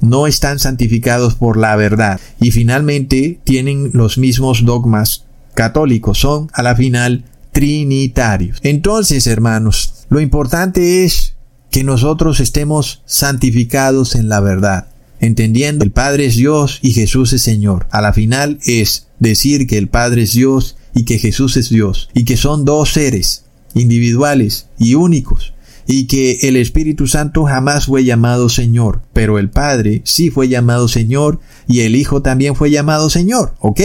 no 0.00 0.26
están 0.26 0.58
santificados 0.58 1.34
por 1.34 1.56
la 1.56 1.76
verdad. 1.76 2.20
Y 2.40 2.50
finalmente 2.50 3.38
tienen 3.44 3.90
los 3.94 4.18
mismos 4.18 4.64
dogmas 4.64 5.24
católicos. 5.54 6.18
Son 6.18 6.48
a 6.52 6.62
la 6.62 6.74
final 6.74 7.24
trinitarios. 7.52 8.58
Entonces, 8.62 9.26
hermanos, 9.26 10.06
lo 10.08 10.20
importante 10.20 11.04
es 11.04 11.34
que 11.72 11.84
nosotros 11.84 12.38
estemos 12.38 13.02
santificados 13.06 14.14
en 14.14 14.28
la 14.28 14.40
verdad, 14.40 14.88
entendiendo 15.20 15.84
el 15.84 15.90
Padre 15.90 16.26
es 16.26 16.36
Dios 16.36 16.78
y 16.82 16.92
Jesús 16.92 17.32
es 17.32 17.40
Señor. 17.40 17.86
A 17.90 18.02
la 18.02 18.12
final 18.12 18.58
es 18.66 19.08
decir 19.18 19.66
que 19.66 19.78
el 19.78 19.88
Padre 19.88 20.24
es 20.24 20.34
Dios 20.34 20.76
y 20.94 21.04
que 21.04 21.18
Jesús 21.18 21.56
es 21.56 21.70
Dios, 21.70 22.10
y 22.12 22.26
que 22.26 22.36
son 22.36 22.66
dos 22.66 22.92
seres 22.92 23.46
individuales 23.72 24.66
y 24.78 24.96
únicos, 24.96 25.54
y 25.86 26.06
que 26.08 26.40
el 26.42 26.56
Espíritu 26.56 27.06
Santo 27.06 27.44
jamás 27.44 27.86
fue 27.86 28.04
llamado 28.04 28.50
Señor, 28.50 29.00
pero 29.14 29.38
el 29.38 29.48
Padre 29.48 30.02
sí 30.04 30.30
fue 30.30 30.48
llamado 30.48 30.88
Señor 30.88 31.40
y 31.66 31.80
el 31.80 31.96
Hijo 31.96 32.20
también 32.20 32.54
fue 32.54 32.70
llamado 32.70 33.08
Señor, 33.08 33.54
¿ok? 33.60 33.80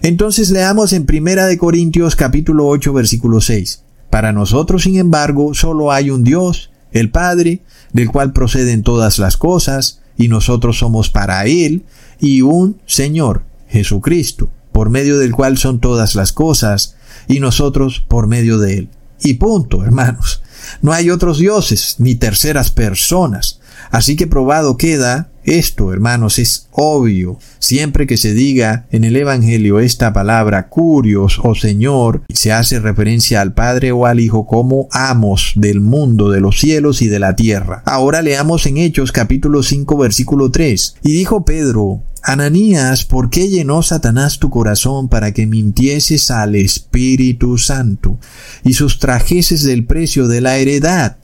Entonces 0.00 0.48
leamos 0.48 0.94
en 0.94 1.04
Primera 1.04 1.46
de 1.46 1.58
Corintios 1.58 2.16
capítulo 2.16 2.66
8 2.68 2.90
versículo 2.94 3.42
6. 3.42 3.82
Para 4.08 4.32
nosotros, 4.32 4.84
sin 4.84 4.96
embargo, 4.96 5.52
solo 5.52 5.92
hay 5.92 6.08
un 6.08 6.24
Dios, 6.24 6.70
el 6.92 7.10
Padre, 7.10 7.62
del 7.92 8.10
cual 8.10 8.32
proceden 8.32 8.82
todas 8.82 9.18
las 9.18 9.36
cosas, 9.36 10.00
y 10.16 10.28
nosotros 10.28 10.78
somos 10.78 11.10
para 11.10 11.44
Él, 11.46 11.84
y 12.20 12.42
un 12.42 12.80
Señor, 12.86 13.42
Jesucristo, 13.68 14.50
por 14.72 14.90
medio 14.90 15.18
del 15.18 15.32
cual 15.32 15.58
son 15.58 15.80
todas 15.80 16.14
las 16.14 16.32
cosas, 16.32 16.96
y 17.28 17.40
nosotros 17.40 18.04
por 18.06 18.26
medio 18.26 18.58
de 18.58 18.78
Él. 18.78 18.88
Y 19.22 19.34
punto, 19.34 19.84
hermanos. 19.84 20.42
No 20.82 20.92
hay 20.92 21.10
otros 21.10 21.38
dioses, 21.38 21.96
ni 21.98 22.14
terceras 22.14 22.70
personas. 22.70 23.57
Así 23.90 24.16
que 24.16 24.26
probado 24.26 24.76
queda 24.76 25.30
esto, 25.48 25.94
hermanos, 25.94 26.38
es 26.38 26.68
obvio. 26.72 27.38
Siempre 27.58 28.06
que 28.06 28.18
se 28.18 28.34
diga 28.34 28.86
en 28.90 29.04
el 29.04 29.16
Evangelio 29.16 29.80
esta 29.80 30.12
palabra 30.12 30.68
curios 30.68 31.40
o 31.42 31.54
Señor, 31.54 32.22
se 32.28 32.52
hace 32.52 32.80
referencia 32.80 33.40
al 33.40 33.54
Padre 33.54 33.90
o 33.92 34.04
al 34.04 34.20
Hijo 34.20 34.46
como 34.46 34.88
amos 34.90 35.52
del 35.56 35.80
mundo, 35.80 36.30
de 36.30 36.40
los 36.40 36.60
cielos 36.60 37.00
y 37.00 37.08
de 37.08 37.18
la 37.18 37.34
tierra. 37.34 37.82
Ahora 37.86 38.20
leamos 38.20 38.66
en 38.66 38.76
Hechos 38.76 39.10
capítulo 39.10 39.62
5 39.62 39.96
versículo 39.96 40.50
3. 40.50 40.96
Y 41.02 41.12
dijo 41.12 41.46
Pedro, 41.46 42.02
Ananías, 42.22 43.06
¿por 43.06 43.30
qué 43.30 43.48
llenó 43.48 43.82
Satanás 43.82 44.38
tu 44.38 44.50
corazón 44.50 45.08
para 45.08 45.32
que 45.32 45.46
mintieses 45.46 46.30
al 46.30 46.56
Espíritu 46.56 47.56
Santo 47.56 48.18
y 48.64 48.74
sustrajeses 48.74 49.62
del 49.62 49.86
precio 49.86 50.28
de 50.28 50.42
la 50.42 50.58
heredad? 50.58 51.16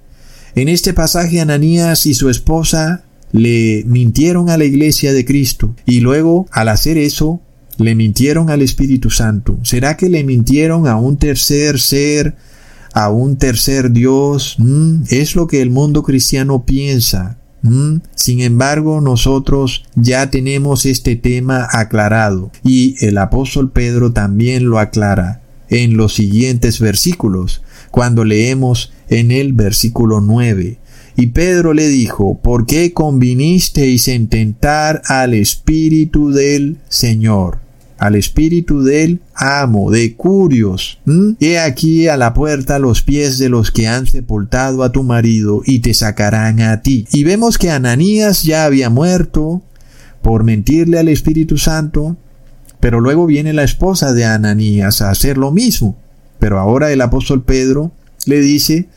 En 0.57 0.69
este 0.69 0.95
pasaje 0.95 1.41
Ananías 1.41 2.07
y 2.07 2.15
su 2.15 2.31
esposa 2.31 3.03
le 3.33 3.83
mintieron 3.89 4.51
a 4.51 4.57
la 4.57 4.65
iglesia 4.65 5.13
de 5.13 5.25
Cristo 5.25 5.75
y 5.85 5.99
luego 5.99 6.47
al 6.53 6.69
hacer 6.69 6.97
eso 6.97 7.41
le 7.77 7.97
mintieron 7.97 8.51
al 8.51 8.63
Espíritu 8.63 9.11
Santo. 9.11 9.59
¿Será 9.65 9.97
que 9.97 10.09
le 10.09 10.23
mintieron 10.23 10.87
a 10.87 10.97
un 10.97 11.17
tercer 11.17 11.81
ser, 11.81 12.37
a 12.93 13.11
un 13.11 13.37
tercer 13.37 13.91
Dios? 13.91 14.55
Mm, 14.59 15.03
es 15.11 15.35
lo 15.35 15.49
que 15.49 15.61
el 15.61 15.71
mundo 15.71 16.05
cristiano 16.05 16.65
piensa. 16.65 17.37
Mm, 17.63 17.97
sin 18.15 18.41
embargo, 18.41 19.01
nosotros 19.01 19.85
ya 19.97 20.31
tenemos 20.31 20.87
este 20.87 21.17
tema 21.17 21.67
aclarado 21.69 22.53
y 22.63 22.95
el 23.05 23.19
apóstol 23.19 23.73
Pedro 23.73 24.13
también 24.13 24.67
lo 24.67 24.79
aclara. 24.79 25.41
en 25.71 25.97
los 25.97 26.15
siguientes 26.15 26.79
versículos, 26.79 27.63
cuando 27.91 28.23
leemos 28.23 28.93
en 29.09 29.31
el 29.31 29.53
versículo 29.53 30.21
9. 30.21 30.79
Y 31.17 31.27
Pedro 31.27 31.75
le 31.75 31.89
dijo, 31.89 32.39
¿por 32.43 32.67
qué 32.67 32.93
convinisteis 32.93 34.09
en 34.09 34.29
tentar 34.29 35.03
al 35.07 35.35
Espíritu 35.35 36.33
del 36.33 36.79
Señor? 36.89 37.61
Al 37.99 38.17
Espíritu 38.17 38.83
del 38.83 39.21
amo, 39.35 39.93
de 39.93 40.17
Curios. 40.17 40.99
He 41.39 41.61
aquí 41.61 42.09
a 42.09 42.17
la 42.17 42.35
puerta 42.35 42.81
los 42.81 43.03
pies 43.03 43.39
de 43.39 43.49
los 43.49 43.71
que 43.71 43.87
han 43.87 44.07
sepultado 44.07 44.83
a 44.83 44.91
tu 44.91 45.05
marido 45.05 45.63
y 45.65 45.79
te 45.79 45.95
sacarán 45.95 46.61
a 46.61 46.83
ti. 46.83 47.07
Y 47.13 47.23
vemos 47.23 47.59
que 47.59 47.71
Ananías 47.71 48.43
ya 48.43 48.65
había 48.65 48.91
muerto 48.91 49.63
por 50.21 50.43
mentirle 50.43 50.99
al 50.99 51.09
Espíritu 51.09 51.59
Santo, 51.59 52.17
pero 52.81 53.01
luego 53.01 53.27
viene 53.27 53.53
la 53.53 53.63
esposa 53.63 54.13
de 54.13 54.25
Ananías 54.25 55.01
a 55.01 55.11
hacer 55.11 55.39
lo 55.39 55.53
mismo. 55.53 55.97
Pero 56.41 56.59
ahora 56.59 56.91
el 56.91 57.01
apóstol 57.01 57.45
Pedro 57.45 57.93
le 58.27 58.41
dice 58.41 58.89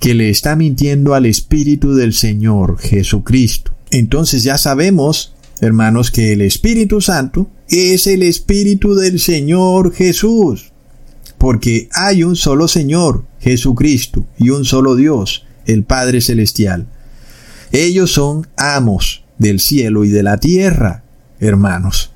que 0.00 0.14
le 0.14 0.30
está 0.30 0.56
mintiendo 0.56 1.14
al 1.14 1.26
Espíritu 1.26 1.94
del 1.94 2.12
Señor 2.12 2.78
Jesucristo. 2.78 3.74
Entonces 3.90 4.42
ya 4.42 4.58
sabemos, 4.58 5.34
hermanos, 5.60 6.10
que 6.10 6.32
el 6.32 6.42
Espíritu 6.42 7.00
Santo 7.00 7.48
es 7.68 8.06
el 8.06 8.22
Espíritu 8.22 8.94
del 8.94 9.18
Señor 9.18 9.94
Jesús. 9.94 10.72
Porque 11.38 11.88
hay 11.92 12.22
un 12.22 12.36
solo 12.36 12.68
Señor, 12.68 13.24
Jesucristo, 13.40 14.26
y 14.38 14.50
un 14.50 14.64
solo 14.64 14.96
Dios, 14.96 15.44
el 15.66 15.84
Padre 15.84 16.20
Celestial. 16.20 16.86
Ellos 17.72 18.12
son 18.12 18.46
amos 18.56 19.24
del 19.38 19.60
cielo 19.60 20.04
y 20.04 20.08
de 20.08 20.22
la 20.22 20.38
tierra, 20.38 21.04
hermanos. 21.40 22.12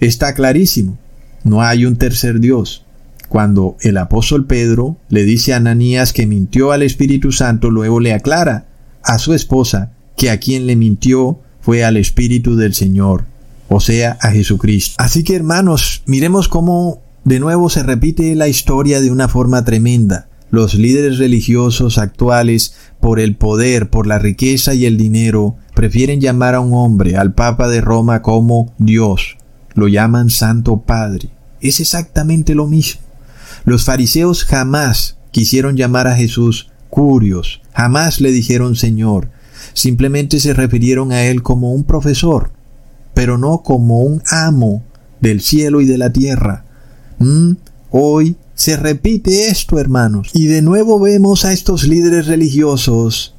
Está 0.00 0.34
clarísimo, 0.34 0.98
no 1.44 1.62
hay 1.62 1.84
un 1.84 1.96
tercer 1.96 2.40
Dios. 2.40 2.84
Cuando 3.28 3.76
el 3.82 3.98
apóstol 3.98 4.46
Pedro 4.46 4.96
le 5.08 5.24
dice 5.24 5.52
a 5.52 5.56
Ananías 5.56 6.12
que 6.12 6.26
mintió 6.26 6.72
al 6.72 6.82
Espíritu 6.82 7.32
Santo, 7.32 7.70
luego 7.70 8.00
le 8.00 8.14
aclara 8.14 8.66
a 9.02 9.18
su 9.18 9.34
esposa 9.34 9.92
que 10.16 10.30
a 10.30 10.38
quien 10.38 10.66
le 10.66 10.76
mintió 10.76 11.38
fue 11.60 11.84
al 11.84 11.96
Espíritu 11.96 12.56
del 12.56 12.74
Señor, 12.74 13.24
o 13.68 13.80
sea, 13.80 14.16
a 14.20 14.30
Jesucristo. 14.30 14.94
Así 14.98 15.24
que 15.24 15.36
hermanos, 15.36 16.02
miremos 16.06 16.48
cómo 16.48 17.02
de 17.24 17.40
nuevo 17.40 17.68
se 17.68 17.82
repite 17.82 18.34
la 18.34 18.48
historia 18.48 19.00
de 19.00 19.10
una 19.10 19.28
forma 19.28 19.64
tremenda. 19.64 20.28
Los 20.50 20.74
líderes 20.74 21.18
religiosos 21.18 21.98
actuales, 21.98 22.74
por 23.00 23.20
el 23.20 23.36
poder, 23.36 23.90
por 23.90 24.06
la 24.06 24.18
riqueza 24.18 24.72
y 24.72 24.86
el 24.86 24.96
dinero, 24.96 25.56
prefieren 25.74 26.22
llamar 26.22 26.54
a 26.54 26.60
un 26.60 26.72
hombre, 26.72 27.16
al 27.16 27.34
Papa 27.34 27.68
de 27.68 27.82
Roma, 27.82 28.22
como 28.22 28.72
Dios. 28.78 29.36
Lo 29.74 29.88
llaman 29.88 30.30
Santo 30.30 30.84
Padre. 30.86 31.28
Es 31.60 31.80
exactamente 31.80 32.54
lo 32.54 32.66
mismo. 32.66 33.02
Los 33.64 33.84
fariseos 33.84 34.44
jamás 34.44 35.18
quisieron 35.30 35.76
llamar 35.76 36.06
a 36.06 36.16
Jesús 36.16 36.70
Curios, 36.90 37.60
jamás 37.74 38.20
le 38.20 38.32
dijeron 38.32 38.76
Señor, 38.76 39.30
simplemente 39.74 40.40
se 40.40 40.54
refirieron 40.54 41.12
a 41.12 41.24
Él 41.24 41.42
como 41.42 41.72
un 41.72 41.84
profesor, 41.84 42.50
pero 43.14 43.38
no 43.38 43.62
como 43.62 44.00
un 44.00 44.22
amo 44.30 44.82
del 45.20 45.40
cielo 45.40 45.80
y 45.80 45.86
de 45.86 45.98
la 45.98 46.12
tierra. 46.12 46.64
Mm, 47.18 47.52
hoy 47.90 48.36
se 48.54 48.76
repite 48.76 49.48
esto, 49.48 49.78
hermanos, 49.78 50.30
y 50.32 50.46
de 50.46 50.62
nuevo 50.62 50.98
vemos 50.98 51.44
a 51.44 51.52
estos 51.52 51.84
líderes 51.84 52.26
religiosos 52.26 53.34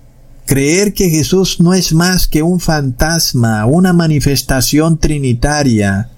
creer 0.50 0.96
que 0.96 1.12
Jesús 1.12 1.60
no 1.60 1.76
es 1.76 1.94
más 1.94 2.28
que 2.28 2.42
un 2.42 2.60
fantasma, 2.60 3.68
una 3.68 3.94
manifestación 3.94 4.98
trinitaria, 4.98 6.10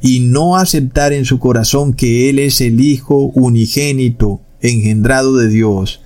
y 0.00 0.20
no 0.20 0.56
aceptar 0.56 1.12
en 1.12 1.24
su 1.24 1.38
corazón 1.38 1.92
que 1.92 2.30
Él 2.30 2.38
es 2.38 2.60
el 2.60 2.80
Hijo 2.80 3.30
unigénito, 3.34 4.40
engendrado 4.60 5.36
de 5.36 5.48
Dios, 5.48 6.00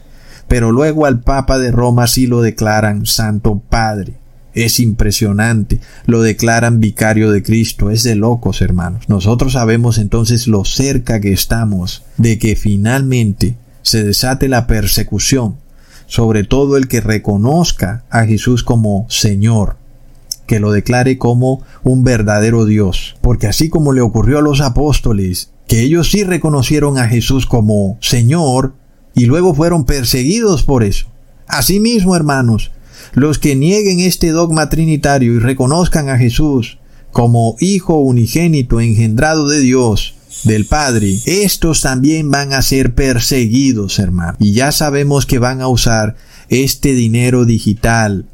pero 0.48 0.72
luego 0.72 1.06
al 1.06 1.20
Papa 1.20 1.58
de 1.58 1.70
Roma 1.70 2.06
sí 2.06 2.26
lo 2.26 2.42
declaran 2.42 3.06
Santo 3.06 3.62
Padre. 3.68 4.14
Es 4.54 4.80
impresionante, 4.80 5.80
lo 6.04 6.20
declaran 6.20 6.78
vicario 6.78 7.30
de 7.30 7.42
Cristo, 7.42 7.90
es 7.90 8.02
de 8.02 8.16
locos 8.16 8.60
hermanos. 8.60 9.08
Nosotros 9.08 9.54
sabemos 9.54 9.96
entonces 9.96 10.46
lo 10.46 10.66
cerca 10.66 11.20
que 11.20 11.32
estamos 11.32 12.02
de 12.18 12.38
que 12.38 12.54
finalmente 12.54 13.56
se 13.80 14.04
desate 14.04 14.48
la 14.48 14.66
persecución 14.66 15.56
sobre 16.12 16.44
todo 16.44 16.76
el 16.76 16.88
que 16.88 17.00
reconozca 17.00 18.04
a 18.10 18.26
Jesús 18.26 18.62
como 18.62 19.06
Señor 19.08 19.76
que 20.46 20.60
lo 20.60 20.72
declare 20.72 21.18
como 21.18 21.62
un 21.82 22.04
verdadero 22.04 22.64
Dios. 22.64 23.16
Porque 23.20 23.46
así 23.46 23.68
como 23.68 23.92
le 23.92 24.00
ocurrió 24.00 24.38
a 24.38 24.42
los 24.42 24.60
apóstoles, 24.60 25.50
que 25.66 25.80
ellos 25.80 26.10
sí 26.10 26.24
reconocieron 26.24 26.98
a 26.98 27.08
Jesús 27.08 27.46
como 27.46 27.98
Señor 28.00 28.74
y 29.14 29.26
luego 29.26 29.54
fueron 29.54 29.84
perseguidos 29.84 30.62
por 30.62 30.84
eso. 30.84 31.06
Asimismo, 31.46 32.16
hermanos, 32.16 32.70
los 33.12 33.38
que 33.38 33.56
nieguen 33.56 34.00
este 34.00 34.30
dogma 34.30 34.68
trinitario 34.68 35.34
y 35.34 35.38
reconozcan 35.38 36.08
a 36.08 36.18
Jesús 36.18 36.78
como 37.10 37.56
Hijo 37.60 37.94
unigénito 37.94 38.80
engendrado 38.80 39.48
de 39.48 39.60
Dios, 39.60 40.14
del 40.44 40.66
Padre, 40.66 41.18
estos 41.26 41.82
también 41.82 42.30
van 42.30 42.52
a 42.52 42.62
ser 42.62 42.94
perseguidos, 42.94 43.98
hermano. 43.98 44.36
Y 44.40 44.52
ya 44.52 44.72
sabemos 44.72 45.26
que 45.26 45.38
van 45.38 45.60
a 45.60 45.68
usar 45.68 46.16
este 46.48 46.94
dinero 46.94 47.44
digital 47.44 48.26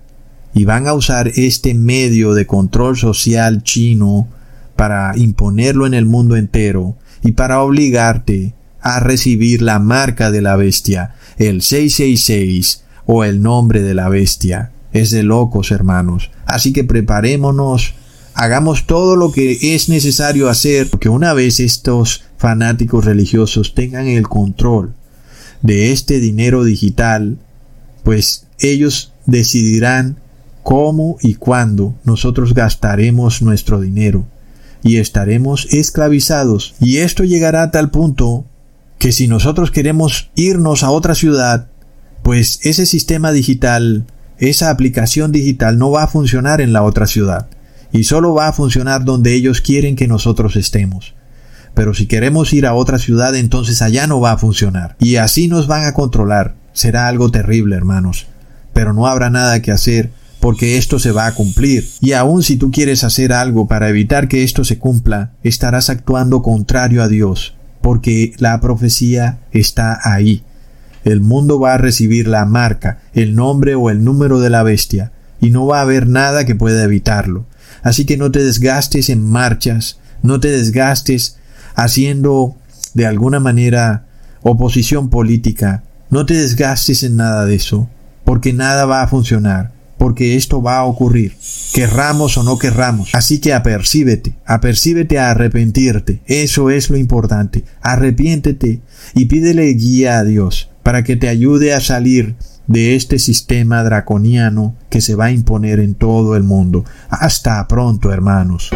y 0.59 0.65
van 0.65 0.89
a 0.89 0.93
usar 0.93 1.31
este 1.37 1.73
medio 1.73 2.35
de 2.35 2.45
control 2.45 2.97
social 2.97 3.63
chino 3.63 4.27
para 4.75 5.17
imponerlo 5.17 5.87
en 5.87 5.95
el 5.95 6.05
mundo 6.05 6.35
entero 6.35 6.97
y 7.23 7.31
para 7.31 7.63
obligarte 7.63 8.55
a 8.81 8.99
recibir 8.99 9.63
la 9.63 9.79
marca 9.79 10.33
de 10.33 10.43
la 10.43 10.57
bestia, 10.57 11.15
el 11.37 11.63
666 11.63 12.83
o 13.07 13.23
el 13.23 13.41
nombre 13.41 13.83
de 13.83 13.95
la 13.95 14.09
bestia. 14.09 14.73
Es 14.93 15.13
de 15.13 15.23
locos, 15.23 15.71
hermanos. 15.71 16.33
Así 16.45 16.73
que 16.73 16.83
preparémonos, 16.83 17.95
hagamos 18.35 18.89
todo 18.89 19.15
lo 19.15 19.31
que 19.31 19.77
es 19.77 19.89
necesario 19.89 20.49
hacer, 20.49 20.91
porque 20.91 21.09
una 21.09 21.35
vez 21.35 21.61
estos 21.61 22.25
fanáticos 22.37 23.05
religiosos 23.05 23.77
tengan 23.77 24.09
el 24.09 24.27
control 24.27 24.93
de 25.63 25.93
este 25.93 26.19
dinero 26.19 26.65
digital, 26.65 27.39
pues 28.03 28.49
ellos 28.59 29.13
decidirán 29.25 30.19
cómo 30.69 31.17
y 31.23 31.37
cuándo 31.37 31.95
nosotros 32.05 32.53
gastaremos 32.53 33.41
nuestro 33.41 33.81
dinero 33.81 34.27
y 34.83 34.99
estaremos 34.99 35.67
esclavizados. 35.71 36.75
Y 36.79 36.99
esto 36.99 37.25
llegará 37.25 37.63
a 37.63 37.71
tal 37.71 37.91
punto 37.91 38.45
que 38.99 39.13
si 39.13 39.29
nosotros 39.29 39.71
queremos 39.71 40.29
irnos 40.35 40.83
a 40.83 40.91
otra 40.91 41.15
ciudad, 41.15 41.69
pues 42.23 42.61
ese 42.65 42.85
sistema 42.85 43.33
digital, 43.33 44.05
esa 44.37 44.69
aplicación 44.69 45.33
digital 45.33 45.79
no 45.79 45.91
va 45.91 46.03
a 46.03 46.07
funcionar 46.07 46.61
en 46.61 46.75
la 46.75 46.83
otra 46.83 47.07
ciudad 47.07 47.49
y 47.91 48.05
solo 48.05 48.35
va 48.35 48.49
a 48.49 48.53
funcionar 48.53 49.07
donde 49.07 49.33
ellos 49.33 49.63
quieren 49.63 49.97
que 49.97 50.07
nosotros 50.07 50.55
estemos. 50.55 51.15
Pero 51.73 51.95
si 51.95 52.05
queremos 52.05 52.53
ir 52.53 52.67
a 52.67 52.75
otra 52.75 52.99
ciudad, 52.99 53.35
entonces 53.37 53.81
allá 53.81 54.07
no 54.07 54.21
va 54.21 54.33
a 54.33 54.39
funcionar. 54.39 54.97
Y 55.01 55.17
así 55.17 55.49
nos 55.49 55.67
van 55.67 55.87
a 55.87 55.95
controlar. 55.95 56.57
Será 56.75 57.09
algo 57.09 57.31
terrible, 57.31 57.75
hermanos. 57.75 58.27
Pero 58.75 58.93
no 58.93 59.07
habrá 59.07 59.31
nada 59.31 59.63
que 59.63 59.73
hacer 59.73 60.11
porque 60.41 60.79
esto 60.79 60.99
se 60.99 61.13
va 61.13 61.27
a 61.27 61.35
cumplir. 61.35 61.89
Y 62.01 62.13
aun 62.13 62.43
si 62.43 62.57
tú 62.57 62.71
quieres 62.71 63.05
hacer 63.05 63.33
algo 63.33 63.67
para 63.67 63.89
evitar 63.89 64.29
que 64.29 64.45
esto 64.45 64.65
se 64.65 64.79
cumpla, 64.79 65.33
estarás 65.43 65.91
actuando 65.91 66.43
contrario 66.43 67.03
a 67.03 67.09
Dios, 67.09 67.55
porque 67.81 68.33
la 68.39 68.61
profecía 68.61 69.39
está 69.53 69.99
ahí. 70.05 70.43
El 71.05 71.21
mundo 71.21 71.59
va 71.59 71.75
a 71.75 71.79
recibir 71.79 72.29
la 72.29 72.45
marca, 72.45 73.01
el 73.15 73.35
nombre 73.35 73.75
o 73.75 73.91
el 73.91 74.05
número 74.05 74.41
de 74.41 74.51
la 74.51 74.63
bestia, 74.63 75.13
y 75.41 75.51
no 75.51 75.67
va 75.67 75.79
a 75.79 75.83
haber 75.83 76.09
nada 76.09 76.45
que 76.45 76.55
pueda 76.55 76.83
evitarlo. 76.85 77.47
Así 77.83 78.05
que 78.05 78.17
no 78.17 78.31
te 78.31 78.43
desgastes 78.43 79.09
en 79.09 79.25
marchas, 79.25 79.99
no 80.23 80.41
te 80.41 80.49
desgastes 80.49 81.37
haciendo 81.75 82.57
de 82.95 83.07
alguna 83.07 83.39
manera 83.41 84.07
oposición 84.43 85.11
política, 85.11 85.85
no 86.11 86.27
te 86.27 86.35
desgastes 86.35 87.03
en 87.03 87.17
nada 87.17 87.45
de 87.45 87.55
eso, 87.55 87.89
porque 88.25 88.53
nada 88.53 88.85
va 88.85 89.03
a 89.03 89.09
funcionar 89.09 89.78
porque 89.99 90.37
esto 90.37 90.63
va 90.63 90.79
a 90.79 90.85
ocurrir, 90.85 91.37
querramos 91.75 92.39
o 92.39 92.43
no 92.43 92.59
querramos. 92.59 93.11
Así 93.15 93.41
que 93.41 93.53
apercíbete, 93.53 94.35
apercíbete 94.47 95.19
a 95.19 95.31
arrepentirte. 95.31 96.21
Eso 96.27 96.71
es 96.71 96.89
lo 96.91 96.97
importante. 96.97 97.65
Arrepiéntete 97.81 98.81
y 99.15 99.25
pídele 99.27 99.67
guía 99.75 100.19
a 100.19 100.25
Dios 100.25 100.71
para 100.83 101.05
que 101.05 101.17
te 101.17 101.29
ayude 101.29 101.75
a 101.75 101.81
salir 101.81 102.37
de 102.67 102.95
este 102.95 103.19
sistema 103.19 103.83
draconiano 103.83 104.77
que 104.91 105.01
se 105.01 105.15
va 105.15 105.27
a 105.27 105.31
imponer 105.33 105.81
en 105.81 105.95
todo 105.95 106.37
el 106.37 106.45
mundo. 106.45 106.85
Hasta 107.11 107.67
pronto, 107.67 108.13
hermanos. 108.13 108.71